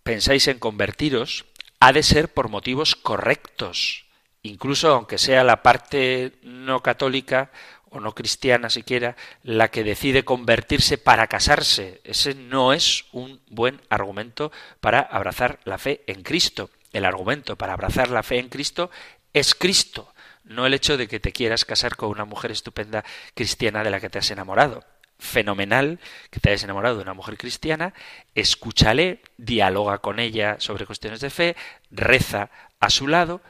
pensáis 0.04 0.47
en 0.47 0.60
convertiros, 0.60 1.45
ha 1.80 1.91
de 1.91 2.04
ser 2.04 2.34
por 2.34 2.47
motivos 2.47 2.95
correctos, 2.95 4.06
incluso 4.41 4.89
aunque 4.89 5.18
sea 5.18 5.43
la 5.43 5.62
parte 5.64 6.34
no 6.43 6.82
católica 6.82 7.51
o 7.89 7.99
no 7.99 8.16
cristiana 8.16 8.70
siquiera 8.70 9.16
la 9.43 9.70
que 9.70 9.84
decide 9.84 10.26
convertirse 10.26 10.97
para 10.97 11.28
casarse. 11.28 12.01
Ese 12.04 12.34
no 12.34 12.74
es 12.74 13.06
un 13.12 13.41
buen 13.49 13.82
argumento 13.89 14.51
para 14.80 14.99
abrazar 14.99 15.60
la 15.66 15.78
fe 15.78 16.04
en 16.08 16.24
Cristo. 16.24 16.70
El 16.91 17.06
argumento 17.06 17.56
para 17.56 17.74
abrazar 17.74 18.10
la 18.10 18.24
fe 18.24 18.39
en 18.39 18.49
Cristo 18.49 18.89
es 19.34 19.54
Cristo 19.54 20.12
no 20.44 20.66
el 20.66 20.74
hecho 20.74 20.98
de 20.98 21.08
que 21.08 21.20
te 21.20 21.32
quieras 21.32 21.66
casar 21.66 21.96
con 21.96 22.10
una 22.10 22.26
mujer 22.26 22.52
estupenda 22.52 23.04
cristiana 23.34 23.84
de 23.84 23.89
la 23.89 24.00
que 24.00 24.10
te 24.10 24.20
has 24.20 24.32
enamorado. 24.32 24.86
Fenomenal 25.20 26.00
que 26.32 26.39
te 26.39 26.50
hayas 26.50 26.64
enamorado 26.64 26.98
de 26.98 27.04
una 27.04 27.14
mujer 27.14 27.38
cristiana, 27.38 27.94
escúchale, 28.36 29.22
dialoga 29.38 30.00
con 30.00 30.20
ella 30.20 30.58
sobre 30.60 30.86
cuestiones 30.86 31.22
de 31.22 31.30
fe, 31.30 31.56
reza 31.91 32.50
a 32.80 32.89
su 32.89 33.08
lado, 33.08 33.41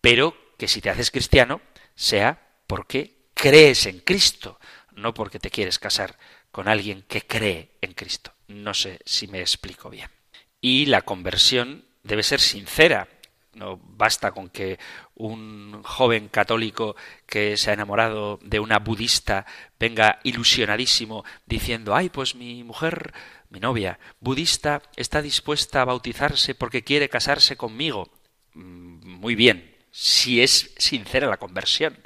pero 0.00 0.36
que 0.56 0.68
si 0.68 0.80
te 0.80 0.90
haces 0.90 1.10
cristiano 1.10 1.60
sea 1.94 2.40
porque 2.66 3.16
crees 3.34 3.86
en 3.86 4.00
Cristo, 4.00 4.58
no 4.92 5.14
porque 5.14 5.38
te 5.38 5.50
quieres 5.50 5.78
casar 5.78 6.18
con 6.50 6.68
alguien 6.68 7.02
que 7.02 7.22
cree 7.22 7.76
en 7.80 7.92
Cristo. 7.92 8.32
No 8.48 8.74
sé 8.74 9.00
si 9.04 9.28
me 9.28 9.40
explico 9.40 9.90
bien. 9.90 10.10
Y 10.60 10.86
la 10.86 11.02
conversión 11.02 11.84
debe 12.02 12.22
ser 12.22 12.40
sincera, 12.40 13.08
no 13.58 13.80
basta 13.96 14.32
con 14.32 14.48
que 14.48 14.78
un 15.14 15.82
joven 15.82 16.28
católico 16.28 16.96
que 17.26 17.56
se 17.56 17.70
ha 17.70 17.74
enamorado 17.74 18.38
de 18.42 18.60
una 18.60 18.78
budista 18.78 19.46
venga 19.78 20.20
ilusionadísimo 20.22 21.24
diciendo 21.46 21.94
ay 21.94 22.08
pues 22.08 22.34
mi 22.34 22.64
mujer 22.64 23.12
mi 23.50 23.60
novia 23.60 23.98
budista 24.20 24.82
está 24.96 25.22
dispuesta 25.22 25.82
a 25.82 25.84
bautizarse 25.84 26.54
porque 26.54 26.84
quiere 26.84 27.08
casarse 27.08 27.56
conmigo 27.56 28.10
mm, 28.54 29.06
muy 29.06 29.34
bien 29.34 29.76
si 29.90 30.42
es 30.42 30.74
sincera 30.78 31.26
la 31.28 31.38
conversión 31.38 31.98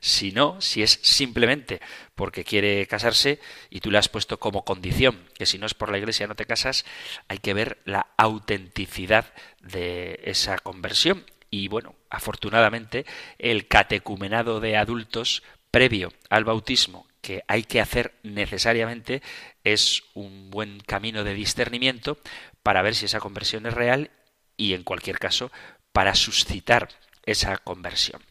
si 0.00 0.32
no, 0.32 0.60
si 0.60 0.82
es 0.82 0.98
simplemente 1.02 1.80
porque 2.14 2.44
quiere 2.44 2.86
casarse 2.86 3.38
y 3.68 3.80
tú 3.80 3.90
le 3.90 3.98
has 3.98 4.08
puesto 4.08 4.40
como 4.40 4.64
condición 4.64 5.28
que 5.34 5.46
si 5.46 5.58
no 5.58 5.66
es 5.66 5.74
por 5.74 5.90
la 5.90 5.98
iglesia 5.98 6.26
no 6.26 6.34
te 6.34 6.46
casas, 6.46 6.84
hay 7.28 7.38
que 7.38 7.54
ver 7.54 7.78
la 7.84 8.08
autenticidad 8.16 9.32
de 9.60 10.20
esa 10.24 10.58
conversión. 10.58 11.24
Y 11.50 11.68
bueno, 11.68 11.94
afortunadamente 12.08 13.04
el 13.38 13.68
catecumenado 13.68 14.60
de 14.60 14.76
adultos 14.76 15.42
previo 15.70 16.12
al 16.30 16.44
bautismo 16.44 17.06
que 17.20 17.42
hay 17.48 17.64
que 17.64 17.80
hacer 17.80 18.14
necesariamente 18.22 19.22
es 19.64 20.02
un 20.14 20.50
buen 20.50 20.80
camino 20.80 21.24
de 21.24 21.34
discernimiento 21.34 22.18
para 22.62 22.82
ver 22.82 22.94
si 22.94 23.04
esa 23.04 23.20
conversión 23.20 23.66
es 23.66 23.74
real 23.74 24.10
y 24.56 24.74
en 24.74 24.84
cualquier 24.84 25.18
caso 25.18 25.50
para 25.92 26.14
suscitar 26.14 26.88
esa 27.26 27.58
conversión. 27.58 28.22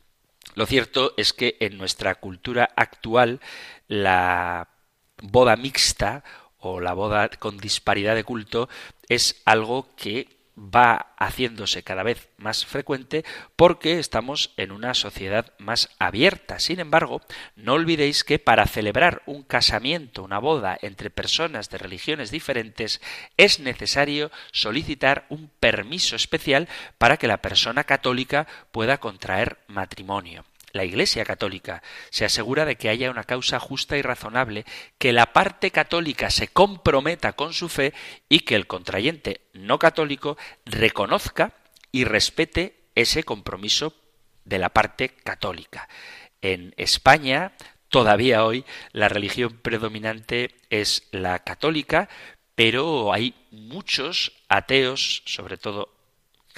Lo 0.59 0.65
cierto 0.65 1.13
es 1.15 1.31
que 1.31 1.55
en 1.61 1.77
nuestra 1.77 2.15
cultura 2.15 2.69
actual 2.75 3.39
la 3.87 4.67
boda 5.21 5.55
mixta 5.55 6.25
o 6.57 6.81
la 6.81 6.91
boda 6.91 7.29
con 7.29 7.59
disparidad 7.59 8.13
de 8.13 8.25
culto 8.25 8.67
es 9.07 9.41
algo 9.45 9.87
que 9.95 10.27
va 10.57 11.13
haciéndose 11.17 11.83
cada 11.83 12.03
vez 12.03 12.27
más 12.35 12.65
frecuente 12.65 13.23
porque 13.55 13.99
estamos 13.99 14.51
en 14.57 14.73
una 14.73 14.95
sociedad 14.95 15.53
más 15.59 15.91
abierta. 15.97 16.59
Sin 16.59 16.81
embargo, 16.81 17.21
no 17.55 17.75
olvidéis 17.75 18.25
que 18.25 18.37
para 18.37 18.67
celebrar 18.67 19.21
un 19.27 19.43
casamiento, 19.43 20.23
una 20.23 20.39
boda 20.39 20.77
entre 20.81 21.09
personas 21.09 21.69
de 21.69 21.77
religiones 21.77 22.31
diferentes, 22.31 22.99
es 23.37 23.61
necesario 23.61 24.29
solicitar 24.51 25.25
un 25.29 25.49
permiso 25.61 26.17
especial 26.17 26.67
para 26.97 27.15
que 27.15 27.27
la 27.27 27.37
persona 27.41 27.85
católica 27.85 28.45
pueda 28.73 28.97
contraer 28.97 29.59
matrimonio. 29.67 30.43
La 30.71 30.85
Iglesia 30.85 31.25
católica 31.25 31.81
se 32.09 32.25
asegura 32.25 32.65
de 32.65 32.75
que 32.75 32.89
haya 32.89 33.11
una 33.11 33.23
causa 33.23 33.59
justa 33.59 33.97
y 33.97 34.01
razonable, 34.01 34.65
que 34.97 35.13
la 35.13 35.33
parte 35.33 35.71
católica 35.71 36.29
se 36.29 36.47
comprometa 36.47 37.33
con 37.33 37.53
su 37.53 37.69
fe 37.69 37.93
y 38.27 38.41
que 38.41 38.55
el 38.55 38.67
contrayente 38.67 39.41
no 39.53 39.79
católico 39.79 40.37
reconozca 40.65 41.53
y 41.91 42.03
respete 42.03 42.75
ese 42.95 43.23
compromiso 43.23 43.93
de 44.45 44.59
la 44.59 44.69
parte 44.69 45.09
católica. 45.09 45.87
En 46.41 46.73
España, 46.77 47.53
todavía 47.89 48.45
hoy, 48.45 48.65
la 48.91 49.09
religión 49.09 49.57
predominante 49.61 50.55
es 50.69 51.07
la 51.11 51.39
católica, 51.39 52.09
pero 52.55 53.13
hay 53.13 53.35
muchos 53.51 54.33
ateos, 54.47 55.23
sobre 55.25 55.57
todo 55.57 55.98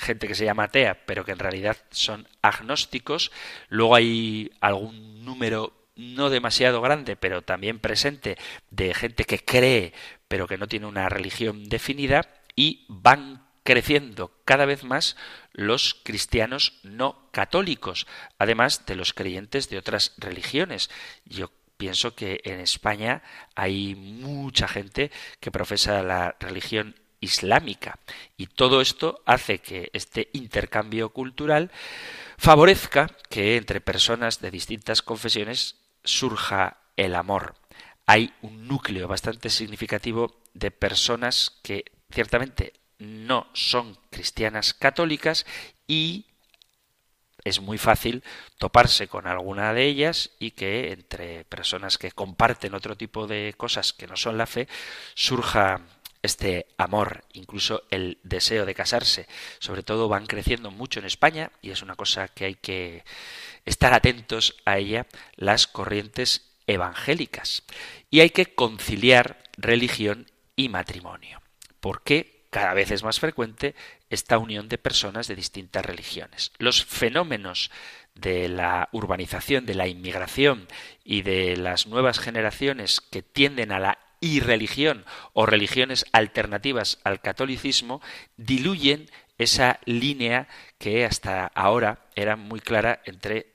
gente 0.02 0.28
que 0.28 0.36
se 0.36 0.46
llama 0.46 0.66
atea, 0.66 1.06
pero 1.06 1.24
que 1.24 1.32
en 1.32 1.40
realidad 1.40 1.78
son 1.92 2.28
agnósticos. 2.42 3.32
Luego 3.70 3.96
hay 3.96 4.52
algún 4.60 5.24
número 5.24 5.74
no 5.96 6.30
demasiado 6.30 6.82
grande, 6.82 7.16
pero 7.16 7.44
también 7.44 7.80
presente, 7.80 8.38
de 8.70 8.94
gente 8.94 9.26
que 9.26 9.40
cree, 9.40 9.94
pero 10.28 10.48
que 10.48 10.58
no 10.58 10.68
tiene 10.68 10.88
una 10.88 11.10
religión 11.10 11.70
definida, 11.70 12.28
y 12.56 12.86
van 12.90 13.46
creciendo 13.64 14.32
cada 14.46 14.66
vez 14.66 14.84
más 14.84 15.16
los 15.54 15.96
cristianos 16.04 16.80
no 16.84 17.30
católicos, 17.32 18.08
además 18.38 18.86
de 18.86 18.96
los 18.96 19.14
creyentes 19.14 19.70
de 19.70 19.78
otras 19.78 20.14
religiones. 20.18 20.90
Yo 21.26 21.52
pienso 21.78 22.16
que 22.16 22.42
en 22.44 22.60
España 22.60 23.24
hay 23.56 23.96
mucha 23.96 24.68
gente 24.68 25.12
que 25.40 25.52
profesa 25.52 26.04
la 26.04 26.36
religión 26.40 26.96
islámica. 27.22 28.00
Y 28.36 28.48
todo 28.48 28.82
esto 28.82 29.22
hace 29.26 29.60
que 29.60 29.90
este 29.94 30.30
intercambio 30.34 31.10
cultural 31.10 31.72
favorezca 32.38 33.08
que 33.30 33.56
entre 33.56 33.80
personas 33.80 34.42
de 34.42 34.52
distintas 34.52 35.02
confesiones 35.02 35.78
surja 36.04 36.78
el 36.98 37.16
amor. 37.16 37.56
Hay 38.06 38.34
un 38.42 38.68
núcleo 38.68 39.08
bastante 39.08 39.50
significativo 39.50 40.42
de 40.54 40.72
personas 40.72 41.60
que 41.62 41.86
ciertamente 42.12 42.74
no 42.98 43.48
son 43.54 43.98
cristianas 44.10 44.74
católicas 44.74 45.46
y 45.88 46.26
es 47.44 47.60
muy 47.60 47.78
fácil 47.78 48.24
toparse 48.58 49.08
con 49.08 49.28
alguna 49.28 49.74
de 49.74 49.86
ellas 49.86 50.32
y 50.40 50.52
que 50.52 50.92
entre 50.92 51.46
personas 51.46 51.98
que 51.98 52.12
comparten 52.12 52.76
otro 52.76 52.96
tipo 52.96 53.26
de 53.28 53.54
cosas 53.58 53.94
que 53.94 54.08
no 54.08 54.16
son 54.16 54.38
la 54.38 54.46
fe 54.46 54.68
surja 55.16 55.82
este 56.22 56.68
amor, 56.78 57.24
incluso 57.34 57.84
el 57.90 58.20
deseo 58.24 58.66
de 58.66 58.76
casarse, 58.76 59.28
sobre 59.60 59.84
todo 59.84 60.08
van 60.08 60.28
creciendo 60.28 60.72
mucho 60.72 61.00
en 61.00 61.06
España 61.06 61.52
y 61.62 61.72
es 61.72 61.82
una 61.82 61.96
cosa 61.96 62.28
que 62.28 62.46
hay 62.46 62.56
que 62.56 63.04
estar 63.66 63.94
atentos 63.94 64.56
a 64.66 64.78
ella, 64.78 65.08
las 65.36 65.68
corrientes 65.68 66.52
evangélicas. 66.68 67.64
Y 68.10 68.20
hay 68.20 68.30
que 68.30 68.54
conciliar 68.54 69.44
religión 69.58 70.28
y 70.56 70.70
matrimonio, 70.70 71.42
porque 71.80 72.46
cada 72.52 72.74
vez 72.74 72.92
es 72.92 73.04
más 73.04 73.20
frecuente 73.20 73.76
esta 74.10 74.38
unión 74.38 74.68
de 74.68 74.78
personas 74.78 75.28
de 75.28 75.36
distintas 75.36 75.86
religiones. 75.86 76.52
Los 76.58 76.84
fenómenos 76.84 77.72
de 78.14 78.50
la 78.50 78.90
urbanización, 78.92 79.66
de 79.66 79.74
la 79.74 79.88
inmigración 79.88 80.68
y 81.04 81.22
de 81.22 81.56
las 81.56 81.88
nuevas 81.88 82.20
generaciones 82.20 83.00
que 83.00 83.22
tienden 83.22 83.72
a 83.72 83.80
la 83.80 84.00
y 84.22 84.40
religión 84.40 85.04
o 85.34 85.46
religiones 85.46 86.06
alternativas 86.14 87.00
al 87.04 87.20
catolicismo 87.20 88.02
diluyen 88.38 89.10
esa 89.38 89.80
línea 89.86 90.48
que 90.78 91.04
hasta 91.04 91.48
ahora 91.48 92.06
era 92.16 92.38
muy 92.38 92.62
clara 92.62 93.02
entre 93.06 93.52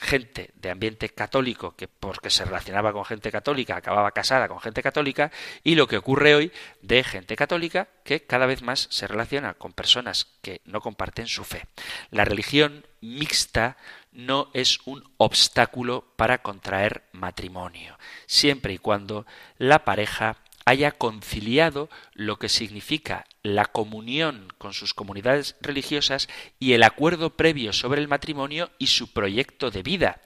gente 0.00 0.50
de 0.54 0.70
ambiente 0.70 1.08
católico 1.08 1.74
que 1.74 1.88
porque 1.88 2.30
se 2.30 2.44
relacionaba 2.44 2.92
con 2.92 3.04
gente 3.04 3.32
católica 3.32 3.76
acababa 3.76 4.12
casada 4.12 4.46
con 4.46 4.60
gente 4.60 4.82
católica 4.82 5.32
y 5.64 5.74
lo 5.74 5.88
que 5.88 5.96
ocurre 5.96 6.36
hoy 6.36 6.52
de 6.82 7.02
gente 7.02 7.34
católica 7.34 7.88
que 8.04 8.24
cada 8.24 8.46
vez 8.46 8.62
más 8.62 8.86
se 8.90 9.08
relaciona 9.08 9.54
con 9.54 9.72
personas 9.72 10.28
que 10.40 10.60
no 10.64 10.80
comparten 10.80 11.26
su 11.26 11.44
fe. 11.44 11.66
La 12.10 12.24
religión 12.24 12.86
mixta 13.00 13.76
no 14.12 14.50
es 14.54 14.80
un 14.84 15.04
obstáculo 15.16 16.04
para 16.16 16.38
contraer 16.38 17.04
matrimonio, 17.12 17.98
siempre 18.26 18.74
y 18.74 18.78
cuando 18.78 19.26
la 19.58 19.84
pareja 19.84 20.36
haya 20.68 20.92
conciliado 20.92 21.88
lo 22.12 22.38
que 22.38 22.50
significa 22.50 23.24
la 23.42 23.64
comunión 23.64 24.48
con 24.58 24.74
sus 24.74 24.92
comunidades 24.92 25.56
religiosas 25.62 26.28
y 26.58 26.74
el 26.74 26.82
acuerdo 26.82 27.30
previo 27.36 27.72
sobre 27.72 28.02
el 28.02 28.08
matrimonio 28.08 28.70
y 28.78 28.88
su 28.88 29.12
proyecto 29.12 29.70
de 29.70 29.82
vida. 29.82 30.20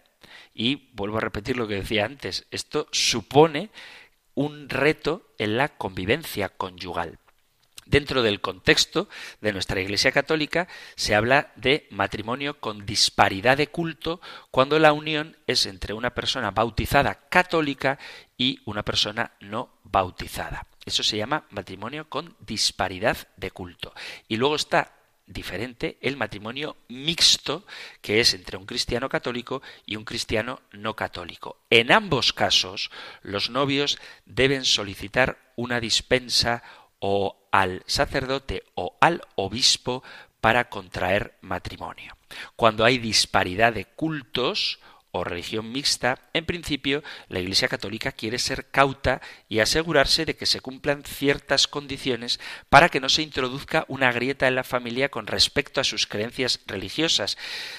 Y 0.53 0.91
vuelvo 0.95 1.19
a 1.19 1.21
repetir 1.21 1.57
lo 1.57 1.69
que 1.69 1.77
decía 1.77 2.07
antes, 2.07 2.47
esto 2.51 2.89
supone 2.91 3.71
un 4.35 4.69
reto 4.69 5.23
en 5.39 5.57
la 5.57 5.69
convivencia 5.69 6.49
conyugal. 6.49 7.19
Dentro 7.93 8.23
del 8.23 8.41
contexto 8.41 9.11
de 9.43 9.53
nuestra 9.53 9.79
Iglesia 9.83 10.13
Católica 10.13 10.67
se 10.97 11.15
habla 11.15 11.53
de 11.57 11.87
matrimonio 11.91 12.59
con 12.59 12.87
disparidad 12.87 13.59
de 13.59 13.67
culto 13.67 14.23
cuando 14.51 14.79
la 14.79 14.95
unión 14.95 15.37
es 15.47 15.67
entre 15.67 15.93
una 15.93 16.15
persona 16.15 16.53
bautizada 16.53 17.29
católica 17.29 17.99
y 18.39 18.61
una 18.65 18.83
persona 18.83 19.33
no 19.41 19.75
bautizada. 19.85 20.67
Eso 20.87 21.03
se 21.03 21.19
llama 21.19 21.45
matrimonio 21.51 22.09
con 22.09 22.35
disparidad 22.41 23.29
de 23.37 23.51
culto. 23.51 23.93
Y 24.27 24.39
luego 24.39 24.57
está 24.57 24.95
diferente 25.27 25.99
el 26.01 26.17
matrimonio 26.17 26.77
mixto, 26.89 27.67
que 28.01 28.21
es 28.21 28.33
entre 28.33 28.57
un 28.57 28.65
cristiano 28.65 29.11
católico 29.11 29.61
y 29.85 29.97
un 29.97 30.05
cristiano 30.05 30.63
no 30.73 30.97
católico. 30.97 31.59
En 31.69 31.93
ambos 31.93 32.33
casos, 32.33 32.91
los 33.21 33.51
novios 33.51 33.99
deben 34.25 34.65
solicitar 34.65 35.53
una 35.57 35.81
dispensa 35.81 36.63
o 37.05 37.49
al 37.51 37.83
sacerdote 37.87 38.63
o 38.77 38.97
al 39.01 39.23
obispo 39.35 40.05
para 40.41 40.69
contraer 40.69 41.35
matrimonio. 41.41 42.17
Cuando 42.55 42.85
hay 42.85 42.99
disparidad 42.99 43.73
de 43.73 43.87
cultos 43.87 44.79
o 45.11 45.25
religión 45.25 45.73
mixta, 45.73 46.21
en 46.33 46.47
principio 46.47 47.03
la 47.29 47.41
Iglesia 47.41 47.67
Católica 47.67 48.13
quiere 48.13 48.39
ser 48.39 48.71
cauta 48.71 49.21
y 49.49 49.59
asegurarse 49.59 50.25
de 50.25 50.37
que 50.37 50.47
se 50.47 50.61
cumplan 50.61 51.03
ciertas 51.03 51.67
condiciones 51.67 52.39
para 52.71 52.89
que 52.89 53.01
no 53.01 53.09
se 53.09 53.23
introduzca 53.23 53.85
una 53.89 54.13
grieta 54.13 54.47
en 54.47 54.55
la 54.55 54.65
familia 54.65 55.11
con 55.11 55.27
respecto 55.27 55.81
a 55.81 55.85
sus 55.85 56.07
creencias 56.07 56.61
religiosas, 56.67 57.37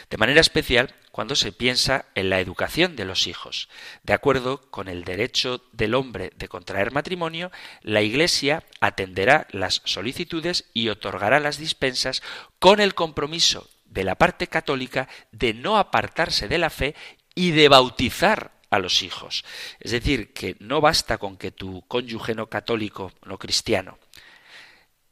de 0.10 0.18
manera 0.18 0.42
especial 0.42 0.94
cuando 1.14 1.36
se 1.36 1.52
piensa 1.52 2.06
en 2.16 2.32
la 2.32 2.40
educación 2.40 2.96
de 2.96 3.06
los 3.06 3.28
hijos. 3.28 3.70
De 4.02 4.14
acuerdo 4.14 4.62
con 4.72 4.88
el 4.88 5.04
derecho 5.04 5.64
del 5.72 5.94
hombre 5.94 6.34
de 6.38 6.48
contraer 6.48 6.92
matrimonio, 6.92 7.52
la 7.84 8.02
Iglesia 8.02 8.64
atenderá 8.82 9.46
las 9.52 9.84
solicitudes 9.86 10.66
y 10.74 10.90
otorgará 10.90 11.40
las 11.40 11.60
dispensas 11.60 12.24
con 12.58 12.80
el 12.80 12.96
compromiso 12.96 13.70
de 13.86 14.04
la 14.04 14.16
parte 14.16 14.48
católica 14.48 15.08
de 15.32 15.54
no 15.54 15.78
apartarse 15.78 16.48
de 16.48 16.58
la 16.58 16.72
fe 16.72 16.96
y 17.36 17.52
de 17.52 17.70
bautizar 17.70 18.52
a 18.72 18.80
los 18.80 19.04
hijos. 19.04 19.46
Es 19.80 19.92
decir, 19.92 20.34
que 20.34 20.56
no 20.58 20.82
basta 20.82 21.20
con 21.20 21.38
que 21.38 21.52
tu 21.52 21.84
cónyuge 21.88 22.34
no 22.34 22.48
católico, 22.48 23.14
no 23.24 23.38
cristiano, 23.38 24.00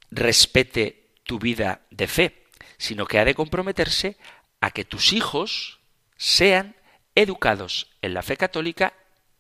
respete 0.10 1.12
tu 1.26 1.38
vida 1.38 1.82
de 1.92 2.08
fe, 2.08 2.48
sino 2.80 3.06
que 3.06 3.20
ha 3.20 3.24
de 3.24 3.36
comprometerse 3.36 4.18
a 4.62 4.72
que 4.72 4.84
tus 4.84 5.14
hijos 5.14 5.78
sean 6.22 6.76
educados 7.16 7.88
en 8.04 8.14
la 8.14 8.22
fe 8.22 8.38
católica 8.38 8.94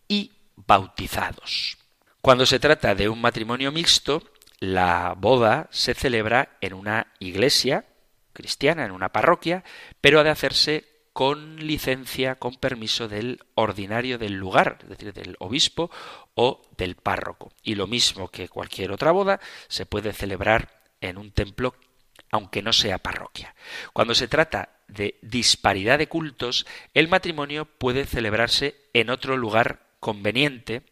y 0.08 0.32
bautizados. 0.56 1.78
Cuando 2.22 2.48
se 2.48 2.60
trata 2.60 2.96
de 2.96 3.08
un 3.08 3.22
matrimonio 3.22 3.72
mixto, 3.72 4.24
la 4.60 5.14
boda 5.16 5.68
se 5.70 5.94
celebra 5.94 6.58
en 6.60 6.74
una 6.74 7.14
iglesia 7.20 7.86
cristiana, 8.34 8.84
en 8.84 8.92
una 8.94 9.10
parroquia, 9.10 9.64
pero 10.02 10.20
ha 10.20 10.24
de 10.24 10.32
hacerse 10.32 10.88
con 11.14 11.58
licencia, 11.58 12.34
con 12.34 12.56
permiso 12.56 13.08
del 13.08 13.44
ordinario 13.54 14.18
del 14.18 14.34
lugar, 14.34 14.80
es 14.82 14.90
decir, 14.90 15.14
del 15.14 15.36
obispo 15.38 15.92
o 16.34 16.64
del 16.78 16.96
párroco. 16.96 17.52
Y 17.62 17.76
lo 17.76 17.86
mismo 17.86 18.30
que 18.30 18.50
cualquier 18.50 18.92
otra 18.92 19.12
boda, 19.12 19.40
se 19.68 19.86
puede 19.86 20.14
celebrar 20.14 20.82
en 21.00 21.20
un 21.20 21.32
templo 21.32 21.76
aunque 22.32 22.62
no 22.62 22.74
sea 22.74 22.98
parroquia. 22.98 23.54
Cuando 23.94 24.16
se 24.16 24.28
trata 24.28 24.81
de 24.92 25.18
disparidad 25.22 25.98
de 25.98 26.08
cultos, 26.08 26.66
el 26.94 27.08
matrimonio 27.08 27.66
puede 27.66 28.06
celebrarse 28.06 28.76
en 28.94 29.10
otro 29.10 29.38
lugar 29.38 29.88
conveniente, 30.00 30.84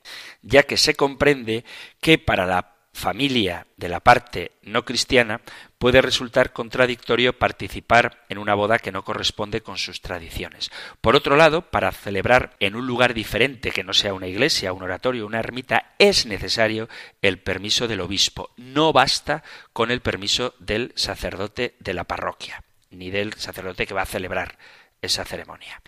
ya 0.41 0.63
que 0.63 0.77
se 0.77 0.95
comprende 0.95 1.65
que 1.99 2.17
para 2.17 2.45
la 2.45 2.75
familia 2.93 3.67
de 3.77 3.87
la 3.87 3.99
parte 4.01 4.51
no 4.63 4.83
cristiana 4.83 5.41
puede 5.77 6.01
resultar 6.01 6.51
contradictorio 6.51 7.37
participar 7.37 8.25
en 8.29 8.37
una 8.37 8.53
boda 8.55 8.79
que 8.79 8.91
no 8.91 9.03
corresponde 9.03 9.61
con 9.61 9.77
sus 9.77 10.01
tradiciones. 10.01 10.69
Por 10.99 11.15
otro 11.15 11.37
lado, 11.37 11.69
para 11.69 11.91
celebrar 11.91 12.55
en 12.59 12.75
un 12.75 12.85
lugar 12.85 13.13
diferente 13.13 13.71
que 13.71 13.83
no 13.83 13.93
sea 13.93 14.13
una 14.13 14.27
iglesia, 14.27 14.73
un 14.73 14.83
oratorio, 14.83 15.25
una 15.25 15.39
ermita, 15.39 15.93
es 15.97 16.25
necesario 16.25 16.89
el 17.21 17.39
permiso 17.39 17.87
del 17.87 18.01
obispo. 18.01 18.51
No 18.57 18.91
basta 18.91 19.43
con 19.71 19.91
el 19.91 20.01
permiso 20.01 20.53
del 20.59 20.91
sacerdote 20.95 21.75
de 21.79 21.93
la 21.93 22.03
parroquia, 22.03 22.63
ni 22.91 23.11
del 23.11 23.33
sacerdote 23.33 23.85
que 23.85 23.93
va 23.93 24.03
a 24.03 24.07
celebrar 24.07 24.57
esa 25.01 25.25
ceremonia. 25.25 25.81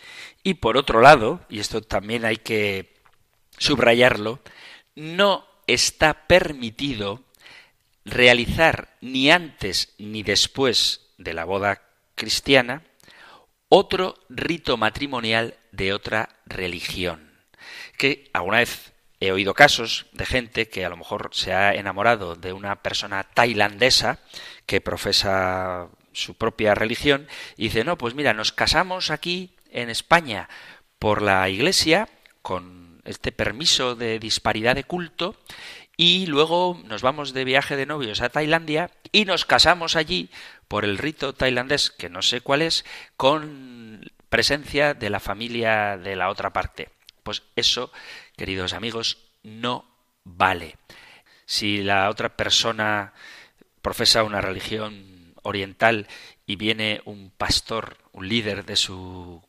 Y 0.44 0.56
por 0.56 0.78
otro 0.78 1.02
lado, 1.02 1.46
y 1.50 1.60
esto 1.60 1.82
también 1.82 2.26
hay 2.26 2.38
que 2.38 2.94
subrayarlo, 3.58 4.40
no 4.96 5.46
está 5.68 6.28
permitido 6.28 7.24
realizar 8.06 8.98
ni 9.02 9.30
antes 9.32 9.94
ni 9.98 10.24
después 10.24 11.12
de 11.18 11.34
la 11.34 11.46
boda 11.46 11.82
cristiana 12.16 12.84
otro 13.70 14.16
rito 14.30 14.76
matrimonial 14.76 15.58
de 15.72 15.94
otra 15.94 16.30
religión. 16.46 17.32
Que 17.98 18.30
alguna 18.34 18.58
vez 18.58 18.91
he 19.22 19.32
oído 19.32 19.54
casos 19.54 20.08
de 20.12 20.26
gente 20.26 20.68
que 20.68 20.84
a 20.84 20.90
lo 20.90 20.98
mejor 20.98 21.30
se 21.32 21.54
ha 21.54 21.74
enamorado 21.76 22.36
de 22.36 22.52
una 22.52 22.82
persona 22.82 23.24
tailandesa 23.24 24.20
que 24.66 24.82
profesa 24.82 25.88
su 26.12 26.36
propia 26.36 26.76
religión 26.76 27.28
y 27.56 27.66
dice, 27.66 27.84
no, 27.86 27.98
pues 27.98 28.16
mira, 28.16 28.34
nos 28.34 28.52
casamos 28.52 29.12
aquí 29.12 29.56
en 29.70 29.90
España 29.90 30.50
por 31.00 31.22
la 31.22 31.48
iglesia 31.50 32.10
con 32.42 33.02
este 33.06 33.32
permiso 33.32 33.96
de 33.96 34.20
disparidad 34.20 34.76
de 34.76 34.84
culto 34.84 35.36
y 35.96 36.26
luego 36.26 36.82
nos 36.86 37.04
vamos 37.04 37.34
de 37.34 37.46
viaje 37.46 37.76
de 37.76 37.86
novios 37.86 38.22
a 38.22 38.30
Tailandia 38.30 38.90
y 39.12 39.26
nos 39.26 39.46
casamos 39.46 39.96
allí 39.96 40.32
por 40.68 40.84
el 40.84 40.98
rito 40.98 41.34
tailandés, 41.34 41.92
que 41.92 42.10
no 42.10 42.24
sé 42.24 42.42
cuál 42.42 42.64
es, 42.64 42.86
con 43.18 44.10
presencia 44.30 44.96
de 44.96 45.10
la 45.10 45.20
familia 45.20 45.98
de 45.98 46.16
la 46.16 46.30
otra 46.30 46.54
parte. 46.54 46.90
Pues 47.24 47.44
eso, 47.56 47.92
queridos 48.42 48.74
amigos, 48.74 49.20
no 49.44 49.86
vale. 50.24 50.76
Si 51.46 51.84
la 51.84 52.10
otra 52.10 52.36
persona 52.36 53.14
profesa 53.84 54.24
una 54.24 54.42
religión 54.42 55.36
oriental 55.44 56.08
y 56.48 56.56
viene 56.56 57.04
un 57.06 57.30
pastor, 57.30 57.98
un 58.14 58.28
líder 58.28 58.66
de 58.66 58.78
su 58.78 59.44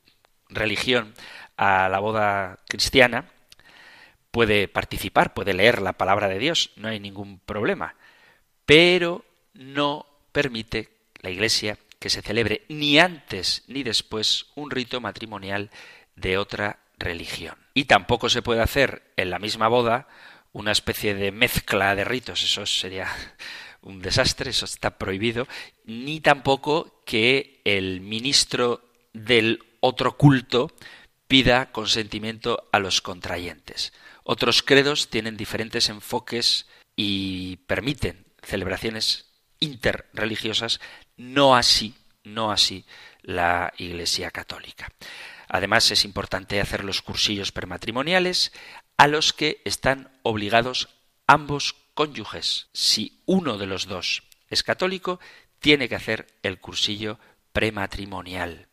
religión 0.51 1.15
a 1.57 1.89
la 1.89 2.01
boda 2.01 2.59
cristiana, 2.69 3.31
puede 4.31 4.69
participar, 4.69 5.33
puede 5.33 5.55
leer 5.55 5.81
la 5.81 5.95
palabra 5.95 6.29
de 6.29 6.39
Dios, 6.39 6.73
no 6.77 6.89
hay 6.89 7.01
ningún 7.01 7.39
problema, 7.39 7.95
pero 8.67 9.25
no 9.55 10.05
permite 10.33 10.91
la 11.23 11.31
Iglesia 11.31 11.79
que 11.99 12.11
se 12.11 12.21
celebre 12.21 12.67
ni 12.69 12.99
antes 12.99 13.65
ni 13.69 13.85
después 13.85 14.49
un 14.55 14.71
rito 14.71 15.01
matrimonial 15.01 15.71
de 16.15 16.37
otra 16.37 16.79
religión. 17.03 17.57
Y 17.75 17.85
tampoco 17.85 18.29
se 18.29 18.43
puede 18.43 18.63
hacer 18.63 19.13
en 19.17 19.31
la 19.31 19.39
misma 19.39 19.69
boda 19.69 20.09
una 20.53 20.73
especie 20.73 21.15
de 21.15 21.33
mezcla 21.33 21.95
de 21.95 22.05
ritos, 22.05 22.43
eso 22.43 22.67
sería 22.67 23.09
un 23.83 24.01
desastre, 24.01 24.51
eso 24.51 24.65
está 24.65 24.99
prohibido, 24.99 25.47
ni 25.85 26.21
tampoco 26.21 27.03
que 27.05 27.61
el 27.65 28.01
ministro 28.01 28.89
del 29.13 29.61
otro 29.81 30.17
culto 30.17 30.71
pida 31.27 31.73
consentimiento 31.73 32.69
a 32.73 32.79
los 32.79 33.01
contrayentes. 33.01 33.93
Otros 34.25 34.63
credos 34.63 35.09
tienen 35.09 35.37
diferentes 35.37 35.89
enfoques 35.89 36.67
y 36.95 37.57
permiten 37.67 38.27
celebraciones 38.43 39.33
interreligiosas, 39.59 40.81
no 41.17 41.57
así, 41.57 41.95
no 42.25 42.53
así 42.53 42.85
la 43.23 43.73
Iglesia 43.79 44.31
Católica. 44.31 44.89
Además, 45.53 45.91
es 45.91 46.07
importante 46.07 46.63
hacer 46.63 46.83
los 46.83 47.03
cursillos 47.03 47.53
prematrimoniales 47.53 48.53
a 48.97 49.07
los 49.07 49.35
que 49.35 49.61
están 49.67 50.11
obligados 50.23 50.89
ambos 51.27 51.77
cónyuges. 51.93 52.69
Si 52.73 53.21
uno 53.27 53.59
de 53.59 53.67
los 53.67 53.87
dos 53.87 54.23
es 54.49 54.63
católico, 54.63 55.21
tiene 55.59 55.91
que 55.91 55.95
hacer 55.95 56.27
el 56.43 56.59
cursillo 56.59 57.19
prematrimonial. 57.53 58.69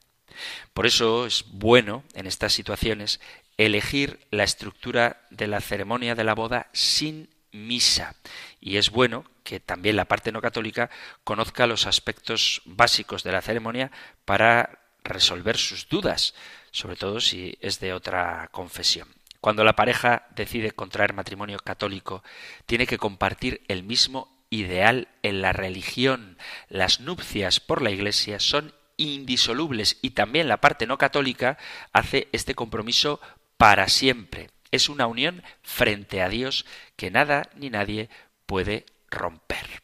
Por 0.74 0.86
eso 0.86 1.26
es 1.26 1.44
bueno 1.50 2.06
en 2.14 2.28
estas 2.28 2.54
situaciones 2.54 3.20
elegir 3.58 4.26
la 4.32 4.46
estructura 4.46 5.28
de 5.32 5.48
la 5.48 5.60
ceremonia 5.60 6.16
de 6.16 6.24
la 6.24 6.34
boda 6.34 6.70
sin 6.72 7.30
misa. 7.52 8.16
Y 8.62 8.78
es 8.78 8.90
bueno 8.90 9.26
que 9.44 9.60
también 9.60 9.98
la 9.98 10.06
parte 10.06 10.32
no 10.32 10.40
católica 10.40 10.90
conozca 11.26 11.68
los 11.68 11.88
aspectos 11.88 12.62
básicos 12.64 13.24
de 13.24 13.34
la 13.34 13.42
ceremonia 13.42 13.92
para 14.24 14.80
resolver 15.04 15.58
sus 15.58 15.90
dudas, 15.90 16.34
sobre 16.72 16.96
todo 16.96 17.20
si 17.20 17.58
es 17.62 17.80
de 17.80 17.94
otra 17.94 18.50
confesión. 18.52 19.08
Cuando 19.42 19.64
la 19.64 19.76
pareja 19.76 20.28
decide 20.36 20.72
contraer 20.72 21.14
matrimonio 21.14 21.60
católico, 21.60 22.24
tiene 22.66 22.88
que 22.88 22.98
compartir 22.98 23.62
el 23.68 23.84
mismo 23.84 24.30
ideal 24.50 25.08
en 25.24 25.42
la 25.42 25.54
religión. 25.54 26.38
Las 26.68 27.00
nupcias 27.00 27.60
por 27.60 27.82
la 27.82 27.92
Iglesia 27.92 28.40
son 28.40 28.74
indisolubles 28.98 29.98
y 30.02 30.12
también 30.12 30.50
la 30.50 30.58
parte 30.58 30.88
no 30.88 30.98
católica 30.98 31.58
hace 31.94 32.28
este 32.34 32.54
compromiso 32.54 33.22
para 33.58 33.88
siempre. 33.88 34.50
Es 34.72 34.90
una 34.90 35.08
unión 35.08 35.44
frente 35.62 36.22
a 36.22 36.30
Dios 36.30 36.66
que 36.96 37.10
nada 37.10 37.50
ni 37.56 37.70
nadie 37.70 38.10
puede 38.46 38.86
romper. 39.10 39.82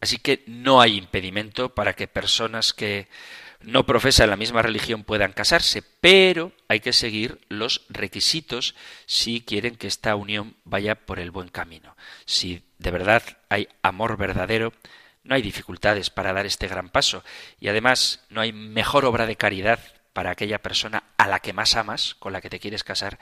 Así 0.00 0.18
que 0.18 0.44
no 0.46 0.80
hay 0.80 0.96
impedimento 0.96 1.74
para 1.74 1.94
que 1.94 2.06
personas 2.06 2.72
que 2.72 3.08
no 3.62 3.84
profesan 3.84 4.30
la 4.30 4.36
misma 4.36 4.62
religión 4.62 5.04
puedan 5.04 5.32
casarse, 5.32 5.82
pero 6.00 6.52
hay 6.68 6.80
que 6.80 6.92
seguir 6.92 7.40
los 7.48 7.82
requisitos 7.88 8.74
si 9.06 9.42
quieren 9.42 9.76
que 9.76 9.86
esta 9.86 10.16
unión 10.16 10.56
vaya 10.64 10.94
por 10.94 11.18
el 11.20 11.30
buen 11.30 11.48
camino. 11.48 11.96
Si 12.24 12.62
de 12.78 12.90
verdad 12.90 13.22
hay 13.48 13.68
amor 13.82 14.16
verdadero, 14.16 14.72
no 15.24 15.34
hay 15.34 15.42
dificultades 15.42 16.08
para 16.08 16.32
dar 16.32 16.46
este 16.46 16.68
gran 16.68 16.88
paso 16.88 17.22
y 17.58 17.68
además 17.68 18.24
no 18.30 18.40
hay 18.40 18.52
mejor 18.52 19.04
obra 19.04 19.26
de 19.26 19.36
caridad 19.36 19.80
para 20.12 20.30
aquella 20.30 20.60
persona 20.60 21.04
a 21.18 21.28
la 21.28 21.40
que 21.40 21.52
más 21.52 21.76
amas, 21.76 22.14
con 22.14 22.32
la 22.32 22.40
que 22.40 22.50
te 22.50 22.60
quieres 22.60 22.82
casar, 22.82 23.18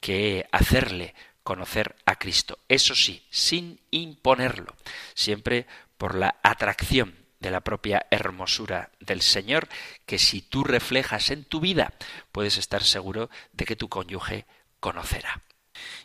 que 0.00 0.46
hacerle 0.52 1.14
conocer 1.42 1.96
a 2.06 2.16
Cristo. 2.16 2.58
Eso 2.68 2.94
sí, 2.94 3.26
sin 3.30 3.80
imponerlo, 3.90 4.74
siempre 5.14 5.66
por 5.98 6.14
la 6.14 6.36
atracción 6.42 7.21
de 7.42 7.50
la 7.50 7.60
propia 7.60 8.06
hermosura 8.10 8.90
del 9.00 9.20
Señor, 9.20 9.68
que 10.06 10.18
si 10.18 10.40
tú 10.40 10.64
reflejas 10.64 11.30
en 11.30 11.44
tu 11.44 11.60
vida, 11.60 11.92
puedes 12.30 12.56
estar 12.56 12.82
seguro 12.82 13.28
de 13.52 13.66
que 13.66 13.76
tu 13.76 13.88
cónyuge 13.88 14.46
conocerá. 14.80 15.42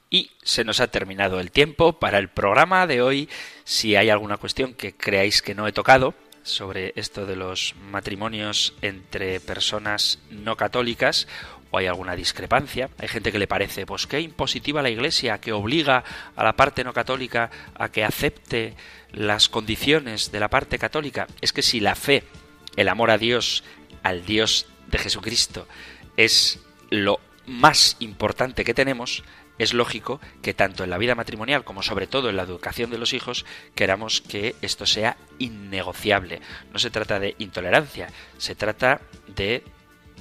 Y 0.09 0.31
se 0.43 0.63
nos 0.63 0.79
ha 0.79 0.87
terminado 0.87 1.39
el 1.39 1.51
tiempo 1.51 1.99
para 1.99 2.17
el 2.17 2.29
programa 2.29 2.87
de 2.87 3.01
hoy. 3.01 3.29
Si 3.63 3.95
hay 3.95 4.09
alguna 4.09 4.37
cuestión 4.37 4.73
que 4.73 4.95
creáis 4.95 5.41
que 5.41 5.55
no 5.55 5.67
he 5.67 5.71
tocado, 5.71 6.15
sobre 6.43 6.93
esto 6.95 7.25
de 7.25 7.35
los 7.35 7.75
matrimonios 7.91 8.73
entre 8.81 9.39
personas 9.41 10.19
no 10.31 10.55
católicas 10.55 11.27
o 11.71 11.77
hay 11.77 11.87
alguna 11.87 12.15
discrepancia. 12.15 12.89
Hay 12.97 13.07
gente 13.07 13.31
que 13.31 13.39
le 13.39 13.47
parece, 13.47 13.85
pues 13.85 14.07
qué 14.07 14.19
impositiva 14.21 14.81
la 14.81 14.89
Iglesia, 14.89 15.39
que 15.39 15.53
obliga 15.53 16.03
a 16.35 16.43
la 16.43 16.53
parte 16.53 16.83
no 16.83 16.93
católica 16.93 17.49
a 17.75 17.89
que 17.89 18.03
acepte 18.03 18.75
las 19.11 19.49
condiciones 19.49 20.31
de 20.31 20.39
la 20.39 20.49
parte 20.49 20.77
católica. 20.77 21.27
Es 21.41 21.53
que 21.53 21.61
si 21.61 21.79
la 21.79 21.95
fe, 21.95 22.23
el 22.75 22.89
amor 22.89 23.11
a 23.11 23.17
Dios, 23.17 23.63
al 24.03 24.25
Dios 24.25 24.67
de 24.87 24.97
Jesucristo, 24.97 25.67
es 26.15 26.59
lo 26.89 27.19
más 27.45 27.95
importante 27.99 28.63
que 28.63 28.73
tenemos, 28.73 29.23
es 29.57 29.73
lógico 29.73 30.19
que 30.41 30.53
tanto 30.53 30.83
en 30.83 30.89
la 30.89 30.97
vida 30.97 31.15
matrimonial 31.15 31.63
como 31.63 31.81
sobre 31.81 32.07
todo 32.07 32.29
en 32.29 32.37
la 32.37 32.43
educación 32.43 32.91
de 32.91 32.97
los 32.97 33.13
hijos 33.13 33.45
queramos 33.73 34.21
que 34.21 34.55
esto 34.61 34.85
sea 34.85 35.17
innegociable. 35.39 36.41
No 36.71 36.79
se 36.79 36.91
trata 36.91 37.19
de 37.19 37.35
intolerancia, 37.39 38.09
se 38.37 38.55
trata 38.55 39.01
de 39.27 39.63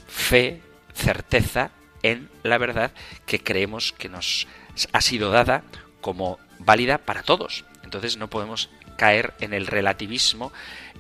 fe, 0.06 0.62
certeza 0.96 1.70
en 2.02 2.28
la 2.42 2.58
verdad 2.58 2.92
que 3.26 3.42
creemos 3.42 3.92
que 3.92 4.08
nos 4.08 4.48
ha 4.92 5.00
sido 5.00 5.30
dada 5.30 5.62
como 6.00 6.38
válida 6.58 6.98
para 6.98 7.22
todos. 7.22 7.64
Entonces 7.84 8.16
no 8.16 8.28
podemos 8.28 8.70
caer 8.96 9.34
en 9.40 9.52
el 9.52 9.66
relativismo 9.66 10.52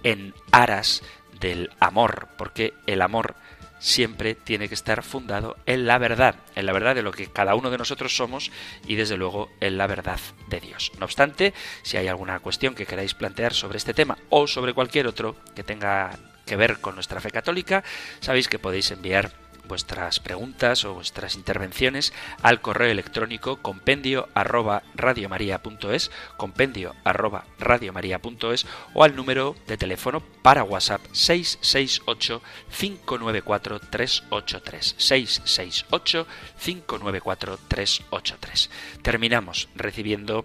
en 0.02 0.34
aras 0.52 1.02
del 1.40 1.70
amor, 1.80 2.28
porque 2.36 2.74
el 2.86 3.02
amor 3.02 3.34
siempre 3.78 4.34
tiene 4.34 4.68
que 4.68 4.74
estar 4.74 5.02
fundado 5.02 5.56
en 5.66 5.86
la 5.86 5.98
verdad, 5.98 6.36
en 6.54 6.66
la 6.66 6.72
verdad 6.72 6.94
de 6.94 7.02
lo 7.02 7.12
que 7.12 7.26
cada 7.26 7.54
uno 7.54 7.70
de 7.70 7.78
nosotros 7.78 8.16
somos 8.16 8.50
y 8.86 8.94
desde 8.94 9.16
luego 9.16 9.50
en 9.60 9.76
la 9.78 9.86
verdad 9.86 10.18
de 10.48 10.60
Dios. 10.60 10.92
No 10.98 11.04
obstante, 11.04 11.52
si 11.82 11.96
hay 11.96 12.08
alguna 12.08 12.40
cuestión 12.40 12.74
que 12.74 12.86
queráis 12.86 13.14
plantear 13.14 13.52
sobre 13.52 13.78
este 13.78 13.94
tema 13.94 14.16
o 14.30 14.46
sobre 14.46 14.72
cualquier 14.72 15.06
otro 15.06 15.36
que 15.54 15.62
tenga 15.62 16.18
que 16.46 16.56
ver 16.56 16.78
con 16.78 16.94
nuestra 16.94 17.20
fe 17.20 17.30
católica, 17.30 17.84
sabéis 18.20 18.48
que 18.48 18.58
podéis 18.58 18.90
enviar 18.90 19.32
vuestras 19.68 20.20
preguntas 20.20 20.84
o 20.84 20.94
vuestras 20.94 21.34
intervenciones 21.36 22.12
al 22.42 22.60
correo 22.60 22.90
electrónico 22.90 23.56
compendio 23.56 24.28
arroba 24.34 24.82
radiomaria.es, 24.94 26.10
compendio 26.36 26.94
arroba 27.04 27.44
radiomaria.es 27.58 28.66
o 28.94 29.04
al 29.04 29.16
número 29.16 29.56
de 29.66 29.76
teléfono 29.76 30.20
para 30.42 30.64
WhatsApp 30.64 31.00
668 31.12 32.42
594 32.78 33.80
383 33.80 34.94
668 34.98 36.26
594 36.62 37.58
383. 37.68 38.70
Terminamos 39.02 39.68
recibiendo 39.74 40.44